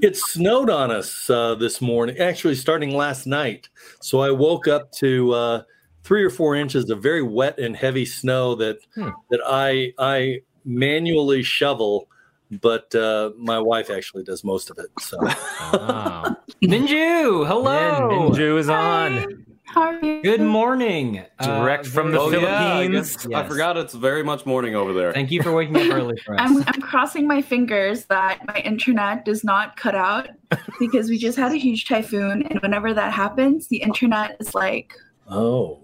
It 0.02 0.16
snowed 0.16 0.70
on 0.70 0.90
us 0.90 1.28
uh, 1.30 1.54
this 1.54 1.80
morning, 1.80 2.18
actually 2.18 2.54
starting 2.54 2.94
last 2.94 3.26
night. 3.26 3.68
So 4.00 4.20
I 4.20 4.30
woke 4.30 4.66
up 4.66 4.90
to 4.92 5.32
uh, 5.32 5.62
three 6.02 6.24
or 6.24 6.30
four 6.30 6.54
inches 6.56 6.90
of 6.90 7.02
very 7.02 7.22
wet 7.22 7.58
and 7.58 7.76
heavy 7.76 8.04
snow 8.04 8.54
that 8.56 8.78
Hmm. 8.94 9.10
that 9.30 9.40
I 9.46 9.92
I 9.98 10.40
manually 10.64 11.42
shovel, 11.42 12.08
but 12.50 12.94
uh, 12.94 13.30
my 13.38 13.58
wife 13.58 13.90
actually 13.90 14.24
does 14.24 14.42
most 14.44 14.70
of 14.70 14.78
it. 14.78 14.88
So 15.00 15.18
Wow. 15.20 16.36
Minju, 16.62 17.46
hello. 17.46 18.10
And 18.10 18.34
Minju 18.34 18.58
is 18.58 18.68
on. 18.68 19.46
How 19.64 19.82
are 19.82 20.04
you? 20.04 20.20
Good 20.22 20.40
morning. 20.40 21.24
Direct 21.40 21.86
from 21.86 22.10
the 22.10 22.18
Oh, 22.18 22.28
very- 22.28 22.42
yeah, 22.42 22.56
I, 22.74 22.82
Philippines. 22.86 23.16
guess- 23.16 23.32
I 23.32 23.46
forgot 23.46 23.76
it's 23.76 23.94
very 23.94 24.24
much 24.24 24.44
morning 24.44 24.74
over 24.74 24.92
there. 24.92 25.12
Thank 25.12 25.30
you 25.30 25.42
for 25.44 25.52
waking 25.52 25.76
up 25.76 25.94
early 25.94 26.16
for 26.26 26.34
us. 26.38 26.40
I'm, 26.42 26.64
I'm 26.66 26.80
crossing 26.82 27.28
my 27.28 27.40
fingers 27.40 28.06
that 28.06 28.40
my 28.48 28.56
internet 28.64 29.24
does 29.24 29.44
not 29.44 29.76
cut 29.76 29.94
out 29.94 30.28
because 30.80 31.08
we 31.08 31.18
just 31.18 31.38
had 31.38 31.52
a 31.52 31.56
huge 31.56 31.86
typhoon. 31.86 32.42
And 32.50 32.60
whenever 32.62 32.92
that 32.92 33.12
happens, 33.12 33.68
the 33.68 33.76
internet 33.76 34.36
is 34.40 34.56
like, 34.56 34.92
oh, 35.28 35.80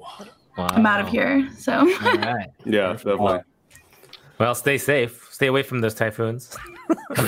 I'm 0.59 0.85
out 0.85 1.01
of 1.01 1.07
here. 1.09 1.49
So 1.57 1.73
All 1.79 1.87
right. 1.87 2.49
Yeah, 2.65 2.89
definitely. 2.95 3.39
Well, 4.39 4.55
stay 4.57 4.79
safe. 4.79 5.26
Stay 5.37 5.49
away 5.49 5.63
from 5.63 5.83
those 5.83 5.93
typhoons. 5.93 6.57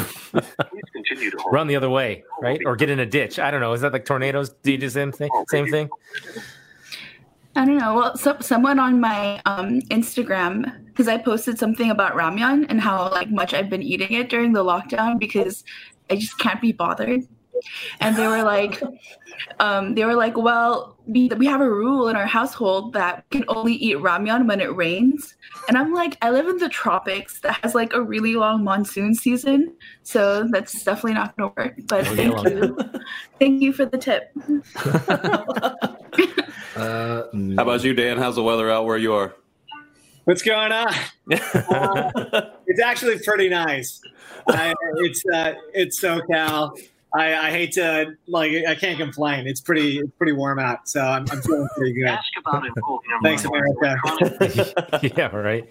Run 1.53 1.67
the 1.67 1.77
other 1.77 1.91
way, 1.91 2.25
right? 2.41 2.59
Or 2.65 2.75
get 2.75 2.89
in 2.89 3.01
a 3.01 3.05
ditch. 3.05 3.39
I 3.39 3.51
don't 3.51 3.61
know. 3.61 3.75
Is 3.75 3.83
that 3.83 3.93
like 3.93 4.07
tornadoes? 4.07 4.49
Do 4.49 4.73
you 4.73 4.79
do 4.79 4.87
the 4.87 4.91
same 4.91 5.13
thing? 5.13 5.29
Same 5.51 5.67
thing? 5.67 5.91
I 7.55 7.67
don't 7.67 7.77
know. 7.77 7.95
Well, 7.95 8.17
so, 8.17 8.39
someone 8.41 8.79
on 8.79 8.99
my 8.99 9.43
um, 9.45 9.83
Instagram, 9.91 10.87
because 10.87 11.07
I 11.07 11.19
posted 11.19 11.59
something 11.59 11.91
about 11.91 12.15
ramyun 12.15 12.65
and 12.71 12.81
how 12.81 13.11
like 13.11 13.31
much 13.31 13.53
I've 13.53 13.69
been 13.69 13.83
eating 13.83 14.15
it 14.15 14.31
during 14.31 14.55
the 14.55 14.65
lockdown 14.65 15.19
because 15.19 15.63
I 16.09 16.17
just 16.17 16.39
can't 16.39 16.63
be 16.63 16.73
bothered. 16.73 17.29
And 18.01 18.17
they 18.17 18.27
were 18.27 18.43
like, 18.43 18.83
um, 19.61 19.95
they 19.95 20.05
were 20.05 20.15
like, 20.15 20.37
well, 20.37 20.97
we, 21.07 21.29
we 21.29 21.47
have 21.47 21.61
a 21.61 21.71
rule 21.71 22.09
in 22.09 22.17
our 22.17 22.27
household 22.27 22.93
that 22.95 23.25
we 23.31 23.41
can 23.41 23.49
only 23.49 23.75
eat 23.75 23.97
ramyun 23.97 24.47
when 24.47 24.61
it 24.61 24.75
rains. 24.75 25.35
And 25.69 25.77
I'm 25.79 25.93
like, 25.93 26.17
I 26.23 26.31
live 26.31 26.49
in 26.49 26.59
the 26.59 26.69
tropics 26.69 27.41
that 27.41 27.59
has 27.63 27.75
like 27.75 27.93
a 27.93 28.03
really 28.03 28.35
long 28.35 28.65
monsoon 28.65 29.15
season, 29.15 29.75
so 30.03 30.47
that's 30.51 30.83
definitely 30.85 31.15
not 31.15 31.37
going 31.37 31.51
to 31.51 31.63
work. 31.63 31.75
But 31.87 32.07
Oh, 32.09 32.15
thank 32.17 32.45
yeah. 32.45 32.51
you, 32.51 32.79
thank 33.39 33.63
you 33.63 33.73
for 33.73 33.85
the 33.85 33.99
tip. 33.99 34.33
Uh, 36.77 37.25
How 37.57 37.63
about 37.63 37.83
you, 37.83 37.93
Dan? 37.93 38.19
How's 38.19 38.37
the 38.37 38.43
weather 38.43 38.71
out 38.71 38.87
where 38.87 38.99
you 38.99 39.13
are? 39.13 39.35
What's 40.25 40.43
going 40.43 40.71
on? 40.73 40.93
Uh, 41.33 42.51
it's 42.67 42.81
actually 42.81 43.19
pretty 43.19 43.49
nice. 43.49 44.01
I, 44.49 44.73
it's 44.99 45.23
uh, 45.33 45.55
it's 45.75 46.01
SoCal. 46.01 46.79
I, 47.15 47.35
I 47.35 47.51
hate 47.51 47.73
to 47.73 48.17
like 48.27 48.53
I 48.67 48.75
can't 48.75 48.99
complain. 48.99 49.47
It's 49.47 49.61
pretty 49.61 49.99
it's 49.99 50.11
pretty 50.19 50.33
warm 50.33 50.59
out, 50.59 50.89
so 50.89 51.01
I'm, 51.01 51.27
I'm 51.31 51.41
feeling 51.41 51.69
pretty 51.77 51.95
good. 51.95 52.07
Ask 52.07 52.29
about 52.39 52.67
it. 52.67 52.73
Thanks, 53.23 53.45
America. 53.45 53.97
yeah, 55.17 55.35
right. 55.35 55.69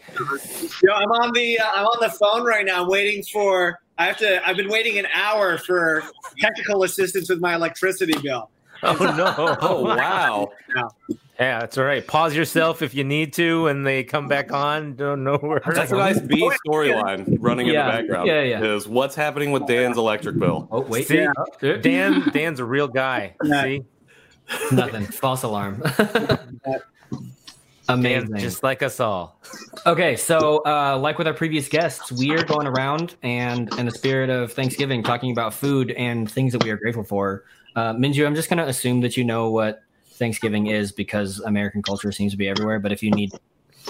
Yo, 0.84 0.93
I'm 0.93 1.12
on 1.12 1.34
the 1.34 1.60
uh, 1.60 1.71
I'm 1.73 1.86
on 1.86 1.98
the 2.02 2.10
phone 2.10 2.44
right 2.44 2.65
now, 2.65 2.83
I'm 2.83 2.90
waiting 2.90 3.23
for. 3.23 3.79
I 4.00 4.06
have 4.06 4.17
to. 4.17 4.48
I've 4.48 4.58
been 4.58 4.69
waiting 4.69 5.00
an 5.00 5.08
hour 5.13 5.58
for 5.58 6.04
technical 6.40 6.83
assistance 6.83 7.29
with 7.29 7.40
my 7.40 7.56
electricity 7.56 8.17
bill. 8.21 8.50
Oh 8.83 8.94
no! 9.17 9.58
Oh, 9.62 9.83
wow. 9.83 10.52
Yeah, 11.40 11.60
that's 11.60 11.77
all 11.77 11.83
right. 11.85 12.06
Pause 12.06 12.35
yourself 12.35 12.81
if 12.81 12.96
you 12.96 13.04
need 13.04 13.33
to, 13.33 13.67
and 13.67 13.85
they 13.85 14.04
come 14.04 14.27
back 14.27 14.52
on. 14.52 14.96
Don't 14.96 15.23
know 15.23 15.38
where. 15.38 15.62
That's 15.71 15.92
a 15.92 15.96
nice 15.96 16.19
B 16.19 16.50
storyline 16.67 17.38
running 17.40 17.67
in 17.67 17.73
the 17.73 17.79
background. 17.79 18.27
yeah, 18.27 18.42
yeah. 18.42 18.63
Is 18.63 18.88
what's 18.88 19.13
happening 19.15 19.52
with 19.52 19.67
Dan's 19.67 19.98
electric 19.98 20.40
bill? 20.40 20.67
Oh 20.71 20.81
wait, 20.81 21.08
See, 21.08 21.19
Uh, 21.25 21.33
Dan. 21.81 22.27
Dan's 22.33 22.60
a 22.60 22.65
real 22.65 22.88
guy. 22.88 23.35
Yeah. 23.44 23.63
See, 23.63 23.83
nothing. 24.71 25.06
False 25.06 25.44
alarm. 25.44 25.83
Amazing. 27.90 28.27
Fans 28.31 28.42
just 28.42 28.63
like 28.63 28.83
us 28.83 29.00
all. 29.00 29.40
Okay, 29.85 30.17
so 30.17 30.62
uh, 30.65 30.98
like 30.98 31.17
with 31.17 31.27
our 31.27 31.33
previous 31.33 31.69
guests, 31.69 32.12
we 32.12 32.31
are 32.31 32.44
going 32.44 32.67
around 32.67 33.15
and 33.23 33.73
in 33.77 33.85
the 33.85 33.92
spirit 33.92 34.29
of 34.29 34.52
Thanksgiving, 34.52 35.04
talking 35.04 35.31
about 35.31 35.54
food 35.54 35.92
and 35.92 36.29
things 36.29 36.52
that 36.52 36.63
we 36.63 36.69
are 36.69 36.75
grateful 36.77 37.04
for. 37.06 37.46
Uh, 37.77 37.94
Minju, 37.94 38.25
I'm 38.25 38.35
just 38.35 38.50
going 38.50 38.58
to 38.58 38.67
assume 38.67 39.00
that 39.02 39.15
you 39.15 39.23
know 39.23 39.50
what 39.52 39.83
Thanksgiving 40.18 40.68
is 40.68 40.92
because 40.92 41.40
American 41.40 41.82
culture 41.82 42.12
seems 42.12 42.32
to 42.34 42.38
be 42.38 42.48
everywhere. 42.48 42.80
But 42.80 42.92
if 42.92 43.02
you 43.02 43.12
need 43.12 43.32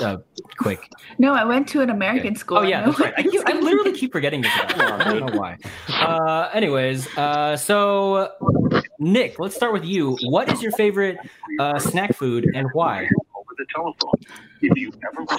uh, 0.01 0.17
quick, 0.57 0.79
No, 1.17 1.33
I 1.33 1.43
went 1.43 1.67
to 1.69 1.81
an 1.81 1.89
American 1.89 2.35
school. 2.35 2.59
oh 2.59 2.61
yeah, 2.61 2.81
I 2.81 2.85
that's 2.85 2.99
right. 2.99 3.13
I, 3.17 3.23
keep, 3.23 3.41
I 3.47 3.53
literally 3.59 3.93
keep 3.93 4.11
forgetting 4.11 4.41
this. 4.41 4.51
I 4.55 5.03
don't 5.03 5.25
know 5.25 5.37
why. 5.39 5.57
Uh, 5.89 6.49
anyways, 6.53 7.07
uh, 7.17 7.57
so 7.57 8.31
Nick, 8.99 9.39
let's 9.39 9.55
start 9.55 9.73
with 9.73 9.85
you. 9.85 10.17
What 10.23 10.51
is 10.51 10.61
your 10.61 10.71
favorite 10.73 11.17
uh, 11.59 11.79
snack 11.79 12.15
food 12.15 12.47
and 12.53 12.67
why? 12.73 13.07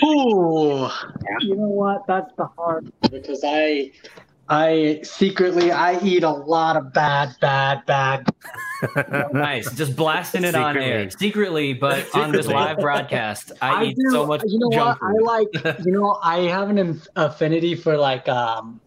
Ooh, 0.05 0.89
you 1.41 1.55
know 1.57 1.69
what? 1.69 2.07
That's 2.07 2.33
the 2.37 2.47
hard 2.47 2.91
because 3.11 3.43
I, 3.45 3.93
I 4.51 5.01
secretly 5.03 5.71
I 5.73 6.01
eat 6.03 6.23
a 6.23 6.31
lot 6.31 6.77
of 6.77 6.93
bad, 6.93 7.35
bad, 7.41 7.85
bad. 7.87 8.27
nice, 9.33 9.71
just 9.75 9.95
blasting 9.95 10.45
it 10.45 10.55
on 10.55 10.77
air 10.79 11.11
secretly, 11.11 11.75
but 11.75 12.15
on 12.15 12.33
this 12.33 12.47
live 12.47 12.79
broadcast, 12.79 13.53
I, 13.61 13.85
eat 13.85 13.97
do- 13.97 14.11
so 14.11 14.27
much 14.27 14.43
You 14.47 14.59
know 14.59 14.71
junk 14.71 15.03
what? 15.03 15.11
food. 15.11 15.65
I 15.65 15.69
like. 15.73 15.79
You 15.85 15.93
know, 15.93 16.19
I 16.23 16.39
have 16.43 16.71
an 16.71 16.79
inf- 16.79 17.07
affinity 17.17 17.75
for 17.75 17.97
like 17.99 18.27
um, 18.29 18.81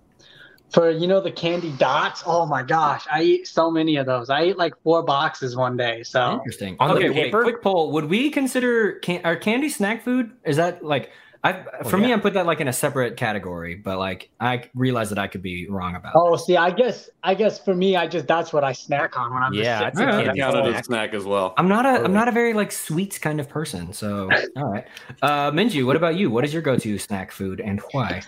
for 0.72 0.90
you 0.90 1.06
know 1.06 1.22
the 1.22 1.32
candy 1.32 1.72
dots. 1.74 2.24
Oh 2.26 2.46
my 2.46 2.64
gosh, 2.64 3.06
I 3.12 3.22
eat 3.24 3.48
so 3.48 3.70
many 3.70 3.98
of 3.98 4.06
those. 4.08 4.30
I 4.30 4.42
ate 4.42 4.58
like 4.58 4.74
four 4.84 5.04
boxes 5.04 5.56
one 5.56 5.78
day. 5.78 6.02
So 6.04 6.34
Interesting. 6.34 6.76
okay, 6.82 7.10
wait. 7.12 7.32
Quick 7.32 7.62
poll: 7.62 7.92
Would 7.92 8.06
we 8.06 8.30
consider 8.32 8.94
can- 8.94 9.24
are 9.26 9.36
candy 9.36 9.70
snack 9.70 10.04
food? 10.04 10.32
Is 10.44 10.58
that 10.58 10.84
like 10.84 11.12
I? 11.44 11.66
For 11.86 11.98
me, 11.98 12.10
yeah. 12.10 12.16
I 12.16 12.20
put 12.20 12.34
that 12.36 12.46
like 12.46 12.60
in 12.60 12.68
a 12.68 12.74
separate 12.74 13.18
category, 13.18 13.76
but 13.76 13.98
like 13.98 14.30
I 14.40 14.70
realize 14.76 15.10
that 15.10 15.18
I 15.18 15.28
could 15.28 15.42
be 15.42 15.68
wrong 15.70 15.96
about. 15.96 16.14
Oh, 16.16 16.36
see, 16.36 16.56
I 16.56 16.70
guess 16.70 17.10
I 17.24 17.34
guess 17.34 17.58
for 17.58 17.74
me, 17.74 17.96
I 17.96 18.08
just 18.08 18.28
that's 18.28 18.54
what 18.54 18.64
I 18.64 18.74
snack 18.74 19.18
on 19.18 19.34
when 19.34 19.42
I'm 19.42 19.54
Yeah, 19.54 19.80
just 19.80 19.96
sitting 19.96 20.10
I'd 20.10 20.12
say 20.12 20.24
there. 20.24 20.34
candy 20.36 20.42
snack. 20.42 20.76
as 20.80 20.86
snack 20.86 21.14
as 21.14 21.24
well. 21.26 21.54
I'm 21.58 21.68
not 21.68 21.86
a 21.86 22.04
I'm 22.04 22.14
not 22.14 22.28
a 22.28 22.32
very 22.32 22.54
like 22.54 22.72
sweets 22.72 23.18
kind 23.18 23.40
of 23.40 23.50
person. 23.50 23.92
So 23.92 24.30
all 24.56 24.72
right, 24.72 24.88
uh, 25.24 25.52
Minju, 25.52 25.86
what 25.86 25.96
about 25.96 26.16
you? 26.16 26.30
What 26.30 26.46
is 26.46 26.54
your 26.54 26.62
go-to 26.62 26.98
snack 27.00 27.32
food 27.32 27.60
and 27.60 27.82
why? 27.92 28.22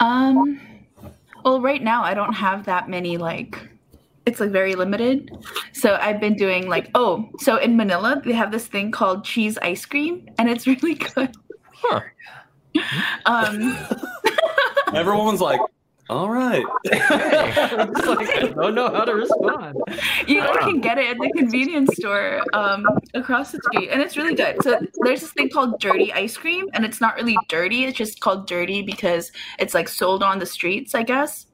Um, 0.00 0.60
well, 1.44 1.60
right 1.60 1.82
now 1.82 2.02
I 2.02 2.14
don't 2.14 2.32
have 2.34 2.64
that 2.66 2.88
many 2.88 3.18
like. 3.18 3.68
It's 4.26 4.40
like 4.40 4.50
very 4.50 4.74
limited. 4.74 5.30
So 5.74 5.98
I've 6.00 6.18
been 6.18 6.34
doing 6.34 6.66
like 6.66 6.88
oh, 6.94 7.28
so 7.40 7.58
in 7.58 7.76
Manila 7.76 8.22
they 8.24 8.32
have 8.32 8.50
this 8.50 8.66
thing 8.66 8.90
called 8.90 9.26
cheese 9.26 9.58
ice 9.58 9.84
cream, 9.84 10.26
and 10.38 10.48
it's 10.48 10.66
really 10.66 10.94
good. 10.94 11.30
Um, 13.26 13.76
Everyone's 14.94 15.40
like, 15.40 15.60
all 16.10 16.28
right. 16.28 16.64
I 16.92 18.52
don't 18.56 18.74
know 18.74 18.92
how 18.92 19.04
to 19.04 19.14
respond. 19.14 19.80
you 20.26 20.40
like, 20.40 20.60
can 20.60 20.80
get 20.80 20.98
it 20.98 21.08
at 21.10 21.16
the 21.18 21.32
convenience 21.36 21.94
store 21.96 22.42
um, 22.52 22.84
across 23.14 23.52
the 23.52 23.60
street, 23.62 23.88
and 23.90 24.02
it's 24.02 24.16
really 24.16 24.34
good. 24.34 24.62
So 24.62 24.78
there's 25.02 25.20
this 25.20 25.32
thing 25.32 25.48
called 25.50 25.78
dirty 25.80 26.12
ice 26.12 26.36
cream, 26.36 26.66
and 26.74 26.84
it's 26.84 27.00
not 27.00 27.14
really 27.16 27.38
dirty. 27.48 27.84
It's 27.84 27.96
just 27.96 28.20
called 28.20 28.46
dirty 28.46 28.82
because 28.82 29.30
it's 29.58 29.72
like 29.72 29.88
sold 29.88 30.22
on 30.22 30.38
the 30.40 30.46
streets, 30.46 30.94
I 30.94 31.02
guess. 31.04 31.46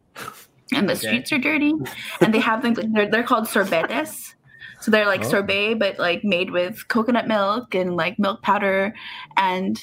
And 0.75 0.89
the 0.89 0.95
Okay. 0.95 1.07
streets 1.07 1.33
are 1.33 1.39
dirty, 1.39 1.73
and 2.21 2.33
they 2.35 2.41
have 2.41 2.63
things 2.63 2.79
like 2.79 2.93
they're, 2.93 3.11
they're 3.11 3.23
called 3.23 3.45
sorbetes. 3.47 4.33
So 4.81 4.91
they're 4.91 5.07
like 5.07 5.21
Oh. 5.25 5.29
sorbet, 5.29 5.75
but 5.75 5.99
like 5.99 6.25
made 6.25 6.51
with 6.51 6.89
coconut 6.89 7.29
milk 7.29 7.75
and 7.75 7.95
like 7.97 8.19
milk 8.19 8.43
powder, 8.43 8.95
and 9.37 9.81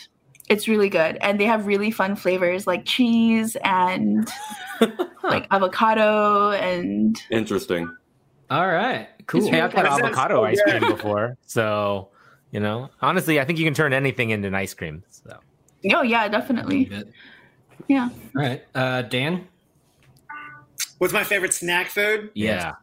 it's 0.47 0.67
really 0.67 0.89
good. 0.89 1.17
And 1.21 1.39
they 1.39 1.45
have 1.45 1.65
really 1.67 1.91
fun 1.91 2.15
flavors 2.15 2.65
like 2.67 2.85
cheese 2.85 3.57
and 3.63 4.27
like 5.23 5.47
avocado 5.51 6.51
and 6.51 7.21
Interesting. 7.31 7.93
All 8.49 8.67
right, 8.67 9.09
Cool. 9.27 9.41
It's 9.41 9.49
Hey, 9.49 9.59
I've 9.61 9.73
had 9.73 9.83
really 9.83 9.95
good. 10.01 10.05
avocado 10.05 10.43
ice 10.43 10.61
cream 10.61 10.89
before, 10.89 11.37
so 11.45 12.09
you 12.51 12.61
know, 12.61 12.89
honestly, 13.01 13.39
I 13.41 13.45
think 13.45 13.59
you 13.59 13.65
can 13.65 13.73
turn 13.73 13.91
anything 13.91 14.29
into 14.29 14.47
an 14.47 14.55
ice 14.55 14.73
cream. 14.73 15.03
So 15.09 15.37
oh 15.93 16.01
yeah, 16.01 16.27
definitely. 16.29 16.89
Yeah. 17.87 18.09
All 18.35 18.41
right, 18.41 18.63
uh, 18.73 19.01
Dan. 19.03 19.47
What's 20.99 21.13
my 21.13 21.23
favorite 21.23 21.53
snack 21.53 21.89
food? 21.89 22.31
Yeah. 22.33 22.73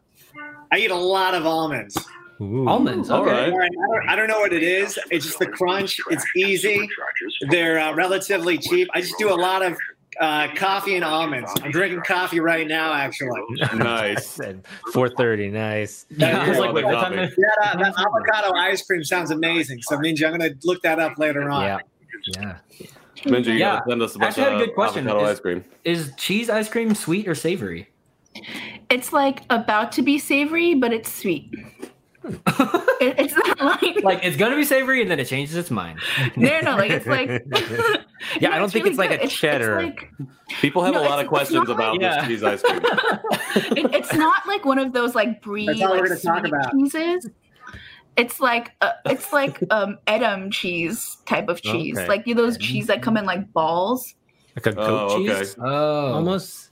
I 0.70 0.78
eat 0.78 0.90
a 0.90 0.96
lot 0.96 1.34
of 1.34 1.46
almonds. 1.46 1.96
Almonds, 2.40 3.10
okay. 3.10 3.30
I 3.30 3.50
don't, 3.50 4.08
I 4.08 4.16
don't 4.16 4.28
know 4.28 4.40
what 4.40 4.52
it 4.52 4.62
is. 4.62 4.98
It's 5.10 5.24
just 5.24 5.38
the 5.38 5.46
crunch. 5.46 6.00
It's 6.10 6.24
easy. 6.36 6.88
They're 7.48 7.78
uh, 7.78 7.94
relatively 7.94 8.58
cheap. 8.58 8.88
I 8.94 9.00
just 9.00 9.16
do 9.18 9.32
a 9.32 9.34
lot 9.36 9.62
of 9.62 9.76
uh, 10.20 10.48
coffee 10.54 10.96
and 10.96 11.04
almonds. 11.04 11.50
I'm 11.62 11.70
drinking 11.70 12.02
coffee 12.02 12.40
right 12.40 12.66
now, 12.66 12.92
actually. 12.92 13.40
Nice. 13.74 14.40
Four 14.92 15.08
thirty, 15.08 15.48
nice. 15.48 16.06
Yeah, 16.10 16.42
I 16.42 16.48
was 16.48 16.58
like, 16.58 16.72
wait, 16.72 16.84
what 16.84 16.92
time 16.94 17.16
that, 17.16 17.32
that 17.36 17.94
avocado 17.98 18.54
ice 18.56 18.84
cream 18.84 19.04
sounds 19.04 19.30
amazing. 19.30 19.82
So, 19.82 19.96
Minji, 19.98 20.24
I'm 20.26 20.36
going 20.38 20.52
to 20.52 20.56
look 20.66 20.82
that 20.82 20.98
up 20.98 21.18
later 21.18 21.48
on. 21.50 21.62
Yeah. 21.64 21.78
Yeah. 22.36 22.56
Minji, 23.24 23.46
you 23.46 23.52
Yeah. 23.54 23.76
gotta 23.76 23.90
send 23.90 24.02
us 24.02 24.14
a 24.14 24.18
bunch 24.18 24.28
Actually, 24.30 24.42
I 24.42 24.46
had 24.50 24.52
a 24.52 24.60
of 24.62 24.66
good 24.68 24.74
question. 24.74 25.08
avocado 25.08 25.24
Is- 25.30 25.36
ice 25.38 25.40
cream. 25.40 25.64
Is 25.84 26.12
cheese 26.16 26.50
ice 26.50 26.68
cream 26.68 26.94
sweet 26.94 27.28
or 27.28 27.34
savory? 27.34 27.88
It's 28.90 29.12
like 29.12 29.42
about 29.50 29.92
to 29.92 30.02
be 30.02 30.18
savory, 30.18 30.74
but 30.74 30.92
it's 30.92 31.12
sweet. 31.12 31.54
It- 32.24 33.18
it's 33.18 33.34
not 33.36 33.60
like 33.60 34.02
Like 34.02 34.24
it's 34.24 34.36
gonna 34.36 34.56
be 34.56 34.64
savory 34.64 35.02
and 35.02 35.10
then 35.10 35.20
it 35.20 35.26
changes 35.26 35.56
its 35.56 35.70
mind. 35.70 35.98
no, 36.36 36.60
no, 36.60 36.76
like 36.76 36.90
it's 36.90 37.06
like 37.06 37.28
yeah, 38.40 38.50
I 38.54 38.58
don't 38.58 38.70
think 38.72 38.86
it's 38.86 38.96
like 38.98 39.10
good. 39.10 39.20
a 39.20 39.24
It's- 39.24 39.32
it's 39.32 39.38
cheddar. 39.40 39.82
like- 39.82 40.10
People 40.60 40.82
have 40.84 40.94
No, 40.94 41.02
a 41.02 41.08
lot 41.08 41.20
of 41.20 41.26
questions 41.28 41.68
not 41.68 41.70
about 41.70 42.00
like- 42.00 42.00
this 42.00 42.26
cheese 42.26 42.42
ice 42.44 42.62
cream. 42.62 42.80
it, 43.76 43.94
it's 43.94 44.12
not 44.14 44.46
like 44.46 44.64
one 44.64 44.78
of 44.78 44.92
those 44.92 45.14
like 45.14 45.42
brie 45.42 45.66
That's 45.66 45.82
all 45.82 45.98
we're 45.98 46.08
like 46.08 46.18
sweet 46.18 46.52
cheeses. 46.72 47.30
It's 48.16 48.40
like 48.40 48.70
uh, 48.80 48.92
it's 49.06 49.32
like 49.32 49.58
um 49.70 49.98
Edam 50.06 50.50
cheese 50.52 51.16
type 51.26 51.48
of 51.48 51.60
cheese, 51.62 51.98
Okay. 51.98 52.06
like 52.08 52.26
you 52.26 52.34
know, 52.34 52.42
those 52.42 52.56
cheese 52.58 52.86
that 52.86 53.02
come 53.02 53.16
in 53.16 53.24
like 53.24 53.52
balls, 53.52 54.14
Like 54.54 54.66
a 54.66 54.72
goat 54.72 55.10
Oh, 55.10 55.20
okay. 55.22 55.38
cheese? 55.40 55.56
Oh, 55.58 56.12
Almost. 56.14 56.70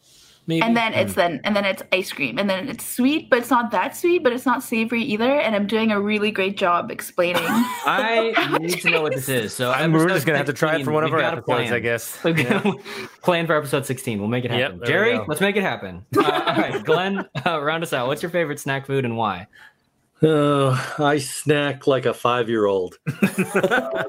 Maybe. 0.48 0.62
and 0.62 0.76
then 0.76 0.92
it's 0.92 1.14
then 1.14 1.40
and 1.44 1.54
then 1.54 1.64
it's 1.64 1.84
ice 1.92 2.12
cream, 2.12 2.36
and 2.36 2.50
then 2.50 2.68
it's 2.68 2.84
sweet, 2.84 3.30
but 3.30 3.38
it's 3.38 3.50
not 3.50 3.70
that 3.70 3.96
sweet, 3.96 4.24
but 4.24 4.32
it's 4.32 4.44
not 4.44 4.60
savory 4.62 5.00
either. 5.02 5.38
And 5.38 5.54
I'm 5.54 5.68
doing 5.68 5.92
a 5.92 6.00
really 6.00 6.32
great 6.32 6.56
job 6.56 6.90
explaining. 6.90 7.42
I 7.46 8.58
need 8.60 8.80
to 8.80 8.90
know 8.90 9.02
what 9.02 9.14
this 9.14 9.28
is. 9.28 9.54
So 9.54 9.70
I'm- 9.70 9.92
we're 9.92 10.08
just 10.08 10.26
gonna 10.26 10.38
have 10.38 10.48
to 10.48 10.52
try 10.52 10.70
it 10.70 10.78
16, 10.78 10.84
for 10.86 10.92
one 10.92 11.04
of 11.04 11.10
we've 11.10 11.14
our 11.14 11.20
got 11.20 11.34
a 11.34 11.36
episodes, 11.38 11.68
plan. 11.68 11.72
I 11.74 11.78
guess. 11.78 12.18
We've 12.24 12.36
got 12.36 12.66
a 12.66 12.74
plan 13.22 13.46
for 13.46 13.56
episode 13.56 13.86
16. 13.86 14.18
We'll 14.18 14.28
make 14.28 14.44
it 14.44 14.50
happen. 14.50 14.78
there 14.78 14.80
we 14.80 14.86
Jerry, 15.12 15.20
let's 15.28 15.40
make 15.40 15.54
it 15.54 15.62
happen. 15.62 16.04
Uh, 16.16 16.22
all 16.22 16.56
right, 16.56 16.84
Glenn, 16.84 17.24
uh, 17.46 17.62
round 17.62 17.84
us 17.84 17.92
out. 17.92 18.08
What's 18.08 18.22
your 18.22 18.30
favorite 18.30 18.58
snack 18.58 18.86
food 18.86 19.04
and 19.04 19.16
why? 19.16 19.46
Uh, 20.22 20.70
I 20.98 21.18
snack 21.18 21.86
like 21.86 22.06
a 22.06 22.14
five 22.14 22.48
year 22.48 22.66
old. 22.66 22.96
My 23.06 24.04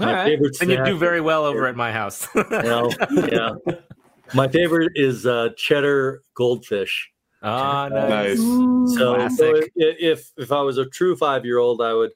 right. 0.00 0.24
favorite 0.24 0.56
And 0.60 0.70
you 0.70 0.76
snack 0.76 0.86
do 0.86 0.98
very 0.98 1.20
well 1.20 1.44
over 1.44 1.66
at 1.66 1.76
my 1.76 1.92
house. 1.92 2.26
Well, 2.34 2.92
yeah. 3.10 3.50
My 4.34 4.48
favorite 4.48 4.92
is 4.94 5.26
uh, 5.26 5.50
cheddar 5.56 6.22
goldfish. 6.34 7.10
Ah, 7.42 7.88
Nice. 7.90 8.38
So, 8.96 9.28
so 9.28 9.60
if 9.76 10.30
if 10.36 10.52
I 10.52 10.60
was 10.62 10.78
a 10.78 10.86
true 10.86 11.16
five 11.16 11.44
year 11.44 11.58
old, 11.58 11.80
I 11.80 11.92
would 11.94 12.10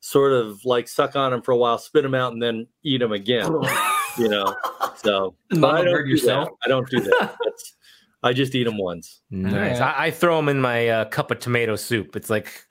sort 0.00 0.32
of 0.32 0.64
like 0.64 0.88
suck 0.88 1.16
on 1.16 1.30
them 1.30 1.42
for 1.42 1.52
a 1.52 1.56
while, 1.56 1.78
spit 1.78 2.02
them 2.02 2.14
out, 2.14 2.32
and 2.32 2.42
then 2.42 2.66
eat 2.82 2.98
them 2.98 3.12
again. 3.12 3.50
you 4.18 4.28
know. 4.28 4.54
So 4.96 5.34
but 5.50 5.64
I 5.64 5.82
don't 5.82 5.92
bird 5.92 6.04
do 6.04 6.10
yourself. 6.10 6.48
that. 6.48 6.56
I 6.64 6.68
don't 6.68 6.88
do 6.88 7.00
that. 7.00 7.36
That's, 7.42 7.74
I 8.22 8.32
just 8.32 8.54
eat 8.54 8.64
them 8.64 8.78
once. 8.78 9.20
Nice. 9.30 9.80
I, 9.80 10.06
I 10.06 10.10
throw 10.10 10.36
them 10.36 10.48
in 10.48 10.60
my 10.60 10.88
uh, 10.88 11.04
cup 11.06 11.30
of 11.30 11.38
tomato 11.40 11.76
soup. 11.76 12.16
It's 12.16 12.30
like 12.30 12.64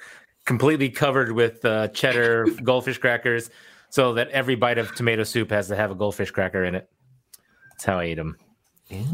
completely 0.46 0.90
covered 0.90 1.32
with 1.32 1.64
uh, 1.64 1.90
cheddar 1.90 2.48
goldfish 2.64 2.98
crackers, 2.98 3.50
so 3.90 4.14
that 4.14 4.30
every 4.30 4.56
bite 4.56 4.78
of 4.78 4.94
tomato 4.96 5.24
soup 5.24 5.52
has 5.52 5.68
to 5.68 5.76
have 5.76 5.92
a 5.92 5.96
goldfish 5.96 6.32
cracker 6.32 6.64
in 6.66 6.76
it. 6.76 6.90
That's 7.72 7.86
how 7.86 8.00
I 8.00 8.08
eat 8.08 8.16
them. 8.16 8.38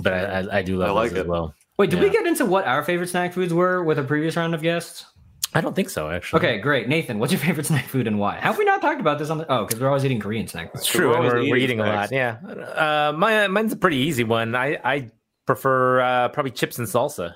But 0.01 0.13
I, 0.13 0.17
I, 0.39 0.57
I 0.59 0.61
do 0.61 0.77
love 0.77 0.89
I 0.89 0.91
like 0.91 1.09
those 1.11 1.19
as 1.19 1.25
it. 1.25 1.29
well. 1.29 1.53
Wait, 1.77 1.89
did 1.89 1.99
we 2.01 2.09
get 2.09 2.25
into 2.25 2.45
what 2.45 2.65
our 2.65 2.83
favorite 2.83 3.07
snack 3.09 3.33
foods 3.33 3.53
were 3.53 3.83
with 3.83 3.97
a 3.99 4.03
previous 4.03 4.35
round 4.35 4.53
of 4.53 4.61
guests? 4.61 5.05
I 5.53 5.61
don't 5.61 5.75
think 5.75 5.89
so, 5.89 6.09
actually. 6.09 6.39
Okay, 6.39 6.57
great. 6.59 6.87
Nathan, 6.87 7.17
what's 7.19 7.31
your 7.31 7.39
favorite 7.47 7.65
snack 7.65 7.85
food 7.87 8.05
and 8.05 8.19
why? 8.19 8.37
Have 8.39 8.57
we 8.57 8.65
not 8.65 8.81
talked 8.81 8.99
about 9.01 9.17
this 9.17 9.29
on 9.29 9.37
the? 9.39 9.51
Oh, 9.51 9.65
because 9.65 9.79
we're 9.79 9.87
always 9.87 10.05
eating 10.05 10.19
Korean 10.19 10.47
snack 10.47 10.71
foods. 10.71 10.83
It's 10.83 10.91
true. 10.91 11.09
and 11.09 11.17
always 11.17 11.33
We're, 11.33 11.39
we're 11.39 11.55
eating 11.55 11.79
eating 11.79 11.79
a 11.79 11.85
lot. 11.85 12.11
Yeah. 12.11 12.37
Uh, 12.43 13.13
my, 13.17 13.47
mine's 13.47 13.71
a 13.73 13.77
pretty 13.77 13.97
easy 13.97 14.23
one. 14.23 14.53
I, 14.55 14.77
I 14.83 15.11
prefer 15.45 16.01
uh, 16.01 16.29
probably 16.29 16.51
chips 16.51 16.77
and 16.79 16.87
salsa. 16.87 17.35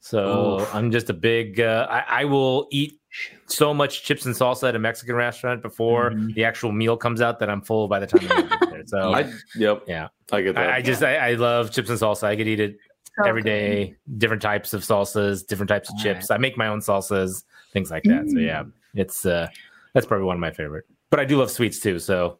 So 0.00 0.60
Oof. 0.60 0.74
I'm 0.74 0.90
just 0.90 1.08
a 1.10 1.14
big. 1.14 1.58
Uh, 1.60 1.86
I, 1.90 2.20
I 2.20 2.24
will 2.26 2.68
eat 2.70 3.00
so 3.46 3.72
much 3.72 4.04
chips 4.04 4.26
and 4.26 4.34
salsa 4.34 4.68
at 4.68 4.76
a 4.76 4.78
Mexican 4.78 5.16
restaurant 5.16 5.62
before 5.62 6.10
Mhm. 6.10 6.34
the 6.34 6.44
actual 6.44 6.70
meal 6.72 6.96
comes 6.98 7.20
out 7.22 7.38
that 7.38 7.48
I'm 7.48 7.62
full 7.62 7.88
by 7.88 7.98
the 8.00 8.06
time 8.06 8.20
I 8.24 8.26
get 8.42 8.48
there. 8.50 8.55
So 8.86 9.12
I, 9.12 9.32
yep. 9.56 9.82
yeah, 9.86 10.08
I 10.32 10.40
get 10.42 10.54
that. 10.54 10.70
I, 10.70 10.76
I 10.76 10.82
just 10.82 11.02
I, 11.02 11.16
I 11.30 11.34
love 11.34 11.70
chips 11.72 11.90
and 11.90 11.98
salsa. 11.98 12.24
I 12.24 12.36
could 12.36 12.48
eat 12.48 12.60
it 12.60 12.76
So 13.18 13.24
every 13.24 13.42
good. 13.42 13.48
day. 13.50 13.94
Different 14.18 14.42
types 14.42 14.72
of 14.74 14.82
salsas, 14.82 15.46
different 15.46 15.68
types 15.68 15.88
of 15.88 15.94
All 15.96 16.02
chips. 16.02 16.30
I 16.30 16.38
make 16.38 16.56
my 16.56 16.68
own 16.68 16.80
salsas, 16.80 17.44
things 17.72 17.90
like 17.90 18.02
that. 18.04 18.28
So 18.30 18.38
yeah, 18.38 18.64
it's 18.94 19.26
uh, 19.26 19.48
that's 19.94 20.06
probably 20.06 20.26
one 20.26 20.36
of 20.36 20.40
my 20.40 20.50
favorite. 20.52 20.84
but 21.10 21.20
I 21.20 21.24
do 21.24 21.38
love 21.38 21.50
sweets 21.50 21.80
too. 21.80 21.98
So, 21.98 22.38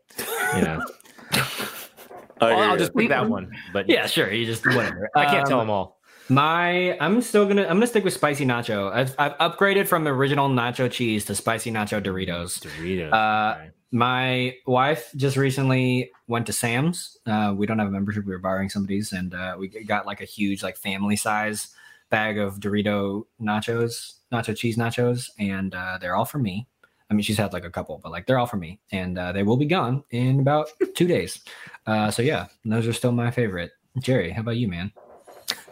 you 0.57 0.62
know, 0.62 0.80
I 1.32 2.51
I'll, 2.53 2.59
I'll 2.70 2.76
just 2.76 2.94
pick 2.94 3.09
that 3.09 3.28
one. 3.28 3.51
But 3.72 3.88
Yeah, 3.88 4.07
sure. 4.07 4.30
You 4.32 4.44
just 4.44 4.66
whatever. 4.66 5.09
I 5.16 5.24
can't 5.26 5.47
tell 5.47 5.61
Um, 5.61 5.66
them 5.66 5.70
all. 5.70 5.97
My, 6.28 6.99
I'm 6.99 7.22
still 7.22 7.47
gonna, 7.47 7.62
I'm 7.62 7.76
gonna 7.76 7.86
stick 7.86 8.03
with 8.03 8.12
spicy 8.12 8.44
nacho. 8.44 8.92
I've, 8.92 9.14
I've 9.16 9.38
upgraded 9.38 9.86
from 9.86 10.07
original 10.09 10.49
nacho 10.49 10.90
cheese 10.90 11.24
to 11.26 11.36
spicy 11.36 11.70
nacho 11.70 12.03
Doritos. 12.03 12.59
Doritos. 12.61 13.12
Uh, 13.12 13.57
okay. 13.57 13.70
My 13.93 14.57
wife 14.66 15.11
just 15.16 15.37
recently 15.37 16.11
went 16.26 16.47
to 16.47 16.53
Sam's. 16.53 17.16
Uh, 17.24 17.55
we 17.57 17.66
don't 17.66 17.78
have 17.78 17.89
a 17.89 17.93
membership. 17.93 18.26
We 18.26 18.32
were 18.32 18.39
borrowing 18.39 18.68
somebody's, 18.68 19.12
and 19.12 19.34
uh, 19.34 19.57
we 19.59 19.68
got 19.68 20.07
like 20.07 20.20
a 20.20 20.24
huge, 20.24 20.62
like 20.62 20.76
family 20.76 21.16
size 21.16 21.68
bag 22.11 22.39
of 22.39 22.61
Dorito 22.61 23.26
nachos, 23.41 24.14
nacho 24.32 24.57
cheese 24.57 24.76
nachos, 24.76 25.30
and 25.39 25.74
uh, 25.74 25.99
they're 26.01 26.16
all 26.16 26.24
for 26.24 26.39
me. 26.39 26.66
I 27.11 27.14
mean, 27.14 27.22
she's 27.22 27.39
had 27.39 27.53
like 27.53 27.64
a 27.64 27.70
couple, 27.70 28.01
but 28.03 28.11
like 28.11 28.26
they're 28.26 28.39
all 28.39 28.47
for 28.47 28.57
me, 28.57 28.80
and 28.91 29.18
uh, 29.18 29.32
they 29.32 29.45
will 29.45 29.57
be 29.57 29.66
gone 29.66 30.03
in 30.11 30.41
about 30.41 30.68
two 30.95 31.07
days. 31.07 31.41
Uh, 31.87 32.11
so 32.11 32.22
yeah, 32.22 32.47
those 32.64 32.87
are 32.87 32.93
still 32.93 33.12
my 33.12 33.30
favorite. 33.30 33.70
Jerry, 33.99 34.30
how 34.30 34.41
about 34.43 34.57
you, 34.57 34.68
man? 34.68 34.93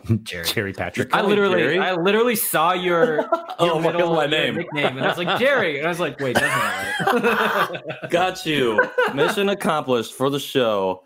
Jerry. 0.24 0.44
Cherry 0.44 0.72
Patrick. 0.72 1.14
I 1.14 1.22
literally, 1.22 1.60
Jerry? 1.60 1.78
I 1.78 1.92
literally 1.94 2.36
saw 2.36 2.72
your, 2.72 3.16
your 3.16 3.28
Oh, 3.58 3.80
middle 3.80 4.14
my 4.14 4.24
of 4.24 4.30
your 4.30 4.40
name? 4.40 4.56
nickname, 4.56 4.96
and 4.96 5.00
I 5.04 5.08
was 5.08 5.18
like 5.18 5.38
Jerry, 5.38 5.78
and 5.78 5.86
I 5.86 5.88
was 5.90 6.00
like, 6.00 6.18
wait, 6.20 6.34
that's 6.34 7.02
not 7.10 7.82
right. 7.82 8.10
Got 8.10 8.44
you. 8.46 8.80
Mission 9.14 9.48
accomplished 9.48 10.14
for 10.14 10.30
the 10.30 10.40
show. 10.40 11.04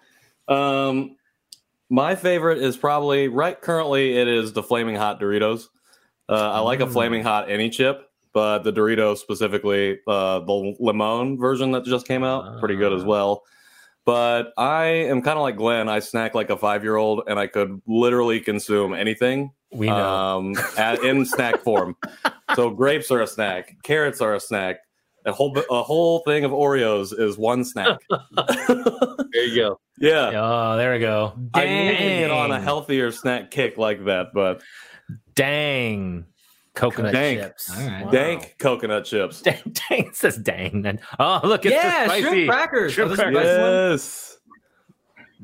Um, 0.48 1.16
my 1.90 2.14
favorite 2.14 2.58
is 2.58 2.76
probably 2.76 3.28
right 3.28 3.60
currently. 3.60 4.16
It 4.16 4.28
is 4.28 4.52
the 4.52 4.62
flaming 4.62 4.96
hot 4.96 5.20
Doritos. 5.20 5.66
Uh, 6.28 6.34
I 6.52 6.58
like 6.60 6.80
a 6.80 6.86
Mm. 6.86 6.92
flaming 6.92 7.22
hot 7.22 7.50
any 7.50 7.70
chip, 7.70 8.10
but 8.34 8.62
the 8.62 8.72
Doritos 8.72 9.18
specifically, 9.18 9.98
uh, 10.06 10.40
the 10.40 10.74
lemon 10.80 11.38
version 11.38 11.70
that 11.72 11.84
just 11.84 12.06
came 12.06 12.24
out, 12.24 12.58
pretty 12.60 12.76
good 12.76 12.92
as 12.92 13.02
Ah. 13.02 13.06
well. 13.06 13.42
But 14.08 14.54
I 14.56 14.84
am 14.86 15.20
kind 15.20 15.36
of 15.36 15.42
like 15.42 15.56
Glenn. 15.56 15.86
I 15.90 15.98
snack 15.98 16.34
like 16.34 16.48
a 16.48 16.56
five 16.56 16.82
year 16.82 16.96
old, 16.96 17.24
and 17.26 17.38
I 17.38 17.46
could 17.46 17.82
literally 17.86 18.40
consume 18.40 18.94
anything 18.94 19.52
We 19.70 19.88
know. 19.88 19.94
um, 19.94 20.54
at, 20.78 21.04
in 21.04 21.26
snack 21.26 21.62
form. 21.62 21.94
So 22.56 22.70
grapes 22.70 23.10
are 23.10 23.20
a 23.20 23.26
snack, 23.26 23.76
carrots 23.82 24.22
are 24.22 24.34
a 24.34 24.40
snack. 24.40 24.78
A 25.26 25.32
whole 25.32 25.54
a 25.70 25.82
whole 25.82 26.20
thing 26.20 26.46
of 26.46 26.52
Oreos 26.52 27.12
is 27.20 27.36
one 27.36 27.66
snack. 27.66 27.98
There 29.30 29.44
you 29.44 29.56
go. 29.56 29.80
Yeah, 29.98 30.30
oh, 30.34 30.78
there 30.78 30.94
we 30.94 31.00
go. 31.00 31.34
I 31.52 31.66
need 31.66 31.98
to 31.98 32.02
get 32.02 32.30
on 32.30 32.50
a 32.50 32.58
healthier 32.58 33.12
snack 33.12 33.50
kick 33.50 33.76
like 33.76 34.06
that, 34.06 34.28
but 34.32 34.62
Dang. 35.34 36.24
Coconut 36.78 37.12
Dank. 37.12 37.40
chips. 37.40 37.70
All 37.78 37.86
right. 37.86 38.04
Wow. 38.04 38.10
dank 38.10 38.54
coconut 38.58 39.04
chips. 39.04 39.42
Dang, 39.42 39.60
dang, 39.88 40.06
it 40.06 40.16
says 40.16 40.36
dang. 40.36 40.82
Then 40.82 41.00
oh, 41.18 41.40
look, 41.44 41.66
it's 41.66 41.74
yeah, 41.74 42.04
the 42.04 42.10
spicy. 42.10 42.22
shrimp 42.28 42.50
crackers. 42.50 42.92
Shrimp 42.92 43.12
Oh, 43.12 43.14
crackers. 43.16 43.36
spicy? 43.42 43.58
Yes. 43.60 44.34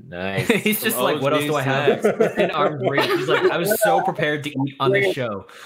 Nice. 0.08 0.48
He's 0.64 0.82
just 0.82 0.96
Some 0.96 1.04
like, 1.04 1.20
what 1.22 1.32
else 1.32 1.44
do 1.44 1.54
I 1.54 1.62
have? 1.62 2.00
snacks. 2.00 2.36
In 2.36 2.50
arm's 2.50 2.82
reach. 2.88 3.04
He's 3.06 3.28
like, 3.28 3.50
I 3.50 3.56
was 3.58 3.80
so 3.82 4.00
prepared 4.02 4.42
to 4.44 4.50
eat 4.50 4.74
on 4.80 4.90
this 4.92 5.14
show. 5.14 5.46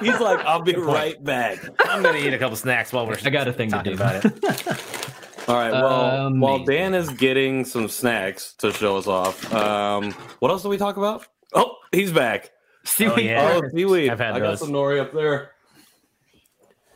He's 0.00 0.20
like, 0.20 0.38
I'll 0.44 0.62
be 0.62 0.74
right 0.74 1.22
back. 1.24 1.58
I'm 1.80 2.02
gonna 2.02 2.18
eat 2.18 2.32
a 2.34 2.38
couple 2.38 2.56
snacks 2.56 2.92
while 2.92 3.06
we're 3.06 3.16
I 3.24 3.30
got 3.30 3.48
a 3.48 3.52
thing 3.52 3.70
to 3.70 3.76
talking 3.76 3.96
do. 3.96 4.02
about 4.02 4.24
it. 4.24 5.48
All 5.48 5.56
right. 5.56 5.72
Well, 5.72 6.26
Amazing. 6.26 6.40
while 6.40 6.64
Dan 6.64 6.94
is 6.94 7.08
getting 7.10 7.64
some 7.64 7.88
snacks 7.88 8.54
to 8.58 8.72
show 8.72 8.96
us 8.96 9.06
off, 9.06 9.52
um, 9.54 10.12
what 10.40 10.50
else 10.50 10.62
do 10.62 10.68
we 10.68 10.76
talk 10.78 10.96
about? 10.96 11.26
Oh, 11.54 11.74
he's 11.92 12.12
back. 12.12 12.50
Seaweed. 12.84 13.12
Oh, 13.16 13.20
yeah. 13.20 13.60
Oh, 13.62 13.68
seaweed. 13.74 14.10
I've 14.10 14.20
had 14.20 14.34
I 14.34 14.40
got 14.40 14.58
some 14.58 14.70
nori 14.70 15.00
up 15.00 15.12
there. 15.12 15.52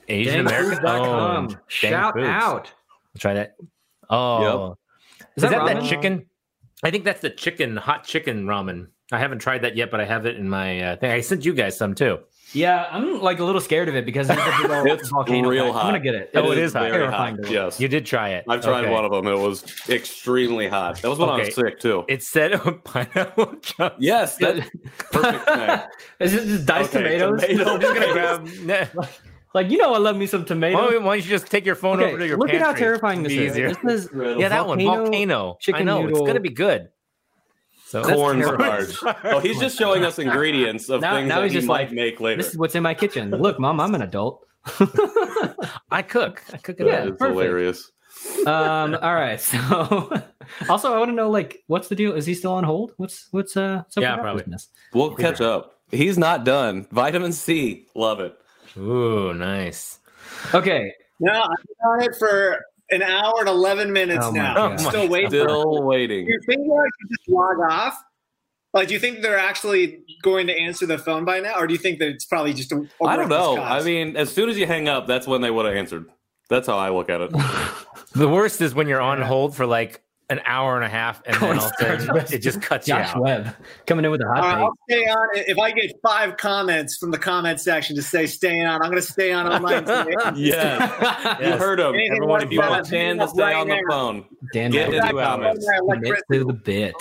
Asian 0.09 0.41
American. 0.41 0.85
Dangfoods.com. 0.85 1.59
Shout 1.67 2.15
Dang 2.15 2.25
Foods. 2.25 2.29
out. 2.29 2.73
Try 3.19 3.35
that. 3.35 3.57
Oh, 4.11 4.77
Is 5.37 5.45
is, 5.45 5.51
that 5.51 5.67
that 5.67 5.81
that 5.81 5.85
chicken? 5.85 6.27
I 6.83 6.91
think 6.91 7.05
that's 7.05 7.21
the 7.21 7.31
chicken, 7.31 7.77
hot 7.77 8.05
chicken 8.05 8.45
ramen. 8.45 8.89
I 9.11 9.19
haven't 9.19 9.41
tried 9.41 9.63
that 9.63 9.77
yet, 9.77 9.91
but 9.91 10.01
I 10.01 10.05
have 10.05 10.27
it 10.27 10.37
in 10.37 10.49
my 10.49 10.81
uh, 10.81 10.97
thing. 10.97 11.11
I 11.11 11.21
sent 11.21 11.45
you 11.45 11.53
guys 11.55 11.77
some 11.77 11.95
too. 11.95 12.19
Yeah, 12.55 12.87
I'm 12.91 13.21
like 13.21 13.41
a 13.41 13.45
little 13.45 13.61
scared 13.61 13.89
of 13.89 13.95
it 13.97 14.07
because 14.07 14.31
it's 14.31 14.39
a 14.41 14.63
big 14.63 14.71
old 14.71 14.87
It's 15.01 15.09
volcano. 15.11 15.49
real 15.51 15.73
hot. 15.73 15.85
I'm 15.85 15.89
gonna 15.93 16.01
get 16.01 16.15
it. 16.15 16.31
Oh, 16.35 16.51
it 16.51 16.59
is 16.59 16.73
hot. 16.73 16.89
Terrifying 16.89 17.37
hot. 17.37 17.51
Yes. 17.51 17.79
You 17.81 17.89
did 17.89 18.07
try 18.07 18.31
it. 18.31 18.45
I've 18.49 18.63
tried 18.63 18.85
Okay. 18.85 18.93
one 18.93 19.05
of 19.05 19.11
them. 19.11 19.27
It 19.27 19.39
was 19.39 19.65
extremely 19.89 20.67
hot. 20.67 21.03
That 21.03 21.09
was 21.11 21.19
when 21.19 21.29
I 21.29 21.39
was 21.39 21.49
Okay. 21.49 21.71
sick 21.71 21.81
too. 21.81 22.05
It 22.09 22.23
said 22.23 22.53
pineapple 22.85 23.57
chunks. 23.63 23.97
Yes, 23.99 24.37
that 24.39 24.67
perfect. 25.13 25.95
Is 26.21 26.35
it 26.35 26.45
just 26.47 26.67
diced 26.67 26.95
Okay, 26.95 27.19
tomatoes? 27.19 27.41
tomato 27.43 27.75
I'm 27.75 27.81
just 27.81 27.95
gonna 27.95 28.13
grab. 28.13 28.49
Nah. 28.97 29.03
like 29.55 29.71
you 29.71 29.77
know, 29.79 29.93
I 29.95 29.99
love 29.99 30.17
me 30.17 30.27
some 30.27 30.41
Why, 30.43 30.47
tomatoes. 30.47 30.91
don't- 30.93 31.05
why 31.05 31.17
don't 31.17 31.25
you 31.25 31.31
just 31.31 31.49
take 31.51 31.67
your 31.67 31.75
phone 31.75 32.01
Okay, 32.01 32.09
over 32.11 32.19
to 32.19 32.27
your 32.27 32.39
look 32.39 32.51
at 32.51 32.63
how 32.63 32.73
terrifying 32.73 33.23
this 33.23 33.33
is. 33.33 33.39
easier. 33.53 33.75
This 33.85 34.05
is 34.07 34.11
Yeah, 34.39 34.49
that 34.49 34.67
one, 34.67 34.79
volcano. 34.83 35.53
I 35.53 35.57
chicken 35.61 35.87
know 35.87 36.07
it's 36.09 36.19
gonna 36.21 36.41
be 36.41 36.49
good. 36.51 36.89
So 37.89 38.03
That's 38.03 38.15
Cornstarch. 38.15 39.17
Oh, 39.25 39.39
he's 39.41 39.59
just 39.59 39.79
showing 39.79 40.05
us 40.05 40.19
ingredients 40.19 40.91
of 40.91 41.01
Now- 41.01 41.15
things 41.17 41.29
now 41.29 41.37
that 41.37 41.45
he's 41.45 41.53
he 41.53 41.59
just 41.61 41.67
might 41.69 41.89
like, 41.89 41.93
make 41.93 42.21
later. 42.21 42.43
This 42.43 42.53
is 42.53 42.59
what's 42.59 42.75
in 42.75 42.83
my 42.83 42.93
kitchen. 42.93 43.31
Look, 43.31 43.59
mom, 43.59 43.81
I'm 43.81 43.95
an 43.95 44.03
adult. 44.03 44.47
I 45.91 46.03
cook. 46.03 46.43
I 46.53 46.59
cook 46.59 46.77
it. 46.81 46.87
Yeah, 46.87 47.01
That 47.01 47.09
is 47.09 47.17
perfect. 47.19 47.39
hilarious. 47.41 47.91
um 48.47 48.97
all 49.01 49.15
right 49.15 49.41
so 49.53 50.11
also 50.69 50.93
i 50.93 50.99
want 50.99 51.09
to 51.09 51.15
know 51.15 51.31
like 51.31 51.63
what's 51.69 51.87
the 51.87 51.95
deal 51.95 52.15
is 52.15 52.27
he 52.27 52.35
still 52.35 52.53
on 52.55 52.65
hold 52.65 52.93
what's 52.97 53.29
what's 53.31 53.57
uh 53.57 53.77
what's 53.85 53.97
Yeah, 53.97 54.17
probably. 54.17 54.43
business? 54.43 54.69
We'll 54.93 55.15
catch 55.15 55.41
up. 55.41 55.79
He's 55.93 56.19
not 56.19 56.45
done. 56.45 56.87
Vitamin 56.91 57.33
C. 57.33 57.87
Love 57.95 58.19
it. 58.21 58.37
Ooh, 58.77 59.33
nice. 59.35 60.01
okay 60.53 60.93
No, 61.21 61.33
I've 61.33 61.65
been 61.67 61.87
on 61.89 62.03
it 62.03 62.17
for 62.19 62.59
an 62.91 63.03
hour 63.03 63.35
and 63.41 63.49
11 63.49 63.93
minutes 63.93 64.25
Oh 64.27 64.31
now. 64.31 64.55
God. 64.55 64.73
I'm 64.73 64.79
still 64.79 65.09
waiting. 65.09 65.31
Still 65.31 65.79
Do 65.79 65.83
waiting. 65.87 66.27
you 66.27 66.41
think 66.47 66.61
I 66.61 66.85
should 67.01 67.11
just 67.11 67.29
log 67.29 67.59
off? 67.71 68.03
Like, 68.75 68.89
do 68.89 68.95
you 68.95 69.01
think 69.01 69.23
they're 69.23 69.39
actually 69.39 70.05
going 70.23 70.47
to 70.47 70.57
answer 70.59 70.85
the 70.87 70.99
phone 70.99 71.25
by 71.25 71.41
now, 71.41 71.55
or 71.59 71.67
do 71.67 71.73
you 71.73 71.79
think 71.79 71.99
that 72.01 72.09
it's 72.09 72.27
probably 72.27 72.53
just 72.53 72.71
a, 72.73 72.87
a 73.01 73.05
I 73.05 73.17
don't 73.17 73.29
know. 73.31 73.57
cost? 73.57 73.83
I 73.83 73.85
mean, 73.85 74.15
as 74.17 74.31
soon 74.31 74.51
as 74.51 74.59
you 74.59 74.67
hang 74.67 74.89
up, 74.89 75.07
that's 75.07 75.27
when 75.27 75.41
they 75.41 75.51
would 75.51 75.65
have 75.67 75.75
answered. 75.75 76.07
That's 76.51 76.67
how 76.67 76.77
I 76.79 76.91
look 76.91 77.11
at 77.11 77.21
it. 77.21 77.31
The 78.15 78.27
worst 78.29 78.63
is 78.63 78.75
when 78.75 78.89
you're 78.89 79.03
on 79.03 79.21
hold 79.21 79.55
for 79.55 79.67
like 79.67 80.03
an 80.31 80.41
hour 80.45 80.77
and 80.77 80.85
a 80.85 80.89
half, 80.89 81.23
and 81.25 81.35
then 81.37 81.59
all 81.59 81.65
of 81.65 81.73
a 81.81 81.99
sudden 82.01 82.17
it 82.35 82.39
just 82.39 82.61
cuts 82.61 82.87
you 82.87 82.95
josh 82.95 83.15
out. 83.17 83.23
webb 83.23 83.57
coming 83.87 84.05
in 84.05 84.11
with 84.11 84.21
a 84.21 84.27
hot 84.27 84.41
right, 84.41 84.59
I'll 84.59 84.79
stay 84.89 85.05
on. 85.07 85.29
If 85.35 85.59
I 85.59 85.71
get 85.73 85.93
five 86.03 86.37
comments 86.37 86.97
from 86.99 87.11
the 87.13 87.19
comment 87.19 87.61
section 87.61 87.97
to 87.97 88.03
say 88.03 88.27
stay 88.27 88.61
on, 88.63 88.83
I'm 88.83 88.91
going 88.91 89.01
to 89.03 89.09
stay 89.11 89.33
on 89.33 89.47
online 89.47 89.85
today. 89.85 90.15
yeah. 90.37 91.41
You 91.41 91.57
heard 91.57 91.81
him. 91.81 91.95
Anything 91.95 92.17
Everyone, 92.17 92.43
if 92.43 92.51
you 92.51 92.59
want 92.61 92.89
Dan 92.91 93.17
to 93.17 93.25
right 93.25 93.31
stay 93.31 93.55
on 93.55 93.69
the 93.69 93.75
now. 93.77 93.81
phone, 93.89 94.25
dan 94.53 94.71
get 94.71 94.89
Webb, 94.91 95.09
in 95.11 95.17
the 95.17 95.23
comments. 95.23 95.67
commit 95.91 96.23
to 96.33 96.45
the 96.45 96.53
bit 96.53 96.95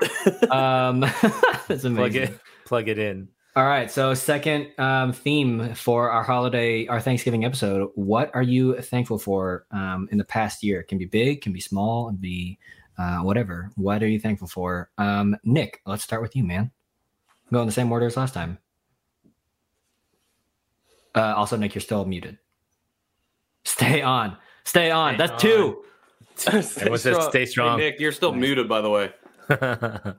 um 0.50 1.00
that's 1.68 1.84
amazing 1.84 1.94
Plug 1.96 2.14
it, 2.16 2.40
plug 2.66 2.88
it 2.88 2.98
in. 2.98 3.28
All 3.56 3.66
right 3.66 3.90
so 3.90 4.14
second 4.14 4.68
um 4.78 5.12
theme 5.12 5.74
for 5.74 6.10
our 6.10 6.22
holiday 6.22 6.86
our 6.86 7.00
thanksgiving 7.00 7.44
episode 7.44 7.90
what 7.94 8.30
are 8.34 8.42
you 8.42 8.80
thankful 8.80 9.18
for 9.18 9.66
um 9.70 10.08
in 10.12 10.18
the 10.18 10.24
past 10.24 10.62
year? 10.62 10.80
It 10.80 10.88
can 10.88 10.98
be 10.98 11.06
big 11.06 11.40
can 11.40 11.52
be 11.52 11.60
small 11.60 12.08
and 12.08 12.20
be 12.20 12.58
uh 12.98 13.18
whatever. 13.18 13.70
What 13.76 14.02
are 14.02 14.08
you 14.08 14.20
thankful 14.20 14.48
for? 14.48 14.90
Um 14.98 15.36
nick 15.44 15.80
let's 15.86 16.02
start 16.02 16.22
with 16.22 16.36
you 16.36 16.44
man. 16.44 16.70
Go 17.52 17.60
in 17.60 17.66
the 17.66 17.72
same 17.72 17.90
order 17.90 18.06
as 18.06 18.16
last 18.16 18.34
time. 18.34 18.58
Uh 21.14 21.34
also 21.36 21.56
nick 21.56 21.74
you're 21.74 21.82
still 21.82 22.04
muted. 22.04 22.38
Stay 23.64 24.02
on. 24.02 24.36
Stay 24.64 24.90
on. 24.90 25.14
Stay 25.14 25.26
that's 25.26 25.42
two. 25.42 25.84
Everyone 26.46 26.98
says 26.98 27.24
stay 27.26 27.46
strong. 27.46 27.78
Hey, 27.78 27.90
Nick, 27.90 28.00
you're 28.00 28.12
still 28.12 28.32
muted, 28.32 28.68
by 28.68 28.80
the 28.80 28.90
way. 28.90 29.12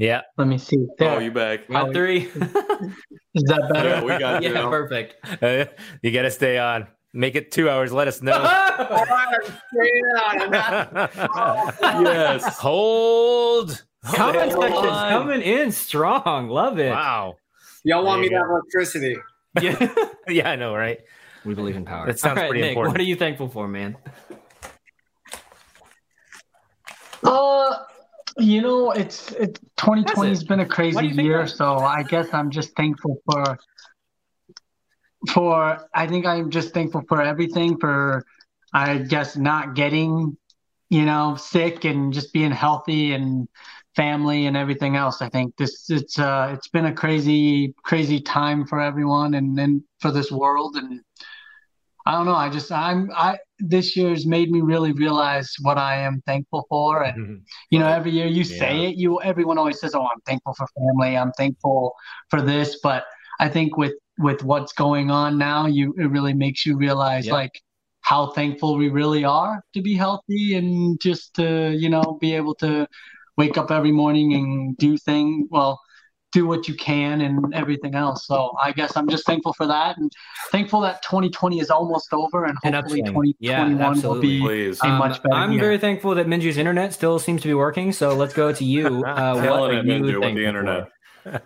yeah. 0.00 0.22
Let 0.38 0.48
me 0.48 0.56
see. 0.58 0.86
There. 0.98 1.10
Oh, 1.10 1.18
you 1.18 1.30
back? 1.30 1.68
Got 1.68 1.92
three 1.92 2.24
Is 3.34 3.42
that 3.44 3.68
better? 3.72 3.88
Yeah, 3.90 4.02
we 4.02 4.18
got 4.18 4.42
you. 4.42 4.48
yeah 4.48 4.54
now. 4.54 4.70
perfect 4.70 5.14
Uh, 5.42 5.66
you 6.02 6.10
got 6.10 6.22
to 6.22 6.30
stay 6.30 6.58
on. 6.58 6.88
Make 7.12 7.34
it 7.36 7.50
two 7.52 7.68
hours. 7.68 7.92
Let 7.92 8.08
us 8.08 8.22
know. 8.22 8.32
Stay 8.38 10.00
on. 10.26 10.40
I'm 10.40 10.50
not- 10.50 11.74
Yes. 12.04 12.58
Hold. 12.58 13.84
comment 14.06 14.52
Hold 14.52 14.62
section's 14.64 14.98
coming 15.10 15.42
in 15.42 15.70
strong 15.72 16.48
love 16.48 16.78
it 16.78 16.90
Wow. 16.90 17.34
Y'all 17.84 18.04
want 18.04 18.20
me 18.22 18.28
There 18.28 18.38
to 18.38 18.44
have 18.44 18.50
electricity? 18.50 19.16
yeah 19.60 19.94
Yeah, 20.28 20.50
I 20.50 20.56
know, 20.56 20.74
right? 20.74 21.00
we 21.44 21.54
believe 21.54 21.76
in 21.76 21.84
power 21.84 22.06
That 22.06 22.18
sounds 22.18 22.36
All 22.38 22.42
right, 22.44 22.48
pretty 22.50 22.60
nick, 22.62 22.70
important. 22.70 22.94
what 22.94 23.00
are 23.00 23.04
you 23.04 23.16
thankful 23.16 23.48
for 23.48 23.66
man 23.68 23.96
Uh, 27.22 27.76
you 28.38 28.62
know, 28.62 28.92
it's 28.92 29.32
it. 29.32 29.58
2020 29.76 30.28
has 30.30 30.44
been 30.44 30.60
a 30.60 30.66
crazy 30.66 30.98
do 31.00 31.06
you 31.06 31.14
think 31.14 31.26
year, 31.26 31.46
so 31.46 31.78
I 31.78 32.02
guess 32.02 32.32
I'm 32.32 32.50
just 32.50 32.74
thankful 32.76 33.20
for. 33.24 33.58
For 35.32 35.86
I 35.94 36.06
think 36.06 36.26
I'm 36.26 36.50
just 36.50 36.72
thankful 36.72 37.02
for 37.08 37.20
everything. 37.20 37.78
For 37.78 38.24
I 38.72 38.98
guess 38.98 39.36
not 39.36 39.74
getting, 39.74 40.36
you 40.88 41.04
know, 41.04 41.36
sick 41.36 41.84
and 41.84 42.12
just 42.12 42.32
being 42.32 42.52
healthy 42.52 43.12
and 43.12 43.48
family 43.96 44.46
and 44.46 44.56
everything 44.56 44.96
else. 44.96 45.20
I 45.20 45.28
think 45.28 45.56
this 45.56 45.90
it's 45.90 46.18
uh 46.18 46.52
it's 46.54 46.68
been 46.68 46.86
a 46.86 46.94
crazy 46.94 47.74
crazy 47.82 48.20
time 48.20 48.66
for 48.66 48.80
everyone 48.80 49.34
and 49.34 49.58
and 49.58 49.82
for 50.00 50.10
this 50.10 50.30
world 50.30 50.76
and 50.76 51.00
I 52.10 52.14
don't 52.14 52.26
know. 52.26 52.34
I 52.34 52.48
just 52.48 52.72
I'm 52.72 53.08
I 53.14 53.38
this 53.60 53.96
year's 53.96 54.26
made 54.26 54.50
me 54.50 54.60
really 54.62 54.90
realize 54.90 55.54
what 55.62 55.78
I 55.78 55.94
am 55.98 56.20
thankful 56.26 56.66
for, 56.68 57.04
and 57.04 57.16
mm-hmm. 57.16 57.36
you 57.70 57.78
know, 57.78 57.86
every 57.86 58.10
year 58.10 58.26
you 58.26 58.42
say 58.42 58.86
it. 58.86 58.96
You 58.96 59.20
everyone 59.22 59.58
always 59.58 59.78
says, 59.78 59.94
"Oh, 59.94 60.02
I'm 60.02 60.20
thankful 60.26 60.54
for 60.54 60.66
family. 60.76 61.16
I'm 61.16 61.30
thankful 61.32 61.94
for 62.28 62.42
this," 62.42 62.80
but 62.82 63.04
I 63.38 63.48
think 63.48 63.76
with 63.76 63.94
with 64.18 64.42
what's 64.42 64.72
going 64.72 65.12
on 65.12 65.38
now, 65.38 65.66
you 65.66 65.94
it 65.98 66.06
really 66.06 66.34
makes 66.34 66.66
you 66.66 66.76
realize 66.76 67.26
Yeah. 67.26 67.34
like 67.34 67.52
how 68.00 68.32
thankful 68.32 68.76
we 68.76 68.88
really 68.88 69.24
are 69.24 69.62
to 69.74 69.80
be 69.80 69.94
healthy 69.94 70.56
and 70.56 71.00
just 71.00 71.34
to 71.34 71.70
you 71.78 71.90
know 71.90 72.18
be 72.20 72.34
able 72.34 72.56
to 72.56 72.88
wake 73.36 73.56
up 73.56 73.70
every 73.70 73.92
morning 73.92 74.34
and 74.34 74.76
do 74.78 74.98
thing 74.98 75.46
well 75.48 75.78
do 76.32 76.46
what 76.46 76.68
you 76.68 76.74
can 76.74 77.20
and 77.22 77.52
everything 77.54 77.94
else 77.96 78.24
so 78.26 78.54
i 78.62 78.70
guess 78.72 78.96
i'm 78.96 79.08
just 79.08 79.26
thankful 79.26 79.52
for 79.52 79.66
that 79.66 79.96
and 79.98 80.12
thankful 80.52 80.80
that 80.80 81.02
2020 81.02 81.58
is 81.58 81.70
almost 81.70 82.12
over 82.12 82.44
and 82.44 82.56
An 82.64 82.72
hopefully 82.74 83.02
upswing. 83.02 83.34
Yeah, 83.40 83.64
2021 83.64 84.02
will 84.14 84.20
be 84.20 84.40
Please. 84.40 84.80
a 84.82 84.86
Um, 84.86 84.98
much 84.98 85.22
better 85.22 85.34
I'm 85.34 85.52
year. 85.52 85.60
very 85.60 85.78
thankful 85.78 86.14
that 86.14 86.26
Minju's 86.28 86.56
internet 86.56 86.92
still 86.92 87.18
seems 87.18 87.42
to 87.42 87.48
be 87.48 87.54
working. 87.54 87.90
So 87.92 88.14
let's 88.14 88.32
go 88.34 88.52
to 88.52 88.64
you. 88.64 89.04
Uh, 89.06 89.34
what 89.34 89.42
Killing 89.42 89.76
are 89.76 89.80
it, 89.80 89.84
you 89.86 89.92
Minju, 89.92 90.20
with 90.20 90.34
the 90.34 90.44
internet. 90.46 90.88
for? 91.24 91.42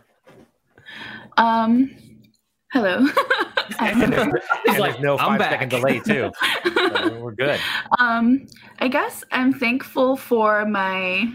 Um, 1.36 1.90
hello. 2.72 3.06
I'm- 3.78 4.02
and 4.02 4.32
like, 4.78 4.92
there's 4.92 5.00
no 5.00 5.16
"I'm 5.18 5.38
five 5.38 5.50
second 5.50 5.70
back." 5.70 5.80
delay 5.80 6.00
too. 6.00 6.30
So 6.76 7.18
we're 7.20 7.32
good. 7.32 7.58
um, 7.98 8.46
I 8.80 8.88
guess 8.88 9.24
I'm 9.32 9.52
thankful 9.52 10.16
for 10.16 10.64
my 10.66 11.32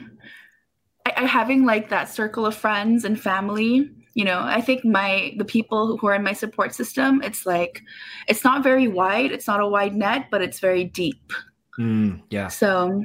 I, 1.16 1.26
having 1.26 1.66
like 1.66 1.90
that 1.90 2.10
circle 2.10 2.46
of 2.46 2.56
friends 2.56 3.06
and 3.06 3.20
family. 3.20 3.90
You 4.16 4.26
know, 4.26 4.42
I 4.42 4.60
think 4.62 4.84
my 4.84 5.34
the 5.38 5.46
people 5.46 5.98
who 5.98 6.08
are 6.08 6.16
in 6.16 6.24
my 6.24 6.34
support 6.34 6.74
system, 6.74 7.22
it's 7.24 7.46
like 7.46 7.82
it's 8.28 8.44
not 8.44 8.64
very 8.64 8.88
wide. 8.88 9.32
It's 9.32 9.48
not 9.48 9.62
a 9.62 9.68
wide 9.68 9.96
net, 9.96 10.28
but 10.32 10.42
it's 10.42 10.60
very 10.60 10.84
deep. 10.84 11.32
Mm, 11.80 12.22
yeah. 12.30 12.48
So 12.50 13.04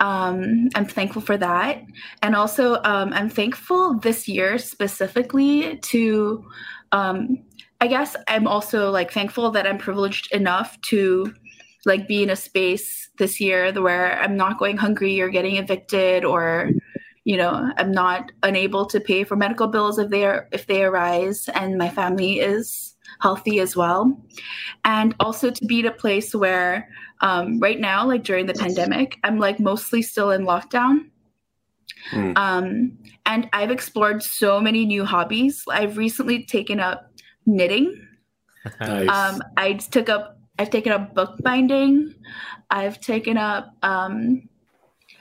um, 0.00 0.68
I'm 0.74 0.86
thankful 0.86 1.22
for 1.22 1.36
that. 1.36 1.82
And 2.22 2.34
also, 2.34 2.82
um, 2.84 3.12
I'm 3.12 3.28
thankful 3.28 3.98
this 3.98 4.26
year 4.26 4.58
specifically 4.58 5.76
to, 5.76 6.44
um, 6.92 7.44
I 7.80 7.86
guess 7.86 8.16
I'm 8.26 8.46
also 8.46 8.90
like 8.90 9.12
thankful 9.12 9.50
that 9.52 9.66
I'm 9.66 9.78
privileged 9.78 10.32
enough 10.32 10.80
to 10.82 11.32
like 11.86 12.08
be 12.08 12.22
in 12.22 12.30
a 12.30 12.36
space 12.36 13.10
this 13.18 13.40
year 13.40 13.72
where 13.72 14.18
I'm 14.20 14.36
not 14.36 14.58
going 14.58 14.78
hungry 14.78 15.20
or 15.20 15.28
getting 15.28 15.56
evicted 15.56 16.24
or 16.24 16.70
you 17.24 17.36
know 17.36 17.70
i'm 17.76 17.92
not 17.92 18.32
unable 18.42 18.86
to 18.86 19.00
pay 19.00 19.24
for 19.24 19.36
medical 19.36 19.66
bills 19.66 19.98
if 19.98 20.08
they 20.10 20.24
are 20.24 20.48
if 20.52 20.66
they 20.66 20.82
arise 20.84 21.48
and 21.54 21.76
my 21.76 21.88
family 21.88 22.40
is 22.40 22.96
healthy 23.20 23.60
as 23.60 23.76
well 23.76 24.16
and 24.84 25.14
also 25.20 25.50
to 25.50 25.64
be 25.66 25.80
at 25.80 25.86
a 25.86 25.90
place 25.92 26.34
where 26.34 26.88
um, 27.22 27.58
right 27.60 27.80
now 27.80 28.06
like 28.06 28.24
during 28.24 28.46
the 28.46 28.54
pandemic 28.54 29.18
i'm 29.24 29.38
like 29.38 29.60
mostly 29.60 30.02
still 30.02 30.30
in 30.30 30.44
lockdown 30.44 31.06
Hmm. 32.12 32.32
um, 32.36 32.98
and 33.26 33.48
i've 33.52 33.70
explored 33.70 34.22
so 34.22 34.58
many 34.58 34.86
new 34.86 35.04
hobbies 35.04 35.62
i've 35.70 35.98
recently 35.98 36.44
taken 36.44 36.80
up 36.80 37.12
knitting 37.44 37.94
Nice. 38.80 39.08
um, 39.08 39.42
I 39.56 39.74
took 39.74 40.08
up. 40.08 40.38
I've 40.58 40.70
taken 40.70 40.92
up 40.92 41.14
bookbinding. 41.14 42.14
I've 42.70 43.00
taken 43.00 43.36
up 43.36 43.74
um, 43.82 44.48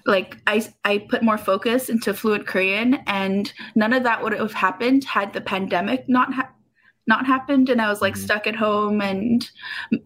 like 0.05 0.37
I 0.47 0.67
I 0.83 0.99
put 1.09 1.23
more 1.23 1.37
focus 1.37 1.89
into 1.89 2.13
fluent 2.13 2.47
Korean, 2.47 2.95
and 3.07 3.51
none 3.75 3.93
of 3.93 4.03
that 4.03 4.23
would 4.23 4.33
have 4.33 4.53
happened 4.53 5.03
had 5.03 5.33
the 5.33 5.41
pandemic 5.41 6.07
not 6.07 6.33
ha- 6.33 6.51
not 7.07 7.25
happened. 7.25 7.69
And 7.69 7.81
I 7.81 7.89
was 7.89 8.01
like 8.01 8.15
stuck 8.15 8.47
at 8.47 8.55
home, 8.55 9.01
and 9.01 9.49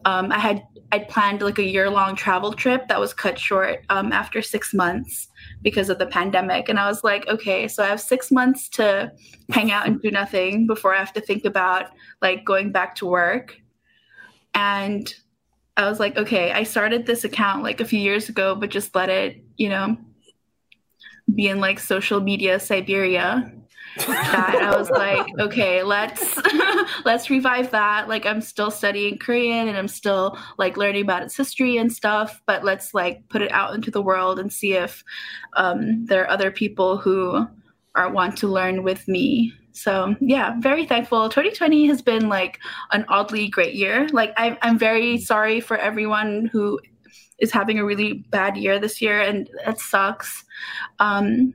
um, 0.06 0.32
I 0.32 0.40
had 0.40 0.64
I'd 0.92 1.10
planned 1.10 1.42
like 1.42 1.58
a 1.58 1.68
year 1.68 1.90
long 1.90 2.16
travel 2.16 2.54
trip 2.54 2.88
that 2.88 3.00
was 3.00 3.14
cut 3.14 3.40
short 3.40 3.84
um, 3.90 4.12
after 4.12 4.42
six 4.42 4.74
months 4.74 5.28
because 5.64 5.90
of 5.90 5.98
the 5.98 6.06
pandemic. 6.06 6.70
And 6.70 6.80
I 6.80 6.88
was 6.88 7.04
like, 7.04 7.28
okay, 7.28 7.68
so 7.68 7.84
I 7.84 7.88
have 7.88 8.00
six 8.00 8.32
months 8.32 8.70
to 8.70 9.12
hang 9.50 9.72
out 9.72 9.88
and 9.88 10.00
do 10.02 10.12
nothing 10.12 10.68
before 10.68 10.94
I 10.94 11.00
have 11.00 11.14
to 11.14 11.22
think 11.22 11.46
about 11.46 11.88
like 12.22 12.46
going 12.46 12.72
back 12.72 12.94
to 12.96 13.08
work. 13.08 13.56
And 14.54 15.12
I 15.76 15.90
was 15.90 16.00
like, 16.00 16.16
okay, 16.16 16.52
I 16.52 16.62
started 16.62 17.06
this 17.06 17.24
account 17.24 17.64
like 17.64 17.82
a 17.82 17.86
few 17.86 18.00
years 18.00 18.30
ago, 18.30 18.54
but 18.54 18.70
just 18.70 18.94
let 18.94 19.10
it, 19.10 19.43
you 19.58 19.70
know, 19.70 19.98
be 21.34 21.48
in 21.48 21.60
like 21.60 21.80
social 21.80 22.20
media 22.20 22.60
Siberia. 22.60 23.52
that 23.98 24.56
I 24.62 24.78
was 24.78 24.90
like, 24.90 25.28
okay, 25.40 25.84
let's 25.84 26.40
let's 27.06 27.30
revive 27.30 27.72
that. 27.72 28.08
Like 28.08 28.26
I'm 28.26 28.42
still 28.42 28.72
studying 28.72 29.18
Korean 29.18 29.68
and 29.68 29.78
I'm 29.78 29.88
still 29.88 30.38
like 30.58 30.78
learning 30.78 31.04
about 31.04 31.24
its 31.24 31.36
history 31.36 31.78
and 31.78 31.92
stuff, 31.92 32.42
but 32.46 32.64
let's 32.64 32.94
like 32.94 33.28
put 33.30 33.42
it 33.42 33.52
out 33.52 33.74
into 33.74 33.92
the 33.92 34.02
world 34.02 34.40
and 34.40 34.52
see 34.52 34.74
if 34.74 35.04
um, 35.56 36.06
there 36.06 36.24
are 36.24 36.30
other 36.30 36.52
people 36.52 36.98
who 36.98 37.48
are 37.96 38.12
want 38.12 38.38
to 38.40 38.48
learn 38.48 38.84
with 38.84 39.08
me. 39.08 39.54
So 39.74 40.16
yeah, 40.22 40.56
very 40.60 40.86
thankful. 40.86 41.30
2020 41.30 41.88
has 41.88 42.02
been 42.02 42.30
like 42.30 42.60
an 42.92 43.06
oddly 43.10 43.48
great 43.48 43.74
year. 43.74 44.08
Like 44.12 44.34
I'm 44.38 44.58
I'm 44.62 44.78
very 44.78 45.18
sorry 45.18 45.60
for 45.60 45.78
everyone 45.78 46.50
who 46.52 46.80
is 47.44 47.52
having 47.52 47.78
a 47.78 47.86
really 47.86 48.26
bad 48.30 48.56
year 48.58 48.80
this 48.80 49.02
year, 49.02 49.20
and 49.20 49.50
that 49.66 49.80
sucks. 49.80 50.46
Um, 51.00 51.54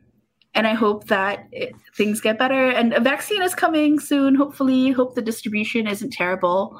and 0.54 0.66
I 0.66 0.74
hope 0.74 1.06
that 1.06 1.48
it, 1.50 1.74
things 1.96 2.20
get 2.20 2.38
better. 2.38 2.68
And 2.68 2.92
a 2.92 3.00
vaccine 3.00 3.42
is 3.42 3.54
coming 3.54 3.98
soon. 3.98 4.34
Hopefully, 4.34 4.90
hope 4.90 5.14
the 5.14 5.22
distribution 5.22 5.86
isn't 5.86 6.12
terrible. 6.12 6.78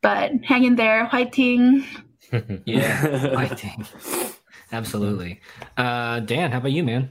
But 0.00 0.32
hang 0.42 0.64
in 0.64 0.76
there, 0.76 1.08
fighting. 1.10 1.84
Yeah. 2.64 3.34
I 3.36 3.48
think. 3.48 3.88
Absolutely. 4.70 5.40
Uh, 5.76 6.20
Dan, 6.20 6.52
how 6.52 6.58
about 6.58 6.70
you, 6.70 6.84
man? 6.84 7.10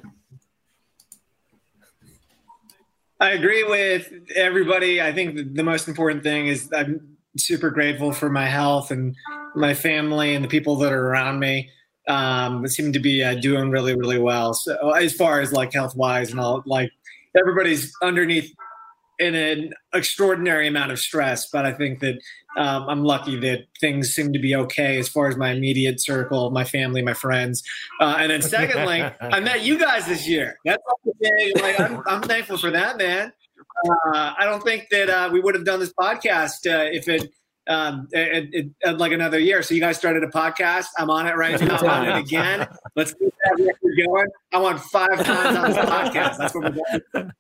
I 3.20 3.32
agree 3.32 3.66
with 3.66 4.14
everybody. 4.34 5.02
I 5.02 5.12
think 5.12 5.36
the, 5.36 5.44
the 5.44 5.64
most 5.64 5.90
important 5.90 6.24
thing 6.24 6.48
is 6.48 6.72
I'm 6.74 7.18
super 7.38 7.70
grateful 7.70 8.12
for 8.12 8.30
my 8.30 8.46
health 8.46 8.92
and 8.92 9.16
my 9.56 9.74
family 9.74 10.36
and 10.36 10.44
the 10.44 10.50
people 10.50 10.76
that 10.78 10.92
are 10.92 11.08
around 11.08 11.40
me. 11.40 11.70
Um, 12.08 12.66
seem 12.68 12.92
to 12.94 13.00
be 13.00 13.24
uh, 13.24 13.36
doing 13.36 13.70
really, 13.70 13.94
really 13.94 14.18
well. 14.18 14.56
So 14.56 14.92
as 14.92 15.14
far 15.14 15.42
as 15.42 15.54
like 15.54 15.74
health 15.74 15.96
wise 15.96 16.32
and 16.32 16.40
all, 16.40 16.64
like 16.66 16.90
everybody's 17.38 17.94
underneath 18.02 18.52
in 19.20 19.36
an 19.36 19.74
extraordinary 19.94 20.68
amount 20.68 20.92
of 20.92 21.00
stress. 21.00 21.50
But 21.50 21.66
I 21.66 21.74
think 21.74 22.00
that 22.00 22.16
um, 22.58 22.90
I'm 22.90 23.04
lucky 23.04 23.38
that 23.42 23.66
things 23.80 24.14
seem 24.14 24.34
to 24.34 24.40
be 24.40 24.56
okay 24.56 24.98
as 24.98 25.08
far 25.08 25.28
as 25.28 25.38
my 25.38 25.52
immediate 25.52 26.02
circle, 26.02 26.50
my 26.52 26.64
family, 26.64 27.02
my 27.02 27.14
friends. 27.14 27.62
Uh, 28.00 28.16
and 28.18 28.32
then 28.32 28.42
secondly, 28.42 29.04
I 29.22 29.40
met 29.42 29.64
you 29.64 29.78
guys 29.78 30.08
this 30.08 30.28
year. 30.28 30.58
That's 30.66 30.82
okay. 31.08 31.54
Like 31.62 31.80
I'm, 31.80 32.02
I'm 32.08 32.22
thankful 32.22 32.58
for 32.58 32.72
that, 32.72 32.98
man. 32.98 33.34
Uh, 33.88 34.34
I 34.38 34.46
don't 34.46 34.64
think 34.64 34.88
that 34.92 35.10
uh, 35.10 35.30
we 35.32 35.40
would 35.40 35.56
have 35.56 35.66
done 35.66 35.80
this 35.80 35.94
podcast 35.94 36.68
uh, 36.68 36.90
if 36.92 37.08
it, 37.08 37.32
um, 37.68 38.08
it, 38.12 38.50
it, 38.52 38.72
it 38.82 38.98
like 38.98 39.12
another 39.12 39.40
year. 39.40 39.62
So 39.62 39.74
you 39.74 39.80
guys 39.80 39.98
started 39.98 40.24
a 40.24 40.28
podcast. 40.28 40.88
I'm 40.98 41.10
on 41.10 41.28
it 41.28 41.36
right 41.36 41.60
now. 41.62 41.78
I'm 41.78 41.90
on 41.90 42.08
it 42.08 42.20
again. 42.20 42.68
Let's 42.96 43.14
keep 43.14 43.34
that 43.44 43.64
record 43.64 44.06
going. 44.06 44.28
I 44.52 44.58
want 44.58 44.80
five 44.80 45.24
times 45.24 45.58
on 45.58 45.70
this 45.70 45.78
podcast. 45.78 46.38
That's 46.38 46.56
what 46.56 46.64
we're 46.64 47.02
doing. 47.14 47.32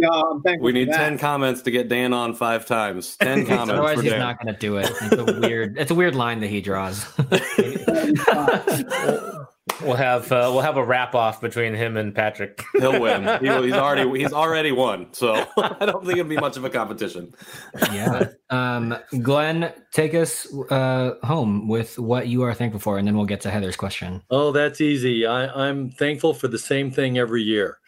So 0.00 0.42
we 0.60 0.72
need 0.72 0.92
10 0.92 1.18
comments 1.18 1.62
to 1.62 1.70
get 1.70 1.88
Dan 1.88 2.12
on 2.12 2.34
five 2.34 2.66
times. 2.66 3.16
10 3.16 3.46
comments. 3.46 3.72
Otherwise, 3.72 4.00
he's 4.00 4.12
Dan. 4.12 4.20
not 4.20 4.42
going 4.42 4.54
to 4.54 4.60
do 4.60 4.76
it. 4.76 4.90
It's 5.00 5.16
a 5.16 5.40
weird. 5.40 5.78
It's 5.78 5.90
a 5.90 5.94
weird 5.94 6.14
line 6.14 6.40
that 6.40 6.48
he 6.48 6.60
draws. 6.60 7.04
We'll 9.82 9.96
have 9.96 10.30
uh, 10.32 10.50
we'll 10.52 10.62
have 10.62 10.76
a 10.76 10.84
wrap 10.84 11.14
off 11.14 11.40
between 11.40 11.74
him 11.74 11.96
and 11.96 12.14
Patrick. 12.14 12.62
He'll 12.78 13.00
win. 13.00 13.22
He, 13.40 13.46
he's 13.66 13.72
already 13.72 14.18
he's 14.20 14.32
already 14.32 14.72
won. 14.72 15.08
So 15.12 15.34
I 15.56 15.86
don't 15.86 16.04
think 16.04 16.18
it'll 16.18 16.28
be 16.28 16.36
much 16.36 16.56
of 16.56 16.64
a 16.64 16.70
competition. 16.70 17.32
yeah. 17.92 18.28
Um, 18.50 18.96
Glenn, 19.22 19.72
take 19.92 20.14
us 20.14 20.52
uh, 20.70 21.14
home 21.22 21.68
with 21.68 21.98
what 21.98 22.28
you 22.28 22.42
are 22.42 22.54
thankful 22.54 22.80
for, 22.80 22.98
and 22.98 23.06
then 23.06 23.16
we'll 23.16 23.26
get 23.26 23.40
to 23.42 23.50
Heather's 23.50 23.76
question. 23.76 24.22
Oh, 24.30 24.52
that's 24.52 24.80
easy. 24.80 25.26
I, 25.26 25.68
I'm 25.68 25.90
thankful 25.90 26.34
for 26.34 26.48
the 26.48 26.58
same 26.58 26.90
thing 26.90 27.18
every 27.18 27.42
year, 27.42 27.78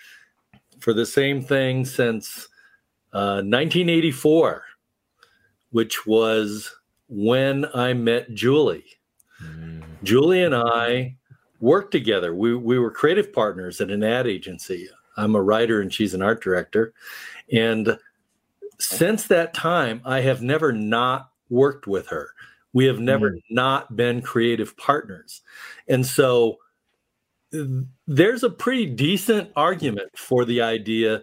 for 0.81 0.93
the 0.93 1.07
same 1.07 1.43
thing 1.43 1.85
since 1.85 2.49
uh, 3.13 3.43
1984, 3.43 4.63
which 5.71 6.07
was 6.07 6.75
when 7.09 7.67
I 7.75 7.93
met 7.95 8.33
Julie. 8.33 8.85
Julie 10.03 10.43
and 10.43 10.55
I 10.55 11.17
worked 11.61 11.93
together. 11.93 12.35
We, 12.35 12.55
we 12.55 12.79
were 12.79 12.91
creative 12.91 13.33
partners 13.33 13.81
at 13.81 13.91
an 13.91 14.03
ad 14.03 14.27
agency. 14.27 14.89
I'm 15.17 15.35
a 15.35 15.43
writer 15.43 15.81
and 15.81 15.93
she's 15.93 16.15
an 16.15 16.23
art 16.23 16.43
director. 16.43 16.93
And 17.53 17.99
since 18.79 19.27
that 19.27 19.55
time, 19.55 20.01
I 20.05 20.21
have 20.21 20.43
never 20.43 20.73
not 20.73 21.31
worked 21.51 21.87
with 21.87 22.09
her. 22.09 22.31
We 22.73 22.87
have 22.87 23.01
never 23.01 23.31
hmm. 23.31 23.39
not 23.51 23.97
been 23.97 24.23
creative 24.23 24.77
partners. 24.77 25.43
And 25.89 26.07
so 26.07 26.59
there's 28.07 28.45
a 28.45 28.51
pretty 28.51 28.87
decent 28.87 29.51
argument 29.57 30.17
for 30.17 30.45
the 30.45 30.63
idea 30.63 31.23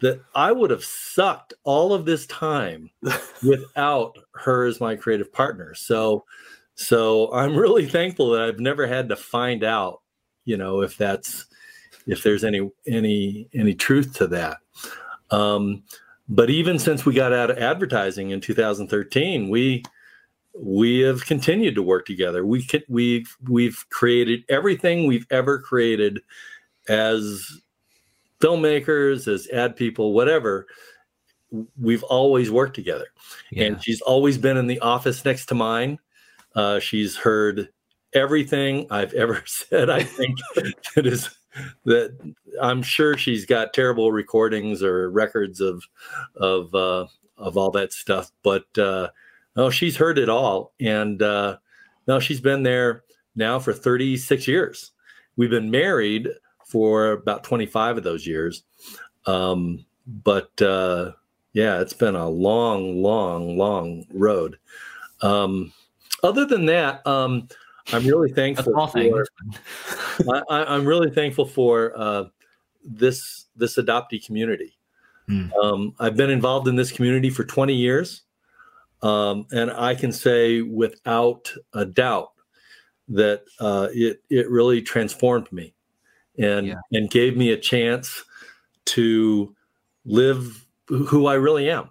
that 0.00 0.20
I 0.34 0.52
would 0.52 0.70
have 0.70 0.84
sucked 0.84 1.54
all 1.64 1.92
of 1.92 2.04
this 2.04 2.26
time 2.26 2.90
without 3.42 4.18
her 4.34 4.66
as 4.66 4.80
my 4.80 4.96
creative 4.96 5.32
partner. 5.32 5.74
So, 5.74 6.24
so 6.74 7.32
I'm 7.32 7.56
really 7.56 7.86
thankful 7.98 8.30
that 8.30 8.42
I've 8.42 8.60
never 8.60 8.86
had 8.86 9.08
to 9.10 9.16
find 9.16 9.64
out, 9.64 10.00
you 10.44 10.56
know, 10.56 10.82
if 10.82 10.96
that's 10.96 11.46
if 12.06 12.22
there's 12.22 12.44
any 12.44 12.70
any 12.86 13.48
any 13.54 13.74
truth 13.74 14.14
to 14.14 14.26
that. 14.28 14.58
Um, 15.30 15.82
but 16.28 16.50
even 16.50 16.78
since 16.78 17.04
we 17.04 17.14
got 17.14 17.32
out 17.32 17.50
of 17.50 17.58
advertising 17.58 18.30
in 18.30 18.40
2013, 18.40 19.48
we 19.48 19.82
we 20.56 21.00
have 21.00 21.26
continued 21.26 21.74
to 21.74 21.82
work 21.82 22.06
together. 22.06 22.46
We 22.46 22.64
can, 22.64 22.82
we've 22.88 23.34
we've 23.48 23.84
created 23.90 24.44
everything 24.48 25.06
we've 25.06 25.26
ever 25.30 25.58
created 25.58 26.20
as 26.88 27.60
filmmakers, 28.40 29.26
as 29.26 29.48
ad 29.48 29.76
people, 29.76 30.12
whatever. 30.12 30.66
We've 31.80 32.02
always 32.04 32.50
worked 32.50 32.74
together, 32.74 33.06
Yeah. 33.50 33.64
and 33.64 33.82
she's 33.82 34.00
always 34.00 34.38
been 34.38 34.56
in 34.56 34.66
the 34.66 34.80
office 34.80 35.24
next 35.24 35.46
to 35.46 35.54
mine. 35.54 35.98
Uh, 36.54 36.78
she's 36.78 37.16
heard 37.16 37.68
everything 38.14 38.86
I've 38.90 39.12
ever 39.14 39.42
said. 39.46 39.90
I 39.90 40.02
think 40.02 40.38
that 40.94 41.06
is 41.06 41.30
that 41.84 42.34
I'm 42.60 42.82
sure 42.82 43.16
she's 43.16 43.46
got 43.46 43.72
terrible 43.72 44.12
recordings 44.12 44.82
or 44.82 45.10
records 45.10 45.60
of 45.60 45.84
of 46.36 46.74
uh, 46.74 47.06
of 47.36 47.56
all 47.56 47.70
that 47.72 47.92
stuff, 47.92 48.30
but 48.42 48.66
uh, 48.78 49.08
no, 49.56 49.70
she's 49.70 49.96
heard 49.96 50.18
it 50.18 50.28
all, 50.28 50.72
and 50.80 51.20
uh, 51.22 51.58
no, 52.06 52.20
she's 52.20 52.40
been 52.40 52.62
there 52.62 53.04
now 53.36 53.58
for 53.58 53.72
36 53.72 54.46
years. 54.46 54.92
We've 55.36 55.50
been 55.50 55.70
married 55.70 56.28
for 56.66 57.12
about 57.12 57.44
25 57.44 57.98
of 57.98 58.04
those 58.04 58.26
years, 58.26 58.64
um, 59.26 59.84
but 60.06 60.60
uh, 60.62 61.12
yeah, 61.52 61.80
it's 61.80 61.92
been 61.92 62.16
a 62.16 62.28
long, 62.28 63.02
long, 63.02 63.56
long 63.56 64.04
road. 64.12 64.58
Um, 65.22 65.72
other 66.24 66.44
than 66.46 66.66
that, 66.66 67.06
um, 67.06 67.48
I'm 67.92 68.04
really 68.06 68.32
thankful. 68.40 68.72
for- 68.88 69.26
I, 70.32 70.42
I- 70.50 70.74
I'm 70.74 70.84
really 70.86 71.10
thankful 71.10 71.44
for 71.46 71.92
uh, 71.96 72.24
this 72.84 73.46
this 73.56 73.76
adoptee 73.76 74.24
community. 74.24 74.76
Hmm. 75.28 75.52
Um, 75.62 75.94
I've 76.00 76.16
been 76.16 76.30
involved 76.30 76.68
in 76.68 76.76
this 76.76 76.90
community 76.92 77.30
for 77.30 77.44
20 77.44 77.72
years, 77.74 78.22
um, 79.02 79.46
and 79.52 79.70
I 79.70 79.94
can 79.94 80.12
say 80.12 80.60
without 80.60 81.50
a 81.72 81.84
doubt 81.86 82.32
that 83.08 83.44
uh, 83.60 83.88
it 83.92 84.22
it 84.30 84.50
really 84.50 84.82
transformed 84.82 85.50
me, 85.52 85.74
and 86.38 86.66
Yeah. 86.66 86.74
and 86.92 87.10
gave 87.10 87.36
me 87.36 87.52
a 87.52 87.56
chance 87.56 88.22
to 88.86 89.54
live 90.04 90.66
who 90.88 91.26
I 91.26 91.34
really 91.34 91.70
am, 91.70 91.88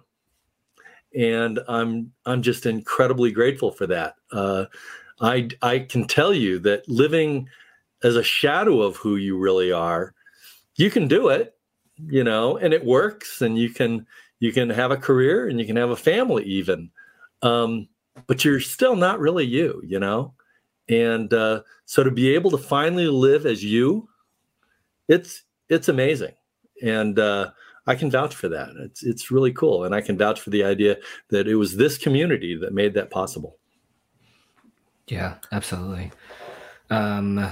and 1.14 1.60
I'm 1.68 2.12
I'm 2.26 2.42
just 2.42 2.66
incredibly 2.66 3.30
grateful 3.30 3.70
for 3.70 3.86
that. 3.86 4.16
Uh, 4.32 4.66
I 5.20 5.48
I 5.62 5.80
can 5.80 6.06
tell 6.06 6.34
you 6.34 6.58
that 6.60 6.88
living 6.88 7.48
as 8.02 8.16
a 8.16 8.22
shadow 8.22 8.82
of 8.82 8.96
who 8.96 9.16
you 9.16 9.38
really 9.38 9.72
are, 9.72 10.14
you 10.76 10.90
can 10.90 11.08
do 11.08 11.28
it, 11.28 11.56
you 12.06 12.24
know, 12.24 12.56
and 12.58 12.74
it 12.74 12.84
works, 12.84 13.40
and 13.42 13.58
you 13.58 13.70
can 13.70 14.06
you 14.40 14.52
can 14.52 14.68
have 14.70 14.90
a 14.90 14.96
career 14.96 15.48
and 15.48 15.58
you 15.58 15.66
can 15.66 15.76
have 15.76 15.90
a 15.90 15.96
family 15.96 16.44
even, 16.44 16.90
um, 17.42 17.88
but 18.26 18.44
you're 18.44 18.60
still 18.60 18.96
not 18.96 19.20
really 19.20 19.44
you, 19.44 19.80
you 19.84 19.98
know. 19.98 20.34
And 20.88 21.32
uh, 21.32 21.62
so 21.86 22.02
to 22.02 22.10
be 22.10 22.34
able 22.34 22.50
to 22.50 22.58
finally 22.58 23.06
live 23.06 23.46
as 23.46 23.64
you, 23.64 24.08
it's 25.08 25.44
it's 25.68 25.88
amazing, 25.88 26.34
and 26.82 27.18
uh, 27.18 27.52
I 27.87 27.95
can 27.95 28.11
vouch 28.11 28.35
for 28.35 28.49
that. 28.49 28.69
It's 28.79 29.03
it's 29.03 29.31
really 29.31 29.51
cool, 29.51 29.83
and 29.83 29.95
I 29.95 30.01
can 30.01 30.17
vouch 30.17 30.39
for 30.39 30.51
the 30.51 30.63
idea 30.63 30.97
that 31.29 31.47
it 31.47 31.55
was 31.55 31.75
this 31.75 31.97
community 31.97 32.55
that 32.57 32.73
made 32.73 32.93
that 32.93 33.09
possible. 33.09 33.57
Yeah, 35.07 35.35
absolutely. 35.51 36.11
Um, 36.91 37.49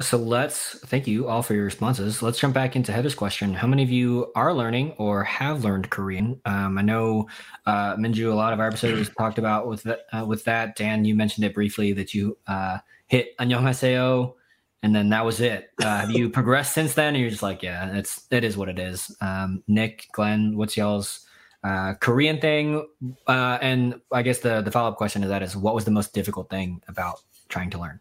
so 0.00 0.18
let's 0.18 0.78
thank 0.80 1.06
you 1.06 1.26
all 1.26 1.42
for 1.42 1.54
your 1.54 1.64
responses. 1.64 2.22
Let's 2.22 2.38
jump 2.38 2.52
back 2.52 2.76
into 2.76 2.92
Heather's 2.92 3.14
question. 3.14 3.54
How 3.54 3.66
many 3.66 3.82
of 3.82 3.88
you 3.88 4.30
are 4.36 4.52
learning 4.52 4.92
or 4.98 5.24
have 5.24 5.64
learned 5.64 5.88
Korean? 5.88 6.38
Um, 6.44 6.76
I 6.76 6.82
know 6.82 7.28
uh, 7.64 7.96
Minju, 7.96 8.30
a 8.30 8.34
lot 8.34 8.52
of 8.52 8.60
our 8.60 8.66
episodes 8.66 9.08
talked 9.16 9.38
about 9.38 9.66
with 9.66 9.82
that. 9.84 10.00
Uh, 10.12 10.26
with 10.26 10.44
that, 10.44 10.76
Dan, 10.76 11.06
you 11.06 11.14
mentioned 11.14 11.46
it 11.46 11.54
briefly 11.54 11.94
that 11.94 12.12
you 12.12 12.36
uh, 12.46 12.78
hit 13.06 13.34
안녕하세요, 13.38 14.34
and 14.83 14.95
then 14.95 15.09
that 15.09 15.23
was 15.23 15.39
it. 15.39 15.69
Uh, 15.81 16.01
have 16.01 16.11
you 16.11 16.29
progressed 16.29 16.73
since 16.73 16.93
then? 16.93 17.15
Or 17.15 17.19
you're 17.19 17.29
just 17.29 17.43
like, 17.43 17.61
yeah, 17.61 17.95
it's 17.95 18.27
it 18.31 18.43
is 18.43 18.57
what 18.57 18.69
it 18.69 18.79
is. 18.79 19.15
Um, 19.21 19.63
Nick, 19.67 20.07
Glenn, 20.13 20.57
what's 20.57 20.75
y'all's 20.75 21.27
uh, 21.63 21.93
Korean 21.95 22.39
thing? 22.39 22.87
Uh, 23.27 23.57
and 23.61 24.01
I 24.11 24.23
guess 24.23 24.39
the 24.39 24.61
the 24.61 24.71
follow 24.71 24.89
up 24.89 24.97
question 24.97 25.21
to 25.21 25.27
that 25.27 25.43
is, 25.43 25.55
what 25.55 25.75
was 25.75 25.85
the 25.85 25.91
most 25.91 26.13
difficult 26.13 26.49
thing 26.49 26.81
about 26.87 27.19
trying 27.47 27.69
to 27.71 27.79
learn? 27.79 27.99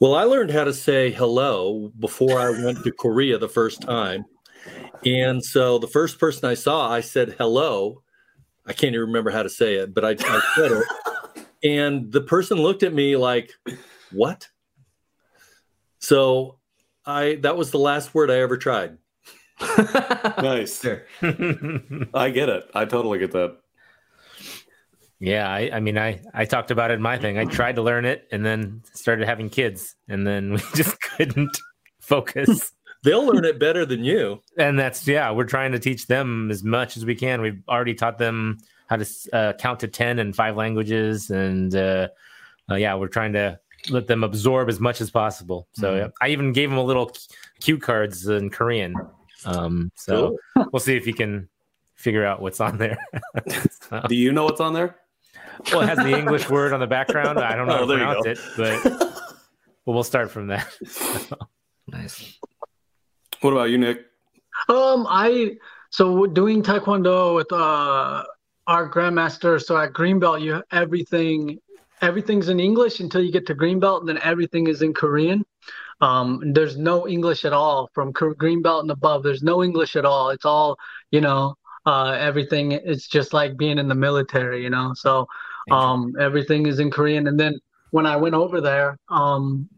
Well, 0.00 0.14
I 0.14 0.24
learned 0.24 0.50
how 0.50 0.64
to 0.64 0.72
say 0.72 1.10
hello 1.10 1.92
before 2.00 2.40
I 2.40 2.50
went 2.64 2.82
to 2.84 2.92
Korea 2.92 3.38
the 3.38 3.48
first 3.48 3.82
time. 3.82 4.24
And 5.04 5.44
so 5.44 5.78
the 5.78 5.86
first 5.86 6.18
person 6.18 6.48
I 6.48 6.54
saw, 6.54 6.90
I 6.90 7.00
said 7.00 7.34
hello. 7.38 8.02
I 8.66 8.72
can't 8.72 8.94
even 8.94 9.06
remember 9.06 9.30
how 9.30 9.42
to 9.42 9.50
say 9.50 9.74
it, 9.74 9.94
but 9.94 10.04
I, 10.04 10.10
I 10.18 10.40
said 10.56 10.72
it. 10.72 10.84
And 11.62 12.10
the 12.10 12.22
person 12.22 12.56
looked 12.56 12.82
at 12.82 12.94
me 12.94 13.16
like, 13.16 13.52
what? 14.12 14.48
So 15.98 16.58
I 17.04 17.38
that 17.42 17.56
was 17.56 17.70
the 17.70 17.78
last 17.78 18.14
word 18.14 18.30
I 18.30 18.38
ever 18.38 18.56
tried. 18.56 18.98
Nice. 20.38 20.80
Sure. 20.80 21.04
I 22.14 22.30
get 22.30 22.48
it. 22.48 22.70
I 22.74 22.86
totally 22.86 23.18
get 23.18 23.32
that. 23.32 23.58
Yeah, 25.18 25.46
I, 25.50 25.70
I 25.74 25.80
mean, 25.80 25.98
I, 25.98 26.22
I 26.32 26.46
talked 26.46 26.70
about 26.70 26.90
it 26.90 26.94
in 26.94 27.02
my 27.02 27.18
thing. 27.18 27.36
I 27.36 27.44
tried 27.44 27.76
to 27.76 27.82
learn 27.82 28.06
it 28.06 28.26
and 28.32 28.44
then 28.44 28.82
started 28.94 29.28
having 29.28 29.50
kids, 29.50 29.94
and 30.08 30.26
then 30.26 30.52
we 30.52 30.58
just 30.74 30.98
couldn't 31.02 31.58
focus. 32.00 32.72
They'll 33.04 33.26
learn 33.26 33.44
it 33.44 33.58
better 33.58 33.84
than 33.84 34.02
you. 34.02 34.40
and 34.56 34.78
that's 34.78 35.06
yeah, 35.06 35.30
we're 35.30 35.44
trying 35.44 35.72
to 35.72 35.78
teach 35.78 36.06
them 36.06 36.50
as 36.50 36.64
much 36.64 36.96
as 36.96 37.04
we 37.04 37.14
can. 37.14 37.42
We've 37.42 37.62
already 37.68 37.94
taught 37.94 38.16
them 38.16 38.58
how 38.88 38.96
to 38.96 39.06
uh, 39.34 39.52
count 39.54 39.80
to 39.80 39.88
ten 39.88 40.18
in 40.18 40.32
five 40.32 40.56
languages, 40.56 41.28
and 41.28 41.74
uh, 41.74 42.08
uh, 42.70 42.76
yeah, 42.76 42.94
we're 42.94 43.08
trying 43.08 43.34
to 43.34 43.58
let 43.90 44.06
them 44.06 44.24
absorb 44.24 44.68
as 44.68 44.80
much 44.80 45.00
as 45.00 45.10
possible. 45.10 45.68
So 45.72 45.94
yeah, 45.96 46.08
I 46.20 46.28
even 46.28 46.52
gave 46.52 46.68
them 46.70 46.78
a 46.78 46.82
little 46.84 47.12
cue 47.60 47.78
cards 47.78 48.26
in 48.28 48.50
Korean. 48.50 48.94
Um, 49.44 49.90
so 49.96 50.36
we'll 50.72 50.80
see 50.80 50.96
if 50.96 51.06
you 51.06 51.14
can 51.14 51.48
figure 51.96 52.24
out 52.24 52.40
what's 52.40 52.60
on 52.60 52.78
there. 52.78 52.98
So- 53.88 54.02
Do 54.08 54.14
you 54.14 54.32
know 54.32 54.44
what's 54.44 54.60
on 54.60 54.72
there? 54.74 54.96
well, 55.72 55.82
it 55.82 55.88
has 55.88 55.98
the 55.98 56.16
English 56.16 56.48
word 56.48 56.72
on 56.72 56.80
the 56.80 56.86
background. 56.86 57.38
I 57.38 57.54
don't 57.56 57.66
know 57.66 57.74
Oh, 57.80 57.86
how 57.98 58.14
to 58.14 58.22
pronounce 58.22 58.26
it, 58.26 58.38
but 58.56 58.84
well, 59.84 59.94
we'll 59.94 60.02
start 60.04 60.30
from 60.30 60.46
that. 60.48 60.66
Nice. 61.88 62.38
What 63.40 63.52
about 63.52 63.70
you, 63.70 63.78
Nick? 63.78 64.06
Um, 64.68 65.06
I 65.08 65.56
so 65.90 66.26
doing 66.26 66.62
taekwondo 66.62 67.34
with 67.34 67.52
uh 67.52 68.24
our 68.66 68.88
grandmaster. 68.90 69.60
So 69.60 69.76
at 69.76 69.92
greenbelt, 69.92 70.40
you 70.42 70.62
everything 70.70 71.58
everything's 72.00 72.48
in 72.48 72.60
English 72.60 73.00
until 73.00 73.22
you 73.22 73.32
get 73.32 73.46
to 73.46 73.54
greenbelt, 73.54 74.00
and 74.00 74.08
then 74.08 74.18
everything 74.22 74.66
is 74.68 74.82
in 74.82 74.94
Korean. 74.94 75.44
Um, 76.00 76.52
there's 76.54 76.76
no 76.76 77.06
English 77.06 77.44
at 77.44 77.52
all 77.52 77.90
from 77.94 78.12
K- 78.12 78.36
greenbelt 78.38 78.80
and 78.80 78.90
above. 78.90 79.22
There's 79.22 79.42
no 79.42 79.62
English 79.62 79.96
at 79.96 80.04
all. 80.04 80.30
It's 80.30 80.44
all 80.44 80.76
you 81.10 81.20
know. 81.20 81.54
Uh, 81.86 82.14
everything. 82.20 82.72
It's 82.72 83.08
just 83.08 83.32
like 83.32 83.56
being 83.56 83.78
in 83.78 83.88
the 83.88 83.94
military, 83.94 84.62
you 84.62 84.68
know. 84.68 84.92
So 84.94 85.26
um, 85.70 86.12
everything 86.20 86.66
is 86.66 86.78
in 86.78 86.90
Korean. 86.90 87.26
And 87.26 87.40
then 87.40 87.58
when 87.90 88.04
I 88.06 88.16
went 88.16 88.34
over 88.34 88.60
there, 88.60 88.98
um, 89.08 89.68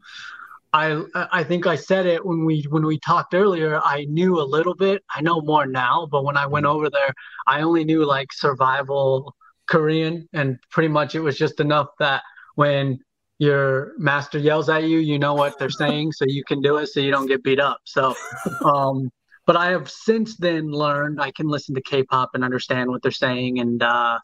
I 0.72 1.04
I 1.14 1.44
think 1.44 1.66
I 1.66 1.76
said 1.76 2.06
it 2.06 2.24
when 2.24 2.44
we 2.44 2.62
when 2.70 2.84
we 2.84 2.98
talked 2.98 3.34
earlier. 3.34 3.80
I 3.84 4.06
knew 4.06 4.40
a 4.40 4.42
little 4.42 4.74
bit. 4.74 5.02
I 5.14 5.20
know 5.20 5.40
more 5.42 5.66
now, 5.66 6.08
but 6.10 6.24
when 6.24 6.36
I 6.36 6.46
went 6.46 6.66
over 6.66 6.88
there, 6.88 7.14
I 7.46 7.62
only 7.62 7.84
knew 7.84 8.04
like 8.04 8.32
survival 8.32 9.34
Korean, 9.68 10.28
and 10.32 10.58
pretty 10.70 10.88
much 10.88 11.14
it 11.14 11.20
was 11.20 11.38
just 11.38 11.60
enough 11.60 11.88
that 11.98 12.22
when 12.54 12.98
your 13.38 13.92
master 13.98 14.38
yells 14.38 14.68
at 14.68 14.84
you, 14.84 14.98
you 14.98 15.18
know 15.18 15.34
what 15.34 15.58
they're 15.58 15.70
saying, 15.70 16.12
so 16.12 16.24
you 16.28 16.44
can 16.44 16.60
do 16.60 16.76
it, 16.76 16.86
so 16.86 17.00
you 17.00 17.10
don't 17.10 17.26
get 17.26 17.42
beat 17.42 17.60
up. 17.60 17.78
So, 17.84 18.14
um, 18.64 19.10
but 19.46 19.56
I 19.56 19.70
have 19.70 19.90
since 19.90 20.36
then 20.36 20.70
learned 20.70 21.20
I 21.20 21.32
can 21.32 21.48
listen 21.48 21.74
to 21.74 21.82
K-pop 21.82 22.30
and 22.34 22.44
understand 22.44 22.90
what 22.90 23.02
they're 23.02 23.10
saying, 23.10 23.58
and 23.58 23.82
uh, 23.82 24.18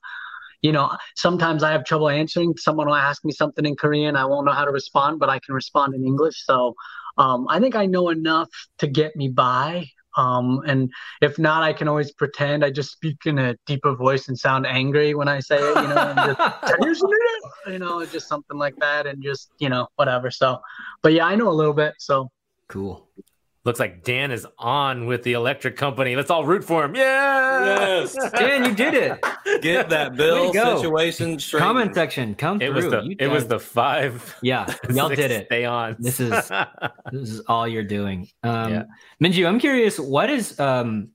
you 0.63 0.73
know, 0.73 0.97
sometimes 1.15 1.63
I 1.63 1.73
have 1.73 1.85
trouble 1.85 2.09
answering. 2.09 2.55
Someone 2.57 2.89
will 2.89 2.95
ask 2.95 3.25
me 3.25 3.33
something 3.33 3.65
in 3.65 3.77
Korean, 3.77 4.17
I 4.17 4.25
won't 4.25 4.47
know 4.47 4.53
how 4.53 4.65
to 4.65 4.73
respond, 4.73 5.19
but 5.21 5.29
I 5.29 5.39
can 5.39 5.55
respond 5.55 5.95
in 5.95 6.05
English. 6.05 6.45
So 6.45 6.75
um, 7.17 7.47
I 7.49 7.61
think 7.61 7.77
I 7.77 7.87
know 7.87 8.09
enough 8.11 8.49
to 8.79 8.87
get 8.87 9.17
me 9.17 9.29
by. 9.29 9.87
Um, 10.17 10.63
and 10.67 10.91
if 11.21 11.39
not, 11.39 11.63
I 11.63 11.73
can 11.73 11.87
always 11.89 12.13
pretend. 12.13 12.65
I 12.65 12.71
just 12.71 12.91
speak 12.91 13.19
in 13.27 13.39
a 13.39 13.57
deeper 13.67 13.95
voice 13.95 14.29
and 14.29 14.39
sound 14.39 14.67
angry 14.67 15.15
when 15.15 15.29
I 15.29 15.41
say 15.41 15.59
it, 15.59 15.77
you 15.77 15.89
know, 15.89 16.15
and 16.17 16.37
just, 16.83 17.05
you 17.67 17.79
know, 17.79 18.05
just 18.07 18.29
something 18.29 18.59
like 18.59 18.77
that, 18.77 19.07
and 19.07 19.23
just 19.23 19.51
you 19.59 19.69
know, 19.69 19.89
whatever. 19.97 20.31
So, 20.31 20.59
but 21.03 21.13
yeah, 21.13 21.27
I 21.27 21.37
know 21.37 21.49
a 21.49 21.53
little 21.53 21.75
bit. 21.75 21.95
So 21.99 22.31
Cool. 22.69 23.09
Looks 23.65 23.81
like 23.81 24.03
Dan 24.05 24.31
is 24.31 24.47
on 24.59 25.07
with 25.07 25.25
the 25.25 25.33
electric 25.35 25.77
company. 25.77 26.17
Let's 26.17 26.31
all 26.31 26.45
root 26.45 26.65
for 26.65 26.85
him. 26.85 26.95
Yeah. 26.95 27.65
Yes. 28.01 28.15
Dan, 28.39 28.65
you 28.65 28.75
did 28.75 28.95
it. 28.95 29.21
Get 29.63 29.91
that 29.91 30.17
bill 30.17 30.53
situation 30.53 31.39
straight. 31.39 31.61
Comment 31.61 31.95
section, 31.95 32.35
come 32.35 32.63
It 32.63 32.67
through. 32.67 32.75
was 32.75 32.85
the 32.91 33.03
You 33.03 33.17
it 33.19 33.27
was 33.27 33.47
the 33.47 33.59
five. 33.59 34.37
yeah, 34.43 34.73
y'all 34.91 35.09
six 35.09 35.21
did 35.21 35.31
it. 35.33 35.47
Stay 35.47 35.65
on. 35.65 35.97
This 35.99 36.21
is 36.21 36.31
this 37.13 37.29
is 37.31 37.41
all 37.41 37.67
you're 37.69 37.83
doing. 37.85 38.29
Um, 38.43 38.73
Yeah. 38.73 38.83
Minju, 39.23 39.47
I'm 39.47 39.59
curious, 39.59 39.99
what 39.99 40.31
is 40.31 40.59
um, 40.61 41.09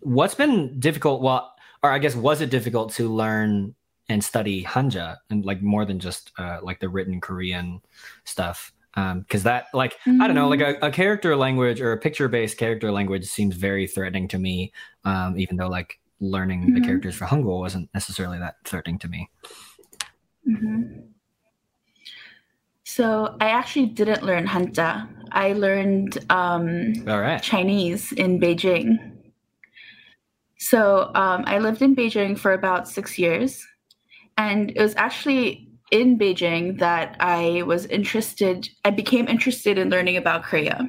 what's 0.00 0.34
been 0.34 0.78
difficult? 0.80 1.22
Well, 1.22 1.54
or 1.82 1.92
I 1.92 1.98
guess 1.98 2.14
was 2.16 2.40
it 2.40 2.50
difficult 2.50 2.92
to 2.94 3.08
learn 3.08 3.74
and 4.08 4.22
study 4.22 4.64
Hanja 4.64 5.16
and 5.30 5.44
like 5.44 5.62
more 5.62 5.84
than 5.84 5.98
just 6.00 6.32
uh, 6.36 6.58
like 6.62 6.80
the 6.80 6.88
written 6.88 7.20
Korean 7.20 7.80
stuff? 8.24 8.72
Because 8.96 9.42
that, 9.42 9.66
like, 9.74 9.98
I 10.06 10.26
don't 10.26 10.34
know, 10.34 10.48
like 10.48 10.62
a, 10.62 10.76
a 10.80 10.90
character 10.90 11.36
language 11.36 11.82
or 11.82 11.92
a 11.92 11.98
picture-based 11.98 12.56
character 12.56 12.90
language 12.90 13.26
seems 13.26 13.54
very 13.54 13.86
threatening 13.86 14.26
to 14.28 14.38
me. 14.38 14.72
Um, 15.04 15.38
even 15.38 15.56
though 15.56 15.68
like 15.68 16.00
learning 16.18 16.72
the 16.72 16.80
Mhm. 16.80 16.84
characters 16.86 17.14
for 17.14 17.26
Hangul 17.26 17.60
wasn't 17.60 17.92
necessarily 17.92 18.38
that 18.38 18.56
threatening 18.64 18.98
to 19.00 19.08
me. 19.08 19.28
Mhm. 20.48 21.08
So 22.84 23.36
I 23.40 23.50
actually 23.50 23.86
didn't 23.86 24.22
learn 24.22 24.46
Hanja. 24.46 25.06
I 25.32 25.52
learned 25.52 26.18
um, 26.30 26.94
All 27.06 27.20
right. 27.20 27.42
Chinese 27.42 28.12
in 28.12 28.40
Beijing. 28.40 29.12
So 30.58 31.10
um, 31.14 31.44
I 31.46 31.58
lived 31.58 31.82
in 31.82 31.94
Beijing 31.94 32.38
for 32.38 32.52
about 32.52 32.88
six 32.88 33.18
years, 33.18 33.66
and 34.38 34.70
it 34.70 34.80
was 34.80 34.94
actually 34.96 35.65
in 35.90 36.18
Beijing 36.18 36.78
that 36.78 37.16
I 37.20 37.62
was 37.62 37.86
interested. 37.86 38.68
I 38.84 38.90
became 38.90 39.28
interested 39.28 39.78
in 39.78 39.90
learning 39.90 40.16
about 40.16 40.42
Korea. 40.42 40.88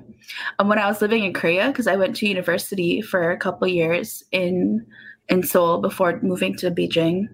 Um, 0.60 0.68
when 0.68 0.80
I 0.80 0.88
was 0.88 1.02
living 1.02 1.24
in 1.24 1.34
Korea, 1.34 1.68
because 1.68 1.88
I 1.88 1.96
went 1.96 2.16
to 2.18 2.28
university 2.28 3.02
for 3.02 3.32
a 3.32 3.38
couple 3.38 3.68
years 3.68 4.24
in 4.32 4.86
in 5.30 5.44
Seoul 5.44 5.80
before 5.82 6.20
moving 6.22 6.56
to 6.58 6.72
Beijing, 6.72 7.28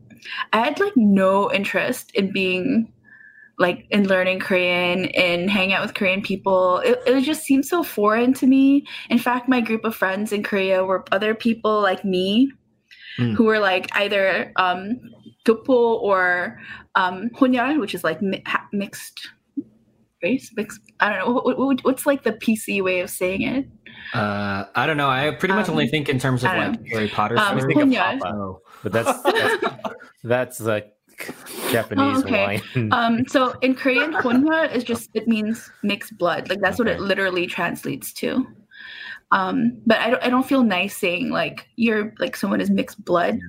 I 0.52 0.60
had 0.60 0.80
like 0.80 0.94
no 0.98 1.52
interest 1.52 2.12
in 2.16 2.34
being 2.34 2.92
like 3.60 3.86
in 3.92 4.08
learning 4.08 4.40
Korean 4.40 5.06
and 5.06 5.50
hanging 5.50 5.76
out 5.76 5.86
with 5.86 5.94
Korean 5.94 6.22
people. 6.22 6.80
It, 6.80 7.00
it 7.06 7.22
just 7.22 7.44
seemed 7.44 7.66
so 7.66 7.84
foreign 7.84 8.34
to 8.34 8.48
me. 8.48 8.86
In 9.12 9.20
fact, 9.20 9.48
my 9.48 9.62
group 9.62 9.86
of 9.86 9.96
friends 9.96 10.32
in 10.34 10.42
Korea 10.44 10.84
were 10.84 11.06
other 11.12 11.36
people 11.36 11.82
like 11.82 12.04
me 12.04 12.52
Mm. 13.20 13.36
who 13.36 13.44
were 13.44 13.60
like 13.60 13.96
either 13.96 14.52
um, 14.56 15.00
Dupo 15.46 15.70
or 16.02 16.60
um, 16.96 17.30
Hunyal, 17.32 17.80
which 17.80 17.94
is 17.96 18.04
like 18.04 18.22
mi- 18.22 18.44
mixed 18.72 19.30
race. 20.22 20.52
Mixed, 20.56 20.80
I 21.00 21.10
don't 21.10 21.20
know. 21.20 21.34
What, 21.42 21.58
what, 21.58 21.84
what's 21.84 22.06
like 22.06 22.24
the 22.24 22.34
PC 22.34 22.82
way 22.84 23.00
of 23.02 23.10
saying 23.10 23.42
it? 23.42 23.68
Uh, 24.14 24.66
I 24.76 24.86
don't 24.86 24.98
know. 24.98 25.10
I 25.10 25.32
pretty 25.32 25.54
much 25.54 25.68
Um, 25.68 25.72
only 25.74 25.88
think 25.88 26.10
in 26.10 26.20
terms 26.20 26.44
of 26.44 26.50
I 26.52 26.68
like 26.68 26.88
Harry 26.88 27.08
Potter 27.10 27.38
Um, 27.38 27.60
stories. 27.60 27.78
Hunyal. 27.78 28.20
So- 28.22 28.62
But 28.84 28.92
that's 28.94 29.22
that's, 29.24 29.66
that's 30.24 30.60
like 30.62 30.94
Japanese 31.72 32.18
Oh, 32.18 32.20
okay. 32.22 32.62
wine. 32.76 32.90
um, 32.92 33.28
so 33.28 33.52
in 33.62 33.76
Korean, 33.76 34.14
Hunya 34.24 34.74
is 34.74 34.84
just 34.84 35.10
it 35.14 35.28
means 35.28 35.70
mixed 35.84 36.18
blood. 36.18 36.50
Like 36.50 36.60
that's 36.62 36.80
what 36.80 36.88
it 36.88 37.00
literally 37.00 37.48
translates 37.48 38.14
to. 38.14 38.46
Um, 39.32 39.82
but 39.86 40.00
I 40.00 40.10
don't 40.12 40.24
I 40.24 40.30
don't 40.30 40.46
feel 40.46 40.64
nice 40.64 40.96
saying 40.98 41.30
like 41.32 41.68
you're 41.76 42.14
like 42.20 42.36
someone 42.36 42.62
is 42.62 42.70
mixed 42.70 43.04
blood. 43.04 43.40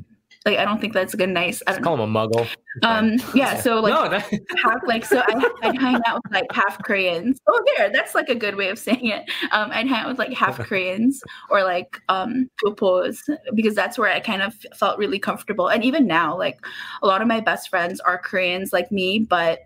Like 0.45 0.59
I 0.59 0.67
don't 0.67 0.79
think 0.79 0.93
that's 0.93 1.15
like 1.15 1.27
a 1.27 1.27
nice. 1.27 1.63
I 1.67 1.73
don't 1.73 1.83
Call 1.83 1.97
know. 1.97 2.05
him 2.05 2.15
a 2.15 2.29
muggle. 2.29 2.47
Um, 2.83 3.17
yeah. 3.35 3.61
So 3.65 3.81
like 3.81 3.95
no, 3.95 4.11
that, 4.11 4.31
half 4.63 4.81
like 4.87 5.05
so 5.05 5.23
I, 5.27 5.51
I'd 5.63 5.81
hang 5.81 6.01
out 6.07 6.21
with 6.23 6.33
like 6.33 6.45
half 6.53 6.83
Koreans. 6.83 7.41
Oh, 7.47 7.65
there, 7.77 7.89
that's 7.91 8.15
like 8.15 8.29
a 8.29 8.35
good 8.35 8.57
way 8.57 8.69
of 8.69 8.79
saying 8.79 9.07
it. 9.07 9.25
Um, 9.53 9.71
I'd 9.73 9.87
hang 9.87 10.01
out 10.01 10.09
with 10.09 10.19
like 10.19 10.35
half 10.35 10.59
Koreans 10.59 11.23
or 11.49 11.65
like 11.65 11.99
um 12.11 12.51
Tupos 12.63 13.21
because 13.55 13.75
that's 13.75 13.97
where 13.97 14.11
I 14.11 14.21
kind 14.21 14.43
of 14.43 14.55
felt 14.75 14.99
really 14.99 15.19
comfortable. 15.19 15.69
And 15.69 15.83
even 15.83 16.07
now, 16.07 16.37
like 16.37 16.59
a 17.03 17.07
lot 17.07 17.23
of 17.23 17.29
my 17.29 17.41
best 17.41 17.71
friends 17.71 18.01
are 18.01 18.19
Koreans 18.19 18.71
like 18.71 18.93
me, 18.93 19.21
but 19.21 19.61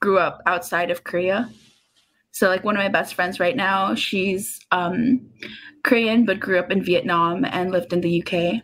grew 0.00 0.18
up 0.18 0.42
outside 0.44 0.90
of 0.90 1.04
Korea. 1.04 1.48
So 2.32 2.48
like 2.48 2.64
one 2.64 2.76
of 2.76 2.82
my 2.82 2.88
best 2.88 3.14
friends 3.14 3.40
right 3.40 3.56
now, 3.56 3.94
she's 3.94 4.60
um 4.72 5.26
Korean 5.84 6.26
but 6.26 6.38
grew 6.38 6.58
up 6.58 6.70
in 6.70 6.82
Vietnam 6.82 7.46
and 7.46 7.70
lived 7.70 7.94
in 7.94 8.02
the 8.02 8.22
UK. 8.22 8.62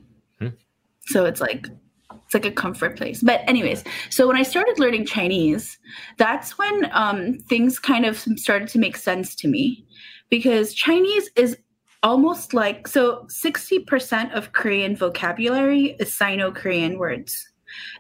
So 1.08 1.24
it's 1.24 1.40
like 1.40 1.68
it's 2.10 2.34
like 2.34 2.44
a 2.44 2.50
comfort 2.50 2.96
place. 2.96 3.22
But 3.22 3.40
anyways, 3.48 3.84
so 4.10 4.26
when 4.26 4.36
I 4.36 4.42
started 4.42 4.78
learning 4.78 5.06
Chinese, 5.06 5.78
that's 6.18 6.58
when 6.58 6.90
um, 6.92 7.38
things 7.48 7.78
kind 7.78 8.04
of 8.04 8.18
started 8.18 8.68
to 8.68 8.78
make 8.78 8.98
sense 8.98 9.34
to 9.36 9.48
me 9.48 9.86
because 10.28 10.74
Chinese 10.74 11.30
is 11.36 11.56
almost 12.02 12.52
like 12.52 12.86
so 12.86 13.26
60% 13.30 14.32
of 14.34 14.52
Korean 14.52 14.94
vocabulary 14.94 15.96
is 15.98 16.12
Sino 16.12 16.52
Korean 16.52 16.98
words. 16.98 17.48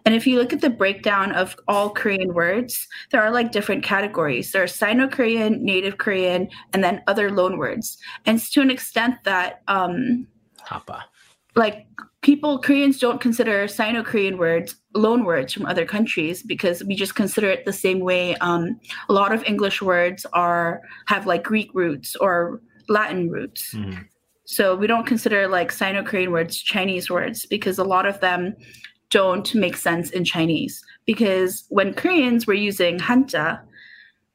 And 0.04 0.14
if 0.14 0.26
you 0.26 0.38
look 0.38 0.52
at 0.52 0.60
the 0.60 0.70
breakdown 0.70 1.32
of 1.32 1.56
all 1.66 1.90
Korean 1.90 2.34
words, 2.34 2.86
there 3.10 3.22
are 3.22 3.30
like 3.30 3.52
different 3.52 3.82
categories. 3.82 4.52
There 4.52 4.62
are 4.62 4.68
Sino 4.68 5.08
Korean, 5.08 5.64
Native 5.64 5.98
Korean, 5.98 6.48
and 6.72 6.84
then 6.84 7.02
other 7.06 7.30
loan 7.30 7.58
words. 7.58 7.98
And 8.26 8.38
it's 8.38 8.50
to 8.50 8.60
an 8.60 8.70
extent 8.70 9.16
that 9.24 9.62
um, 9.68 10.26
Hapa. 10.66 11.02
like 11.54 11.86
people 12.22 12.58
koreans 12.58 12.98
don't 12.98 13.20
consider 13.20 13.68
sino-korean 13.68 14.38
words 14.38 14.74
loan 14.94 15.24
words 15.24 15.52
from 15.52 15.66
other 15.66 15.86
countries 15.86 16.42
because 16.42 16.82
we 16.84 16.94
just 16.94 17.14
consider 17.14 17.48
it 17.48 17.64
the 17.64 17.72
same 17.72 18.00
way 18.00 18.34
um, 18.36 18.78
a 19.08 19.12
lot 19.12 19.32
of 19.32 19.44
english 19.44 19.80
words 19.80 20.26
are 20.32 20.80
have 21.06 21.26
like 21.26 21.42
greek 21.44 21.70
roots 21.74 22.16
or 22.16 22.60
latin 22.88 23.30
roots 23.30 23.72
Mhm. 23.74 24.06
so 24.44 24.74
we 24.74 24.86
don't 24.86 25.06
consider 25.06 25.46
like 25.46 25.70
sino-korean 25.70 26.32
words 26.32 26.56
chinese 26.60 27.08
words 27.10 27.46
because 27.46 27.78
a 27.78 27.84
lot 27.84 28.06
of 28.06 28.20
them 28.20 28.54
don't 29.10 29.54
make 29.54 29.76
sense 29.76 30.10
in 30.10 30.24
chinese 30.24 30.82
because 31.06 31.64
when 31.68 31.94
koreans 31.94 32.46
were 32.46 32.54
using 32.54 32.98
hanja 32.98 33.60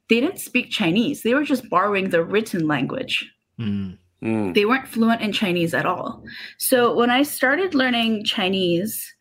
they 0.09 0.19
didn't 0.21 0.39
speak 0.39 0.69
chinese 0.69 1.23
they 1.23 1.33
were 1.33 1.43
just 1.43 1.69
borrowing 1.69 2.09
the 2.09 2.23
written 2.23 2.67
language 2.67 3.29
Mm. 3.59 3.99
Mm. 4.23 4.53
they 4.53 4.63
weren't 4.63 4.87
fluent 4.87 5.21
in 5.21 5.33
Chinese 5.33 5.73
at 5.73 5.85
all. 5.85 6.23
So 6.57 6.95
when 6.95 7.09
I 7.09 7.23
started 7.23 7.75
learning 7.75 8.23
Chinese, 8.23 9.13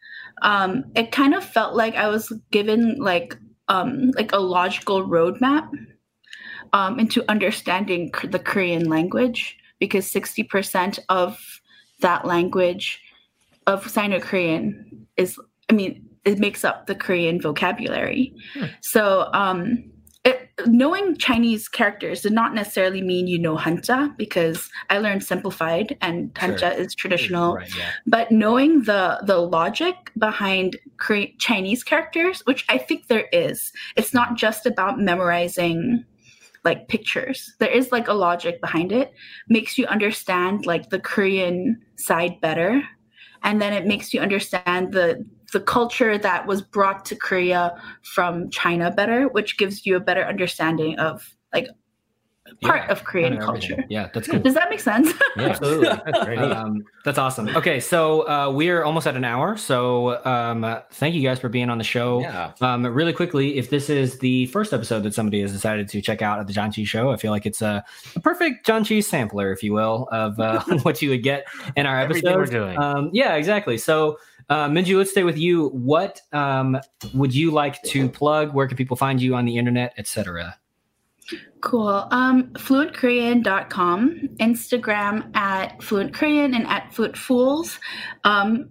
um, 0.43 0.85
it 0.95 1.11
kind 1.11 1.35
of 1.35 1.43
felt 1.43 1.75
like 1.75 1.97
I 1.97 2.09
was 2.09 2.33
given 2.53 2.97
like 2.99 3.37
um, 3.67 4.13
like 4.13 4.33
a 4.33 4.39
logical 4.39 5.05
roadmap 5.09 5.69
um, 6.73 7.01
into 7.01 7.29
understanding 7.29 8.13
the 8.23 8.39
Korean 8.39 8.89
language 8.89 9.59
because 9.81 10.09
sixty 10.09 10.45
percent 10.45 11.01
of 11.09 11.61
that 12.01 12.25
language 12.25 13.01
of 13.67 13.89
Sino-Korean 13.89 15.07
is, 15.17 15.39
I 15.69 15.73
mean, 15.73 16.09
it 16.25 16.39
makes 16.39 16.65
up 16.65 16.87
the 16.87 16.95
Korean 16.95 17.41
vocabulary. 17.41 18.35
So 18.81 19.31
um, 19.33 19.92
knowing 20.67 21.17
Chinese 21.17 21.69
characters 21.69 22.23
did 22.23 22.33
not 22.33 22.55
necessarily 22.55 23.01
mean 23.03 23.27
you 23.27 23.39
know 23.39 23.57
Hanja 23.57 24.17
because 24.17 24.71
I 24.91 24.99
learned 24.99 25.25
simplified 25.25 25.97
and 26.01 26.37
Sure. 26.39 26.51
Hanja 26.51 26.79
is 26.79 26.95
mm, 26.95 26.99
traditional. 26.99 27.55
Right, 27.57 27.77
yeah. 27.77 27.91
But 28.07 28.31
knowing 28.31 28.83
the 28.83 29.21
the 29.25 29.39
logic 29.39 29.95
behind 30.19 30.79
Kore- 30.99 31.33
Chinese 31.39 31.83
characters, 31.83 32.41
which 32.45 32.65
I 32.69 32.79
think 32.79 33.07
there 33.07 33.29
is, 33.33 33.73
it's 33.97 34.13
not 34.13 34.37
just 34.37 34.67
about 34.67 35.01
memorizing 35.01 36.05
like 36.65 36.89
pictures. 36.89 37.53
There 37.59 37.71
is 37.71 37.91
like 37.91 38.09
a 38.09 38.13
logic 38.13 38.61
behind 38.61 38.93
it, 38.93 39.13
makes 39.49 39.79
you 39.79 39.87
understand 39.87 40.67
like 40.67 40.91
the 40.91 41.01
Korean 41.01 41.81
side 41.97 42.41
better, 42.41 42.83
and 43.43 43.61
then 43.61 43.73
it 43.73 43.87
makes 43.87 44.15
you 44.15 44.21
understand 44.21 44.93
the 44.93 45.25
the 45.53 45.61
culture 45.61 46.19
that 46.19 46.47
was 46.47 46.63
brought 46.63 47.05
to 47.07 47.17
Korea 47.17 47.81
from 48.03 48.51
China 48.51 48.91
better, 48.91 49.29
which 49.29 49.59
gives 49.59 49.85
you 49.87 49.97
a 49.97 50.01
better 50.01 50.25
understanding 50.25 50.99
of 50.99 51.35
like 51.53 51.69
part 52.63 52.83
Yeah, 52.87 52.93
of 52.93 53.05
Korean 53.05 53.31
kind 53.33 53.43
of 53.43 53.49
everything. 53.49 53.69
culture. 53.77 53.87
Yeah, 53.89 54.09
that's 54.13 54.29
good. 54.33 54.43
Does 54.43 54.55
that 54.55 54.69
make 54.69 54.81
sense? 54.81 55.13
Yeah, 55.37 55.43
Absolutely. 55.45 55.89
That's 56.05 56.25
very 56.25 56.37
um, 56.59 56.85
that's 57.05 57.19
awesome. 57.19 57.49
Okay, 57.57 57.81
so 57.81 58.29
uh, 58.29 58.51
we're 58.51 58.83
almost 58.85 59.07
at 59.07 59.17
an 59.17 59.25
hour. 59.25 59.57
So 59.57 60.25
um, 60.27 60.65
uh, 60.65 60.81
thank 60.93 61.15
you 61.15 61.23
guys 61.23 61.39
for 61.39 61.49
being 61.49 61.71
on 61.71 61.79
the 61.79 61.85
show. 61.85 62.21
Yeah. 62.21 62.53
Um, 62.61 62.85
really 62.87 63.13
quickly, 63.13 63.57
if 63.59 63.71
this 63.71 63.89
is 63.91 64.19
the 64.19 64.47
first 64.47 64.73
episode 64.73 65.01
that 65.05 65.15
somebody 65.15 65.41
has 65.43 65.53
decided 65.53 65.89
to 65.91 66.01
check 66.03 66.21
out 66.23 66.39
at 66.41 66.47
the 66.47 66.53
Janchi 66.53 66.87
Show, 66.87 67.11
I 67.11 67.17
feel 67.17 67.31
like 67.31 67.47
it's 67.47 67.63
a, 67.63 67.85
a 68.17 68.21
perfect 68.21 68.67
Janchi 68.67 69.03
sampler, 69.03 69.53
if 69.53 69.63
you 69.63 69.73
will, 69.73 70.09
of 70.13 70.39
uh, 70.41 70.61
what 70.83 71.01
you 71.03 71.11
would 71.11 71.23
get 71.23 71.47
in 71.77 71.87
our 71.87 72.01
episode. 72.01 72.37
we're 72.37 72.47
doing. 72.47 72.79
Um, 72.79 73.11
yeah, 73.13 73.35
exactly. 73.37 73.79
So. 73.79 74.19
Uh, 74.53 74.69
Minju, 74.69 74.99
let's 74.99 75.11
stay 75.11 75.25
with 75.25 75.39
you. 75.39 75.69
What 75.69 76.21
um, 76.35 76.79
would 77.15 77.35
you 77.35 77.51
like 77.51 77.81
to 77.85 78.07
plug? 78.07 78.53
Where 78.53 78.69
can 78.69 78.77
people 78.77 78.99
find 78.99 79.19
you 79.19 79.35
on 79.35 79.47
the 79.47 79.57
internet, 79.57 79.95
etc.? 79.97 80.59
Cool. 81.63 82.07
Um, 82.11 82.49
fluentkorean.com, 82.53 84.29
Instagram 84.41 85.35
at 85.35 85.79
fluentkorean 85.79 86.55
and 86.55 86.67
at 86.67 86.93
Fluent 86.93 87.17
Fools. 87.17 87.79
Um, 88.25 88.69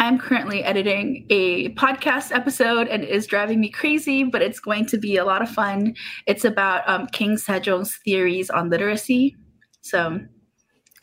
I'm 0.00 0.18
currently 0.18 0.64
editing 0.64 1.24
a 1.30 1.72
podcast 1.74 2.34
episode 2.34 2.88
and 2.88 3.04
it 3.04 3.08
is 3.08 3.28
driving 3.28 3.60
me 3.60 3.68
crazy, 3.68 4.24
but 4.24 4.42
it's 4.42 4.58
going 4.58 4.86
to 4.86 4.98
be 4.98 5.18
a 5.18 5.24
lot 5.24 5.40
of 5.40 5.48
fun. 5.48 5.94
It's 6.26 6.44
about 6.44 6.82
um, 6.88 7.06
King 7.06 7.36
Sejong's 7.36 7.96
theories 8.04 8.50
on 8.50 8.70
literacy. 8.70 9.36
So 9.82 10.18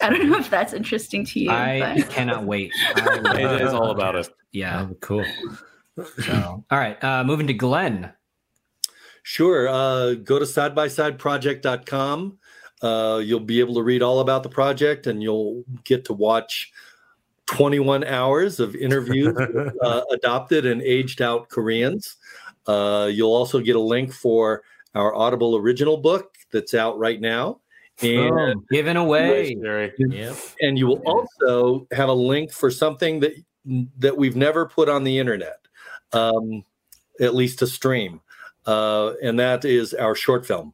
I 0.01 0.09
don't 0.09 0.29
know 0.29 0.37
if 0.37 0.49
that's 0.49 0.73
interesting 0.73 1.25
to 1.25 1.39
you. 1.39 1.51
I 1.51 1.95
but. 1.97 2.09
cannot 2.09 2.45
wait. 2.45 2.71
I 2.95 3.55
It 3.55 3.61
is 3.61 3.73
all 3.73 3.91
about 3.91 4.15
it. 4.17 4.29
Yeah. 4.51 4.87
Oh, 4.89 4.95
cool. 5.01 5.25
So, 6.23 6.63
all 6.69 6.77
right. 6.77 7.01
Uh, 7.03 7.23
moving 7.23 7.47
to 7.47 7.53
Glenn. 7.53 8.13
Sure. 9.23 9.67
Uh, 9.67 10.13
go 10.13 10.39
to 10.39 10.45
sidebysideproject.com. 10.45 12.37
Uh, 12.81 13.21
you'll 13.23 13.39
be 13.41 13.59
able 13.59 13.75
to 13.75 13.83
read 13.83 14.01
all 14.01 14.21
about 14.21 14.43
the 14.43 14.49
project 14.49 15.07
and 15.07 15.21
you'll 15.21 15.63
get 15.83 16.05
to 16.05 16.13
watch 16.13 16.71
21 17.47 18.05
hours 18.05 18.59
of 18.59 18.75
interviews 18.75 19.35
with 19.53 19.73
uh, 19.83 20.03
adopted 20.11 20.65
and 20.65 20.81
aged 20.81 21.21
out 21.21 21.49
Koreans. 21.49 22.15
Uh, 22.67 23.09
you'll 23.11 23.33
also 23.33 23.59
get 23.59 23.75
a 23.75 23.81
link 23.81 24.13
for 24.13 24.63
our 24.95 25.13
Audible 25.13 25.57
original 25.57 25.97
book 25.97 26.35
that's 26.51 26.73
out 26.73 26.97
right 26.97 27.19
now. 27.19 27.59
And 28.01 28.29
Boom. 28.33 28.65
Giving 28.71 28.97
away. 28.97 29.55
Yep. 29.97 30.35
and 30.61 30.77
you 30.77 30.87
will 30.87 31.01
also 31.05 31.87
have 31.91 32.09
a 32.09 32.13
link 32.13 32.51
for 32.51 32.71
something 32.71 33.19
that 33.19 33.33
that 33.99 34.17
we've 34.17 34.35
never 34.35 34.65
put 34.65 34.89
on 34.89 35.03
the 35.03 35.19
internet, 35.19 35.59
um, 36.13 36.63
at 37.19 37.35
least 37.35 37.59
to 37.59 37.67
stream, 37.67 38.21
uh, 38.65 39.13
and 39.21 39.37
that 39.39 39.65
is 39.65 39.93
our 39.93 40.15
short 40.15 40.45
film, 40.45 40.73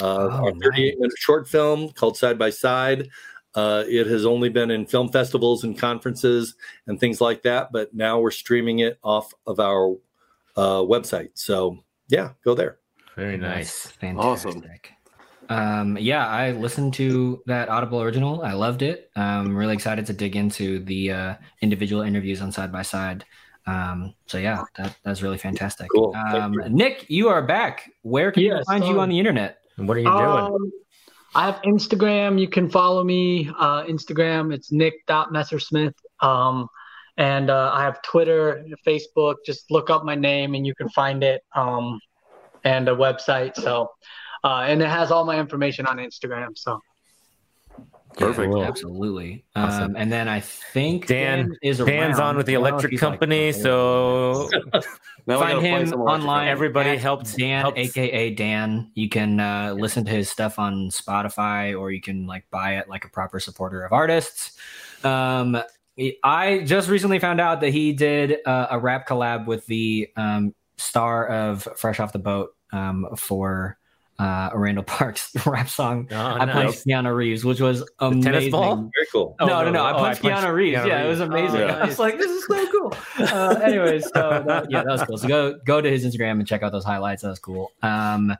uh, 0.00 0.28
Oh, 0.30 0.46
our 0.46 0.52
38 0.52 0.98
minute 0.98 1.18
short 1.18 1.46
film 1.46 1.90
called 1.90 2.16
Side 2.16 2.38
by 2.38 2.50
Side. 2.50 3.08
Uh, 3.54 3.84
it 3.86 4.06
has 4.06 4.24
only 4.24 4.48
been 4.48 4.70
in 4.70 4.86
film 4.86 5.10
festivals 5.10 5.62
and 5.62 5.78
conferences 5.78 6.54
and 6.86 6.98
things 6.98 7.20
like 7.20 7.42
that, 7.42 7.70
but 7.70 7.94
now 7.94 8.18
we're 8.18 8.30
streaming 8.30 8.78
it 8.78 8.98
off 9.04 9.34
of 9.46 9.60
our 9.60 9.94
uh, 10.56 10.80
website. 10.80 11.30
So 11.34 11.78
yeah, 12.08 12.30
go 12.44 12.54
there. 12.54 12.78
Very 13.14 13.36
nice. 13.36 13.88
Fantastic. 13.88 14.48
Awesome. 14.48 14.64
Um, 15.52 15.98
yeah, 15.98 16.26
I 16.26 16.52
listened 16.52 16.94
to 16.94 17.42
that 17.46 17.68
Audible 17.68 18.00
original. 18.02 18.42
I 18.42 18.52
loved 18.52 18.82
it. 18.82 19.10
I'm 19.16 19.56
really 19.56 19.74
excited 19.74 20.06
to 20.06 20.12
dig 20.12 20.36
into 20.36 20.80
the 20.80 21.10
uh, 21.12 21.34
individual 21.60 22.02
interviews 22.02 22.40
on 22.40 22.52
Side 22.52 22.72
by 22.72 22.82
Side. 22.82 23.24
Um, 23.66 24.14
so 24.26 24.38
yeah, 24.38 24.64
that, 24.76 24.96
that's 25.04 25.22
really 25.22 25.38
fantastic. 25.38 25.88
Cool. 25.94 26.12
Thank 26.12 26.34
Um, 26.34 26.54
Nick, 26.68 27.08
you 27.08 27.28
are 27.28 27.42
back. 27.42 27.90
Where 28.02 28.32
can 28.32 28.42
Yes, 28.42 28.58
you 28.58 28.64
find 28.66 28.84
you 28.84 29.00
on 29.00 29.08
the 29.08 29.18
internet? 29.18 29.58
And 29.76 29.86
what 29.88 29.96
are 29.96 30.00
you 30.00 30.06
doing? 30.06 30.20
Um, 30.20 30.72
I 31.34 31.46
have 31.46 31.62
Instagram. 31.62 32.38
You 32.40 32.48
can 32.48 32.68
follow 32.68 33.04
me. 33.04 33.50
Uh, 33.58 33.84
Instagram. 33.84 34.52
It's 34.52 34.72
nick.messersmith. 34.72 35.94
Um, 36.20 36.68
and 37.16 37.50
uh, 37.50 37.70
I 37.72 37.82
have 37.82 38.02
Twitter, 38.02 38.66
Facebook. 38.86 39.36
Just 39.46 39.70
look 39.70 39.90
up 39.90 40.04
my 40.04 40.14
name 40.14 40.54
and 40.54 40.66
you 40.66 40.74
can 40.74 40.88
find 40.88 41.22
it. 41.22 41.42
Um, 41.54 42.00
and 42.64 42.88
a 42.88 42.94
website. 42.94 43.56
So, 43.56 43.90
uh, 44.44 44.64
and 44.66 44.82
it 44.82 44.88
has 44.88 45.10
all 45.10 45.24
my 45.24 45.38
information 45.38 45.86
on 45.86 45.98
Instagram. 45.98 46.56
So, 46.56 46.80
Perfect. 48.18 48.52
Cool. 48.52 48.64
Absolutely. 48.64 49.44
Awesome. 49.56 49.84
Um, 49.84 49.96
and 49.96 50.12
then 50.12 50.28
I 50.28 50.40
think 50.40 51.06
Dan- 51.06 51.56
is 51.62 51.78
Dan's 51.78 52.18
on 52.18 52.36
with 52.36 52.44
the 52.44 52.52
I 52.52 52.60
don't 52.60 52.62
know 52.62 52.68
if 52.68 52.72
electric 52.72 52.90
he's, 52.92 53.02
like, 53.02 53.10
company, 53.12 53.52
so 53.52 54.50
Now 55.26 55.38
Find 55.38 55.62
him 55.62 55.92
online. 55.94 56.48
Everybody 56.48 56.90
at 56.90 56.98
helped- 56.98 57.36
Dan, 57.36 57.62
helped- 57.62 57.78
aka 57.78 58.30
Dan. 58.34 58.90
You 58.94 59.08
can 59.08 59.38
uh, 59.38 59.74
listen 59.78 60.04
to 60.04 60.10
his 60.10 60.28
stuff 60.28 60.58
on 60.58 60.88
Spotify, 60.88 61.78
or 61.78 61.92
you 61.92 62.00
can 62.00 62.26
like 62.26 62.50
buy 62.50 62.78
it 62.78 62.88
like 62.88 63.04
a 63.04 63.08
proper 63.08 63.38
supporter 63.38 63.84
of 63.84 63.92
artists. 63.92 64.58
Um, 65.04 65.62
I 66.24 66.62
just 66.64 66.88
recently 66.88 67.18
found 67.20 67.40
out 67.40 67.60
that 67.60 67.70
he 67.70 67.92
did 67.92 68.38
uh, 68.46 68.68
a 68.70 68.78
rap 68.78 69.06
collab 69.06 69.46
with 69.46 69.64
the 69.66 70.08
um, 70.16 70.54
star 70.76 71.28
of 71.28 71.68
Fresh 71.76 72.00
Off 72.00 72.12
the 72.12 72.18
Boat 72.18 72.56
um, 72.72 73.06
for 73.16 73.78
uh, 74.18 74.50
a 74.52 74.58
Randall 74.58 74.84
Parks 74.84 75.30
rap 75.46 75.68
song. 75.68 76.06
Oh, 76.10 76.16
I 76.16 76.44
nice. 76.44 76.54
punched 76.54 76.86
Keanu 76.86 77.14
Reeves, 77.16 77.44
which 77.44 77.60
was 77.60 77.82
amazing. 77.98 78.22
tennis 78.22 78.50
ball? 78.50 78.76
Very 78.76 79.06
cool. 79.12 79.36
Oh, 79.40 79.46
no, 79.46 79.58
no, 79.60 79.64
no, 79.64 79.70
no. 79.72 79.84
I 79.84 79.92
oh, 79.92 79.96
I 79.96 80.00
punched 80.00 80.22
punched 80.22 80.44
Keanu 80.46 80.54
Reeves. 80.54 80.78
Keanu 80.80 80.86
yeah, 80.86 81.04
it 81.04 81.08
was 81.08 81.20
amazing. 81.20 81.60
Oh, 81.62 81.66
I 81.68 81.86
was 81.86 81.98
like, 81.98 82.18
this 82.18 82.30
is 82.30 82.46
so 82.46 82.70
cool. 82.70 82.94
Uh, 83.18 83.60
anyways, 83.62 84.04
so 84.04 84.42
that, 84.46 84.66
yeah, 84.70 84.82
that 84.84 84.90
was 84.92 85.02
cool. 85.04 85.18
So 85.18 85.26
go 85.28 85.58
go 85.66 85.80
to 85.80 85.90
his 85.90 86.04
Instagram 86.04 86.32
and 86.32 86.46
check 86.46 86.62
out 86.62 86.72
those 86.72 86.84
highlights. 86.84 87.22
That 87.22 87.28
was 87.30 87.38
cool. 87.38 87.72
Um, 87.82 88.36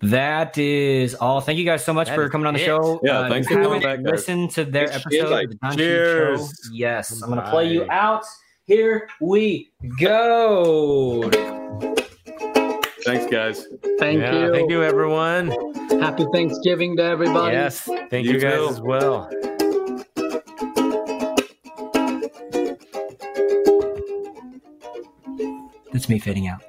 that 0.00 0.58
is 0.58 1.14
all. 1.14 1.40
Thank 1.40 1.58
you 1.58 1.64
guys 1.64 1.82
so 1.84 1.92
much 1.94 2.08
That 2.08 2.14
for 2.14 2.28
coming 2.28 2.46
on 2.46 2.54
the 2.54 2.60
it. 2.60 2.64
show. 2.66 3.00
Yeah, 3.02 3.20
Uh, 3.20 3.28
thanks 3.30 3.48
for 3.48 3.62
coming 3.62 3.80
back, 3.80 4.02
guys. 4.02 4.12
Listened 4.12 4.50
to 4.52 4.64
their 4.64 4.88
Thanks 4.88 5.02
for 5.02 5.08
the 5.10 5.18
episode 5.20 5.32
of 5.44 5.50
invite. 5.52 5.70
the 5.70 5.76
Cheers. 5.76 6.40
Show. 6.40 6.70
Yes, 6.74 7.22
I'm 7.22 7.28
gonna 7.30 7.48
play 7.50 7.72
you 7.72 7.86
out. 7.90 8.24
Here 8.66 9.08
we 9.20 9.72
go. 9.98 11.30
Thanks, 13.04 13.30
guys. 13.30 13.66
thank 13.98 14.20
Yeah, 14.20 14.46
you. 14.46 14.52
Thank 14.52 14.70
you, 14.70 14.82
everyone. 14.82 15.50
Happy 16.00 16.24
Thanksgiving 16.32 16.96
to 16.96 17.02
everybody. 17.02 17.54
Yes, 17.54 17.80
thank 18.10 18.26
You 18.26 18.34
you, 18.34 18.40
guys 18.40 18.58
too. 18.58 18.68
as 18.68 18.80
well. 18.80 19.30
That's 25.92 26.08
me 26.08 26.18
fading 26.18 26.48
out. 26.48 26.62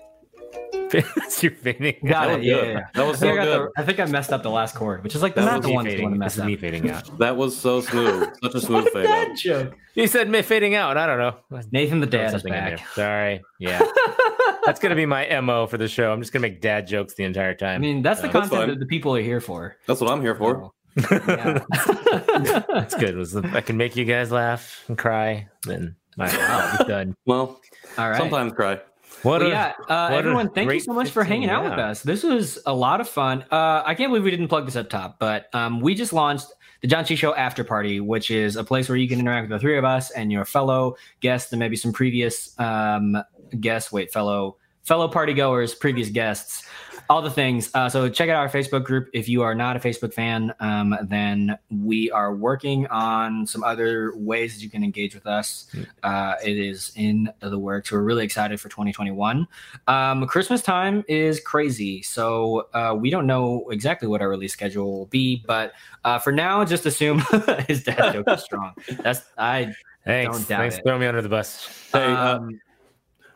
You're 1.42 1.52
fading. 1.52 1.96
Got 2.06 2.28
That 2.28 2.40
it. 2.40 2.44
Yeah, 2.46 2.56
yeah, 2.56 2.64
yeah. 2.72 2.80
That 2.94 3.08
was 3.08 3.20
so 3.20 3.30
I, 3.30 3.36
good. 3.44 3.46
the, 3.76 3.82
I 3.82 3.84
think 3.86 4.00
I 4.00 4.06
messed 4.06 4.32
up 4.32 4.44
the 4.44 4.50
last 4.50 4.76
chord, 4.76 5.04
which 5.04 5.16
is 5.16 5.22
like 5.22 5.36
That 5.36 5.46
not 5.46 5.62
the 5.62 5.72
one 5.72 5.86
that's 5.86 5.94
fading. 5.96 6.10
going 6.10 6.20
to 6.20 6.26
This 6.26 6.26
mess 6.26 6.34
is 6.36 6.40
up. 6.42 6.48
me 6.48 6.56
fading 6.56 6.90
out. 6.90 7.18
That 7.20 7.36
was 7.38 7.56
so 7.58 7.82
smooth. 7.82 8.30
Such 8.44 8.56
a 8.56 8.62
smooth 8.62 8.88
fade 8.90 9.06
out. 9.08 9.36
joke. 9.38 9.76
You 9.94 10.08
said 10.08 10.30
me 10.30 10.42
fading 10.42 10.76
out. 10.76 10.98
I 10.98 11.06
don't 11.08 11.18
know. 11.18 11.60
Nathan 11.72 12.00
the 12.00 12.08
dad 12.08 12.34
is 12.34 12.44
back. 12.44 12.86
Sorry. 12.94 13.42
Yeah. 13.60 13.82
That's 14.66 14.80
gonna 14.80 14.96
be 14.96 15.06
my 15.06 15.40
mo 15.42 15.68
for 15.68 15.78
the 15.78 15.88
show. 15.88 16.12
I'm 16.12 16.22
just 16.22 16.34
gonna 16.34 16.42
make 16.42 16.60
dad 16.62 16.88
jokes 16.88 17.14
the 17.14 17.24
entire 17.24 17.54
time. 17.54 17.76
I 17.76 17.78
mean, 17.78 18.02
that's 18.02 18.20
the 18.20 18.28
That's 18.30 18.50
content 18.50 18.62
fine. 18.62 18.70
that 18.70 18.80
the 18.80 18.88
people 18.88 19.16
are 19.16 19.22
here 19.22 19.40
for. 19.40 19.76
That's 19.86 20.02
what 20.02 20.10
I'm 20.10 20.22
here 20.22 20.34
for. 20.34 20.72
Yeah. 21.12 21.64
That's 22.74 22.96
good. 22.96 23.16
Was 23.16 23.36
I 23.36 23.62
can 23.62 23.78
make 23.78 23.96
you 23.96 24.06
guys 24.06 24.32
laugh 24.32 24.84
and 24.88 24.98
cry, 24.98 25.48
then 25.64 25.96
my 26.18 26.28
I'll 26.32 26.86
done. 26.88 27.16
Well, 27.26 27.60
All 27.98 28.10
right. 28.10 28.18
sometimes 28.18 28.54
cry. 28.54 28.80
What 29.26 29.42
Well, 29.42 29.50
a- 29.50 29.54
yeah, 29.54 29.74
uh, 29.90 30.10
what 30.10 30.20
everyone, 30.20 30.50
thank 30.52 30.72
you 30.72 30.80
so 30.80 30.94
much 30.94 31.10
for 31.10 31.24
15, 31.24 31.26
hanging 31.26 31.50
out 31.50 31.64
with 31.64 31.74
us. 31.80 32.04
This 32.04 32.22
was 32.22 32.60
a 32.68 32.74
lot 32.74 33.02
of 33.02 33.10
fun. 33.10 33.44
Uh, 33.52 33.82
I 33.84 33.96
can't 33.96 34.12
believe 34.12 34.24
we 34.24 34.30
didn't 34.30 34.50
plug 34.50 34.66
this 34.66 34.76
up 34.76 34.88
top, 34.90 35.18
but 35.18 35.48
um, 35.54 35.82
we 35.82 35.96
just 35.96 36.14
launched 36.14 36.46
the 36.82 36.88
Janchi 36.88 37.18
Show 37.18 37.34
After 37.34 37.64
Party, 37.64 38.00
which 38.00 38.30
is 38.30 38.56
a 38.56 38.64
place 38.64 38.88
where 38.88 38.98
you 38.98 39.08
can 39.10 39.20
interact 39.20 39.50
with 39.50 39.58
the 39.58 39.60
three 39.60 39.80
of 39.80 39.84
us 39.84 40.12
and 40.12 40.32
your 40.32 40.46
fellow 40.46 40.96
guests 41.22 41.52
and 41.52 41.60
maybe 41.60 41.76
some 41.76 41.92
previous 41.92 42.58
um, 42.60 43.18
guests. 43.60 43.92
Wait, 43.92 44.14
fellow 44.14 44.58
fellow 44.84 45.08
party 45.08 45.34
goers, 45.34 45.74
previous 45.74 46.10
guests, 46.10 46.64
all 47.10 47.22
the 47.22 47.30
things. 47.30 47.70
Uh, 47.74 47.90
so 47.90 48.10
check 48.10 48.30
out 48.30 48.38
our 48.38 48.50
Facebook 48.50 48.84
group. 48.84 49.10
If 49.14 49.30
you 49.30 49.42
are 49.44 49.54
not 49.56 49.76
a 49.76 49.80
Facebook 49.80 50.14
fan, 50.14 50.54
um, 50.60 50.98
then 51.04 51.58
we 51.70 52.10
are 52.12 52.34
working 52.34 52.88
on 52.88 53.46
some 53.46 53.64
other 53.64 54.14
ways 54.16 54.56
that 54.56 54.64
you 54.64 54.70
can 54.70 54.84
engage 54.84 55.14
with 55.14 55.28
us. 55.28 55.68
Uh, 56.04 56.36
it 56.44 56.58
is 56.58 56.92
in 56.96 57.32
the 57.42 57.60
works. 57.60 57.92
We're 57.92 58.02
really 58.02 58.24
excited 58.26 58.60
for 58.60 58.70
2021. 58.70 59.48
Um, 59.88 60.28
Christmas 60.28 60.62
time 60.62 61.04
is 61.08 61.40
crazy, 61.40 62.02
so 62.02 62.68
uh, 62.74 62.96
we 62.98 63.10
don't 63.10 63.28
know 63.28 63.66
exactly 63.70 64.08
what 64.08 64.22
our 64.22 64.30
release 64.30 64.54
schedule 64.54 64.92
will 64.92 65.06
be. 65.08 65.44
But 65.46 65.74
uh, 66.04 66.20
for 66.20 66.32
now, 66.32 66.64
just 66.66 66.86
assume 66.86 67.24
his 67.68 67.84
dad 67.84 68.14
joke 68.14 68.30
is 68.30 68.44
strong. 68.44 68.74
That's 69.02 69.22
I. 69.38 69.74
Thanks. 70.06 70.38
Don't 70.38 70.48
doubt 70.48 70.60
Thanks 70.60 70.76
it. 70.76 70.78
for 70.80 70.84
throwing 70.84 71.02
me 71.02 71.08
under 71.08 71.22
the 71.24 71.30
bus. 71.30 71.68
Hey, 71.92 72.04
uh, 72.04 72.38
Um, 72.38 72.62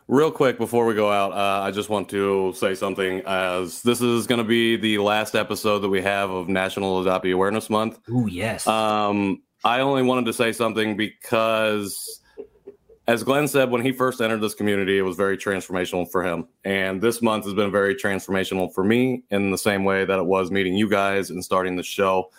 Real 0.09 0.31
quick 0.31 0.57
before 0.57 0.87
we 0.87 0.95
go 0.95 1.11
out, 1.11 1.33
uh, 1.33 1.61
I 1.61 1.69
just 1.69 1.87
want 1.87 2.09
to 2.09 2.51
say 2.53 2.73
something. 2.73 3.21
As 3.27 3.83
this 3.83 4.01
is 4.01 4.25
going 4.25 4.39
to 4.39 4.43
be 4.43 4.75
the 4.75 4.97
last 4.97 5.35
episode 5.35 5.79
that 5.79 5.89
we 5.89 6.01
have 6.01 6.31
of 6.31 6.49
National 6.49 7.03
Adoptee 7.03 7.31
Awareness 7.31 7.69
Month. 7.69 7.99
Oh 8.09 8.25
yes. 8.25 8.65
Um, 8.65 9.43
I 9.63 9.81
only 9.81 10.01
wanted 10.01 10.25
to 10.25 10.33
say 10.33 10.51
something 10.51 10.97
because, 10.97 12.21
as 13.07 13.21
Glenn 13.21 13.47
said, 13.47 13.69
when 13.69 13.83
he 13.83 13.91
first 13.91 14.19
entered 14.19 14.41
this 14.41 14.55
community, 14.55 14.97
it 14.97 15.03
was 15.03 15.15
very 15.15 15.37
transformational 15.37 16.09
for 16.09 16.23
him. 16.23 16.47
And 16.63 16.99
this 16.99 17.21
month 17.21 17.45
has 17.45 17.53
been 17.53 17.69
very 17.71 17.93
transformational 17.93 18.73
for 18.73 18.83
me 18.83 19.25
in 19.29 19.51
the 19.51 19.59
same 19.59 19.83
way 19.83 20.05
that 20.05 20.17
it 20.17 20.25
was 20.25 20.49
meeting 20.49 20.75
you 20.75 20.89
guys 20.89 21.29
and 21.29 21.45
starting 21.45 21.75
the 21.75 21.83
show. 21.83 22.31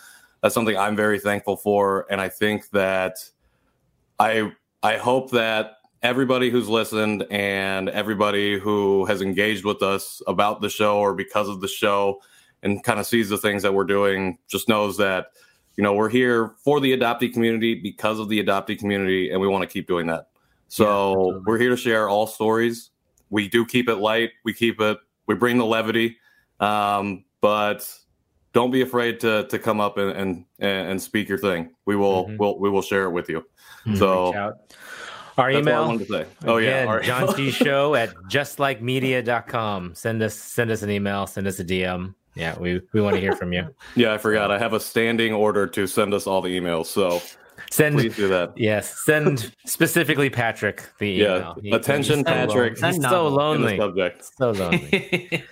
That's 0.42 0.56
something 0.56 0.76
I'm 0.76 0.96
very 0.96 1.20
thankful 1.20 1.56
for. 1.56 2.04
And 2.10 2.20
I 2.20 2.30
think 2.30 2.68
that 2.70 3.18
I 4.18 4.50
I 4.82 4.96
hope 4.96 5.30
that 5.30 5.76
everybody 6.02 6.50
who's 6.50 6.68
listened 6.68 7.26
and 7.30 7.88
everybody 7.90 8.58
who 8.58 9.04
has 9.04 9.20
engaged 9.20 9.64
with 9.64 9.82
us 9.82 10.22
about 10.26 10.60
the 10.60 10.68
show 10.68 10.98
or 10.98 11.14
because 11.14 11.48
of 11.48 11.60
the 11.60 11.68
show 11.68 12.20
and 12.62 12.82
kind 12.84 12.98
of 12.98 13.06
sees 13.06 13.28
the 13.28 13.36
things 13.38 13.62
that 13.62 13.74
we're 13.74 13.84
doing 13.84 14.38
just 14.48 14.68
knows 14.68 14.96
that 14.96 15.26
you 15.76 15.84
know 15.84 15.92
we're 15.94 16.08
here 16.08 16.54
for 16.64 16.80
the 16.80 16.96
adoptee 16.96 17.32
community 17.32 17.74
because 17.74 18.18
of 18.18 18.28
the 18.28 18.42
adoptee 18.42 18.78
community 18.78 19.30
and 19.30 19.40
we 19.40 19.48
want 19.48 19.62
to 19.62 19.68
keep 19.68 19.86
doing 19.86 20.06
that. 20.06 20.28
So 20.68 21.42
we're 21.46 21.58
here 21.58 21.70
to 21.70 21.76
share 21.76 22.08
all 22.08 22.26
stories. 22.26 22.90
We 23.28 23.48
do 23.48 23.66
keep 23.66 23.88
it 23.88 23.96
light. 23.96 24.30
We 24.44 24.52
keep 24.54 24.80
it 24.80 24.98
we 25.26 25.34
bring 25.34 25.58
the 25.58 25.66
levity. 25.66 26.16
Um, 26.60 27.24
but 27.40 27.88
don't 28.52 28.70
be 28.70 28.82
afraid 28.82 29.20
to 29.20 29.46
to 29.48 29.58
come 29.58 29.80
up 29.80 29.98
and 29.98 30.10
and, 30.16 30.44
and 30.58 31.02
speak 31.02 31.28
your 31.28 31.38
thing. 31.38 31.74
We 31.86 31.96
will 31.96 32.26
Mhm. 32.26 32.38
we'll, 32.38 32.58
we 32.58 32.70
will 32.70 32.82
share 32.82 33.04
it 33.04 33.10
with 33.10 33.28
you. 33.28 33.44
Mhm. 33.86 33.98
so. 33.98 34.54
Our 35.40 35.52
that's 35.52 35.62
email. 35.66 35.86
wanted 35.86 36.06
to 36.06 36.12
say. 36.12 36.26
Oh 36.44 36.58
yeah, 36.58 36.84
our- 36.86 37.00
Janchi 37.02 37.52
Show 37.52 37.94
at 38.02 38.14
justlikemedia.com. 38.28 39.94
Send 39.94 40.22
us 40.22 40.34
send 40.34 40.70
us 40.70 40.82
an 40.82 40.90
email, 40.90 41.26
send 41.26 41.46
us 41.46 41.58
a 41.60 41.64
DM. 41.64 42.14
Yeah, 42.34 42.58
we 42.58 42.80
we 42.92 43.00
want 43.00 43.14
to 43.16 43.20
hear 43.20 43.32
from 43.34 43.52
you. 43.52 43.74
Yeah, 43.96 44.14
I 44.14 44.18
forgot. 44.18 44.50
I 44.50 44.58
have 44.58 44.72
a 44.72 44.80
standing 44.80 45.32
order 45.32 45.66
to 45.66 45.86
send 45.86 46.14
us 46.14 46.26
all 46.26 46.40
the 46.40 46.56
emails. 46.58 46.86
So 46.86 47.20
Send 47.72 47.94
please 47.96 48.16
do 48.16 48.26
that. 48.28 48.52
yes, 48.56 49.04
send 49.04 49.52
specifically 49.64 50.28
Patrick 50.28 50.82
the 50.98 51.08
Yeah. 51.10 51.36
email. 51.36 51.56
He- 51.62 51.70
Attention, 51.70 52.16
he's 52.18 52.24
Patrick. 52.24 52.82
lone- 52.82 52.92
He's 52.94 53.02
so 53.02 53.28
lonely. 53.28 53.76
subject. 53.78 54.24
So 54.36 54.50
lonely. 54.50 55.44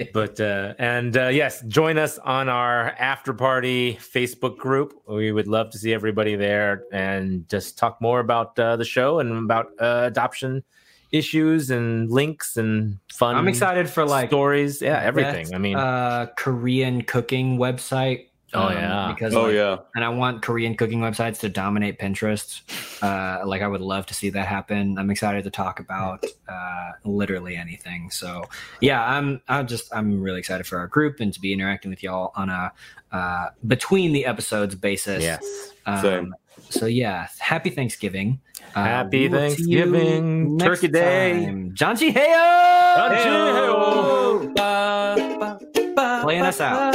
but 0.14 0.40
uh, 0.40 0.72
and 0.78 1.16
uh, 1.16 1.28
yes, 1.28 1.62
join 1.68 1.98
us 1.98 2.18
on 2.18 2.48
our 2.48 2.90
after 2.98 3.34
party 3.34 3.98
Facebook 4.00 4.56
group. 4.56 4.94
We 5.06 5.32
would 5.32 5.48
love 5.48 5.68
to 5.70 5.78
see 5.78 5.92
everybody 5.92 6.34
there 6.34 6.84
and 6.92 7.46
just 7.50 7.76
talk 7.76 8.00
more 8.00 8.20
about 8.20 8.58
uh, 8.58 8.76
the 8.76 8.84
show 8.86 9.18
and 9.18 9.32
about 9.44 9.66
uh, 9.78 10.04
adoption 10.06 10.64
issues 11.12 11.70
and 11.70 12.10
links 12.10 12.56
and 12.56 12.98
fun. 13.12 13.36
I'm 13.36 13.48
excited 13.48 13.88
for 13.88 14.04
like 14.06 14.30
stories. 14.30 14.80
Yeah, 14.82 15.00
everything. 15.02 15.44
best, 15.44 15.54
I 15.54 15.58
mean, 15.58 15.76
uh, 15.76 16.26
Korean 16.36 17.02
cooking 17.02 17.58
website. 17.58 18.28
Oh, 18.54 18.70
yeah. 18.70 19.12
because 19.12 19.34
Oh 19.34 19.44
like, 19.44 19.54
yeah. 19.54 19.78
and 19.94 20.04
I 20.04 20.08
want 20.08 20.40
Korean 20.42 20.76
cooking 20.76 21.00
websites 21.00 21.40
to 21.40 21.48
dominate 21.48 21.98
Pinterest. 21.98 22.62
Uh, 23.02 23.46
like 23.46 23.60
I 23.60 23.66
would 23.66 23.80
love 23.80 24.06
to 24.06 24.14
see 24.14 24.30
that 24.30 24.46
happen. 24.46 24.96
I'm 24.98 25.10
excited 25.10 25.44
to 25.44 25.50
talk 25.50 25.80
about 25.80 26.24
uh, 26.48 26.92
literally 27.04 27.56
anything. 27.56 28.10
So 28.10 28.44
yeah, 28.80 29.04
I'm 29.04 29.40
I'm 29.48 29.66
just 29.66 29.92
I'm 29.94 30.22
really 30.22 30.38
excited 30.38 30.66
for 30.66 30.78
our 30.78 30.86
group 30.86 31.20
and 31.20 31.32
to 31.34 31.40
be 31.40 31.52
interacting 31.52 31.90
with 31.90 32.02
y'all 32.02 32.32
on 32.36 32.48
a 32.48 32.72
uh, 33.12 33.48
between 33.66 34.12
the 34.12 34.24
episodes 34.26 34.74
basis. 34.74 35.22
yes. 35.22 35.72
Um, 35.86 36.34
So 36.70 36.86
yeah, 36.86 37.28
happy 37.38 37.70
Thanksgiving. 37.70 38.40
Uh, 38.74 38.84
Happy 38.84 39.28
we 39.28 39.28
will 39.28 39.50
see 39.50 39.70
you 39.70 39.84
Thanksgiving, 39.90 40.58
Turkey 40.58 40.88
Day. 40.88 41.44
time. 41.44 41.72
Janchi. 41.72 42.12
Heyo! 42.12 42.96
Janchi. 42.96 44.52
Heyo! 44.56 46.22
Playing 46.22 46.42
us 46.42 46.60
out. 46.60 46.94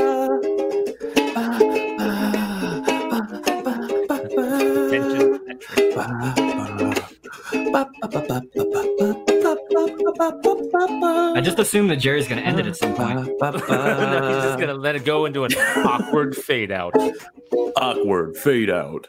I 11.33 11.41
just 11.43 11.59
assume 11.59 11.87
that 11.87 11.97
Jerry's 11.97 12.27
going 12.27 12.41
to 12.41 12.47
end 12.47 12.59
it 12.59 12.67
at 12.67 12.75
some 12.75 12.93
point. 12.95 13.15
No, 13.39 13.51
he's 13.53 14.43
just 14.43 14.59
gonna 14.59 14.73
let 14.73 14.95
it 14.95 15.05
go 15.05 15.25
into 15.25 15.43
an 15.43 15.53
awkward 15.55 16.35
fade 16.35 16.71
out. 16.71 16.93
Awkward 17.77 18.37
fade 18.37 18.69
out. 18.69 19.07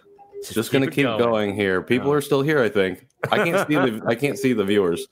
Just 0.50 0.72
gonna 0.72 0.86
keep 0.86 0.92
it 0.92 0.96
keep 0.96 1.04
going. 1.06 1.18
going. 1.18 1.54
here. 1.54 1.82
People 1.82 2.10
Oh. 2.10 2.14
are 2.14 2.20
still 2.20 2.42
here. 2.42 2.60
I 2.62 2.68
think. 2.68 3.06
I 3.30 3.36
can't 3.44 3.66
see 3.68 3.74
the. 3.74 4.02
I 4.06 4.14
can't 4.14 4.38
see 4.38 4.52
the 4.52 4.64
viewers. 4.64 5.06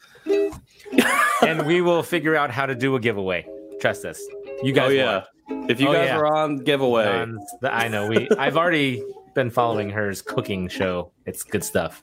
and 1.43 1.67
we 1.67 1.81
will 1.81 2.03
figure 2.03 2.35
out 2.37 2.51
how 2.51 2.67
to 2.67 2.75
do 2.75 2.97
a 2.97 3.01
giveaway. 3.01 3.47
Trust 3.81 4.05
us. 4.05 4.21
You 4.63 4.73
guys. 4.73 4.89
oh 4.91 4.93
yeah. 4.93 5.25
If 5.69 5.81
you 5.81 5.89
Oh, 5.89 5.93
guys 5.93 6.07
yeah. 6.09 6.19
are 6.19 6.27
on 6.27 6.59
giveaway, 6.59 7.05
Dawn's- 7.05 7.55
I 7.63 7.89
know. 7.89 8.07
We. 8.09 8.29
I've 8.39 8.57
already 8.57 9.03
been 9.35 9.51
following 9.51 9.91
hers 9.91 10.23
cooking 10.23 10.69
show. 10.69 11.13
It's 11.27 11.43
good 11.45 11.63
stuff. 11.65 12.03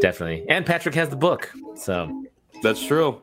Definitely. 0.00 0.44
And 0.48 0.64
Patrick 0.64 0.94
has 0.94 1.08
the 1.08 1.16
book, 1.16 1.52
so 1.76 2.24
that's 2.62 2.84
true. 2.84 3.20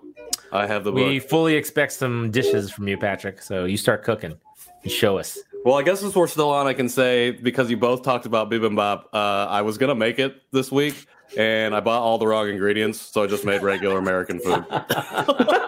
I 0.51 0.67
have 0.67 0.83
the 0.83 0.91
book. 0.91 1.07
we 1.07 1.19
fully 1.19 1.55
expect 1.55 1.93
some 1.93 2.29
dishes 2.31 2.71
from 2.71 2.87
you, 2.87 2.97
Patrick. 2.97 3.41
So 3.41 3.65
you 3.65 3.77
start 3.77 4.03
cooking. 4.03 4.35
You 4.83 4.89
show 4.91 5.17
us. 5.17 5.37
Well, 5.65 5.75
I 5.75 5.83
guess 5.83 6.01
since 6.01 6.13
we're 6.15 6.27
still 6.27 6.49
on, 6.49 6.67
I 6.67 6.73
can 6.73 6.89
say 6.89 7.31
because 7.31 7.69
you 7.69 7.77
both 7.77 8.03
talked 8.03 8.25
about 8.25 8.51
bibimbap, 8.51 9.05
uh, 9.13 9.47
I 9.49 9.61
was 9.61 9.77
gonna 9.77 9.95
make 9.95 10.19
it 10.19 10.41
this 10.51 10.71
week, 10.71 11.07
and 11.37 11.73
I 11.75 11.79
bought 11.79 12.01
all 12.01 12.17
the 12.17 12.27
wrong 12.27 12.49
ingredients, 12.49 12.99
so 12.99 13.23
I 13.23 13.27
just 13.27 13.45
made 13.45 13.61
regular 13.63 13.97
American 13.97 14.39
food. 14.39 14.65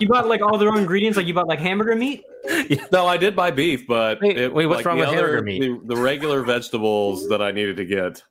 You 0.00 0.08
bought 0.08 0.28
like 0.28 0.40
all 0.40 0.56
the 0.58 0.66
wrong 0.66 0.78
ingredients, 0.78 1.16
like 1.16 1.26
you 1.26 1.34
bought 1.34 1.46
like 1.46 1.58
hamburger 1.58 1.94
meat. 1.94 2.24
no, 2.92 3.06
I 3.06 3.16
did 3.16 3.36
buy 3.36 3.50
beef, 3.50 3.86
but 3.86 4.20
Wait, 4.20 4.36
it, 4.36 4.52
wait, 4.52 4.66
what's 4.66 4.78
like, 4.78 4.86
wrong 4.86 4.98
the 4.98 5.06
with 5.06 5.14
hamburger 5.14 5.42
meat? 5.42 5.60
The, 5.60 5.94
the 5.94 6.00
regular 6.00 6.42
vegetables 6.42 7.28
that 7.28 7.42
I 7.42 7.50
needed 7.50 7.76
to 7.76 7.84
get 7.84 8.22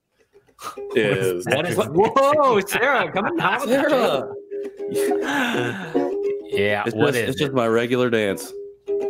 is 0.95 1.45
What 1.45 1.67
is 1.67 1.77
Whoa, 1.77 2.59
Sarah, 2.61 3.11
come 3.11 3.25
on. 3.25 3.67
Sarah. 3.67 4.33
Yeah. 6.51 6.81
It's 6.83 6.95
what 6.95 7.13
just, 7.13 7.17
is 7.17 7.29
it's 7.29 7.39
just 7.39 7.53
my 7.53 7.67
regular 7.67 8.09
dance. 8.09 8.51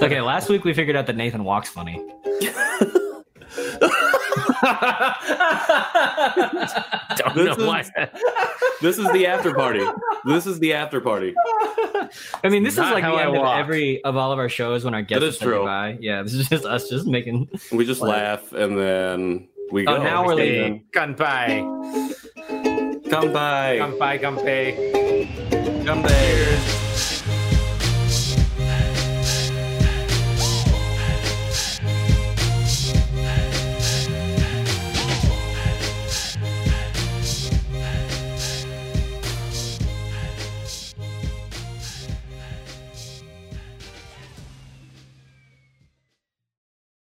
It's 0.00 0.02
okay. 0.02 0.20
Last 0.20 0.48
week 0.48 0.64
we 0.64 0.72
figured 0.72 0.96
out 0.96 1.06
that 1.06 1.16
Nathan 1.16 1.44
walks 1.44 1.68
funny. 1.68 2.02
Don't 7.16 7.34
This 7.34 7.58
know 7.58 7.66
why. 7.66 7.80
is- 7.80 7.90
This 8.82 8.96
is 8.98 9.10
the 9.12 9.26
after 9.26 9.52
party. 9.54 9.84
This 10.24 10.46
is 10.46 10.58
the 10.58 10.72
after 10.72 11.00
party. 11.02 11.34
I 12.42 12.48
mean, 12.48 12.62
this 12.62 12.74
is 12.74 12.78
like 12.80 13.02
how 13.04 13.12
the 13.16 13.22
I 13.22 13.26
end 13.26 13.36
of 13.36 13.44
every 13.58 14.02
of 14.04 14.16
all 14.16 14.32
of 14.32 14.38
our 14.38 14.48
shows 14.48 14.84
when 14.84 14.94
our 14.94 15.02
guests 15.02 15.24
is 15.24 15.38
say 15.38 15.44
true. 15.44 15.58
goodbye. 15.58 15.98
Yeah, 16.00 16.22
this 16.22 16.32
is 16.32 16.48
just 16.48 16.64
us 16.64 16.88
just 16.88 17.06
making. 17.06 17.48
We 17.72 17.84
just 17.84 18.00
laugh 18.00 18.52
and 18.52 18.78
then 18.78 19.48
we 19.70 19.84
go. 19.84 19.92
Oh, 19.94 19.96
go. 19.98 20.02
now 20.02 20.24
we're 20.26 20.36
Say, 20.36 20.50
leaving. 20.62 20.84
Kanpai. 20.94 21.60
Come 23.10 23.32
by. 23.34 23.78
Kanpai, 23.80 24.18
kanpai. 24.20 25.84
Come 25.86 26.02
by. 26.02 26.89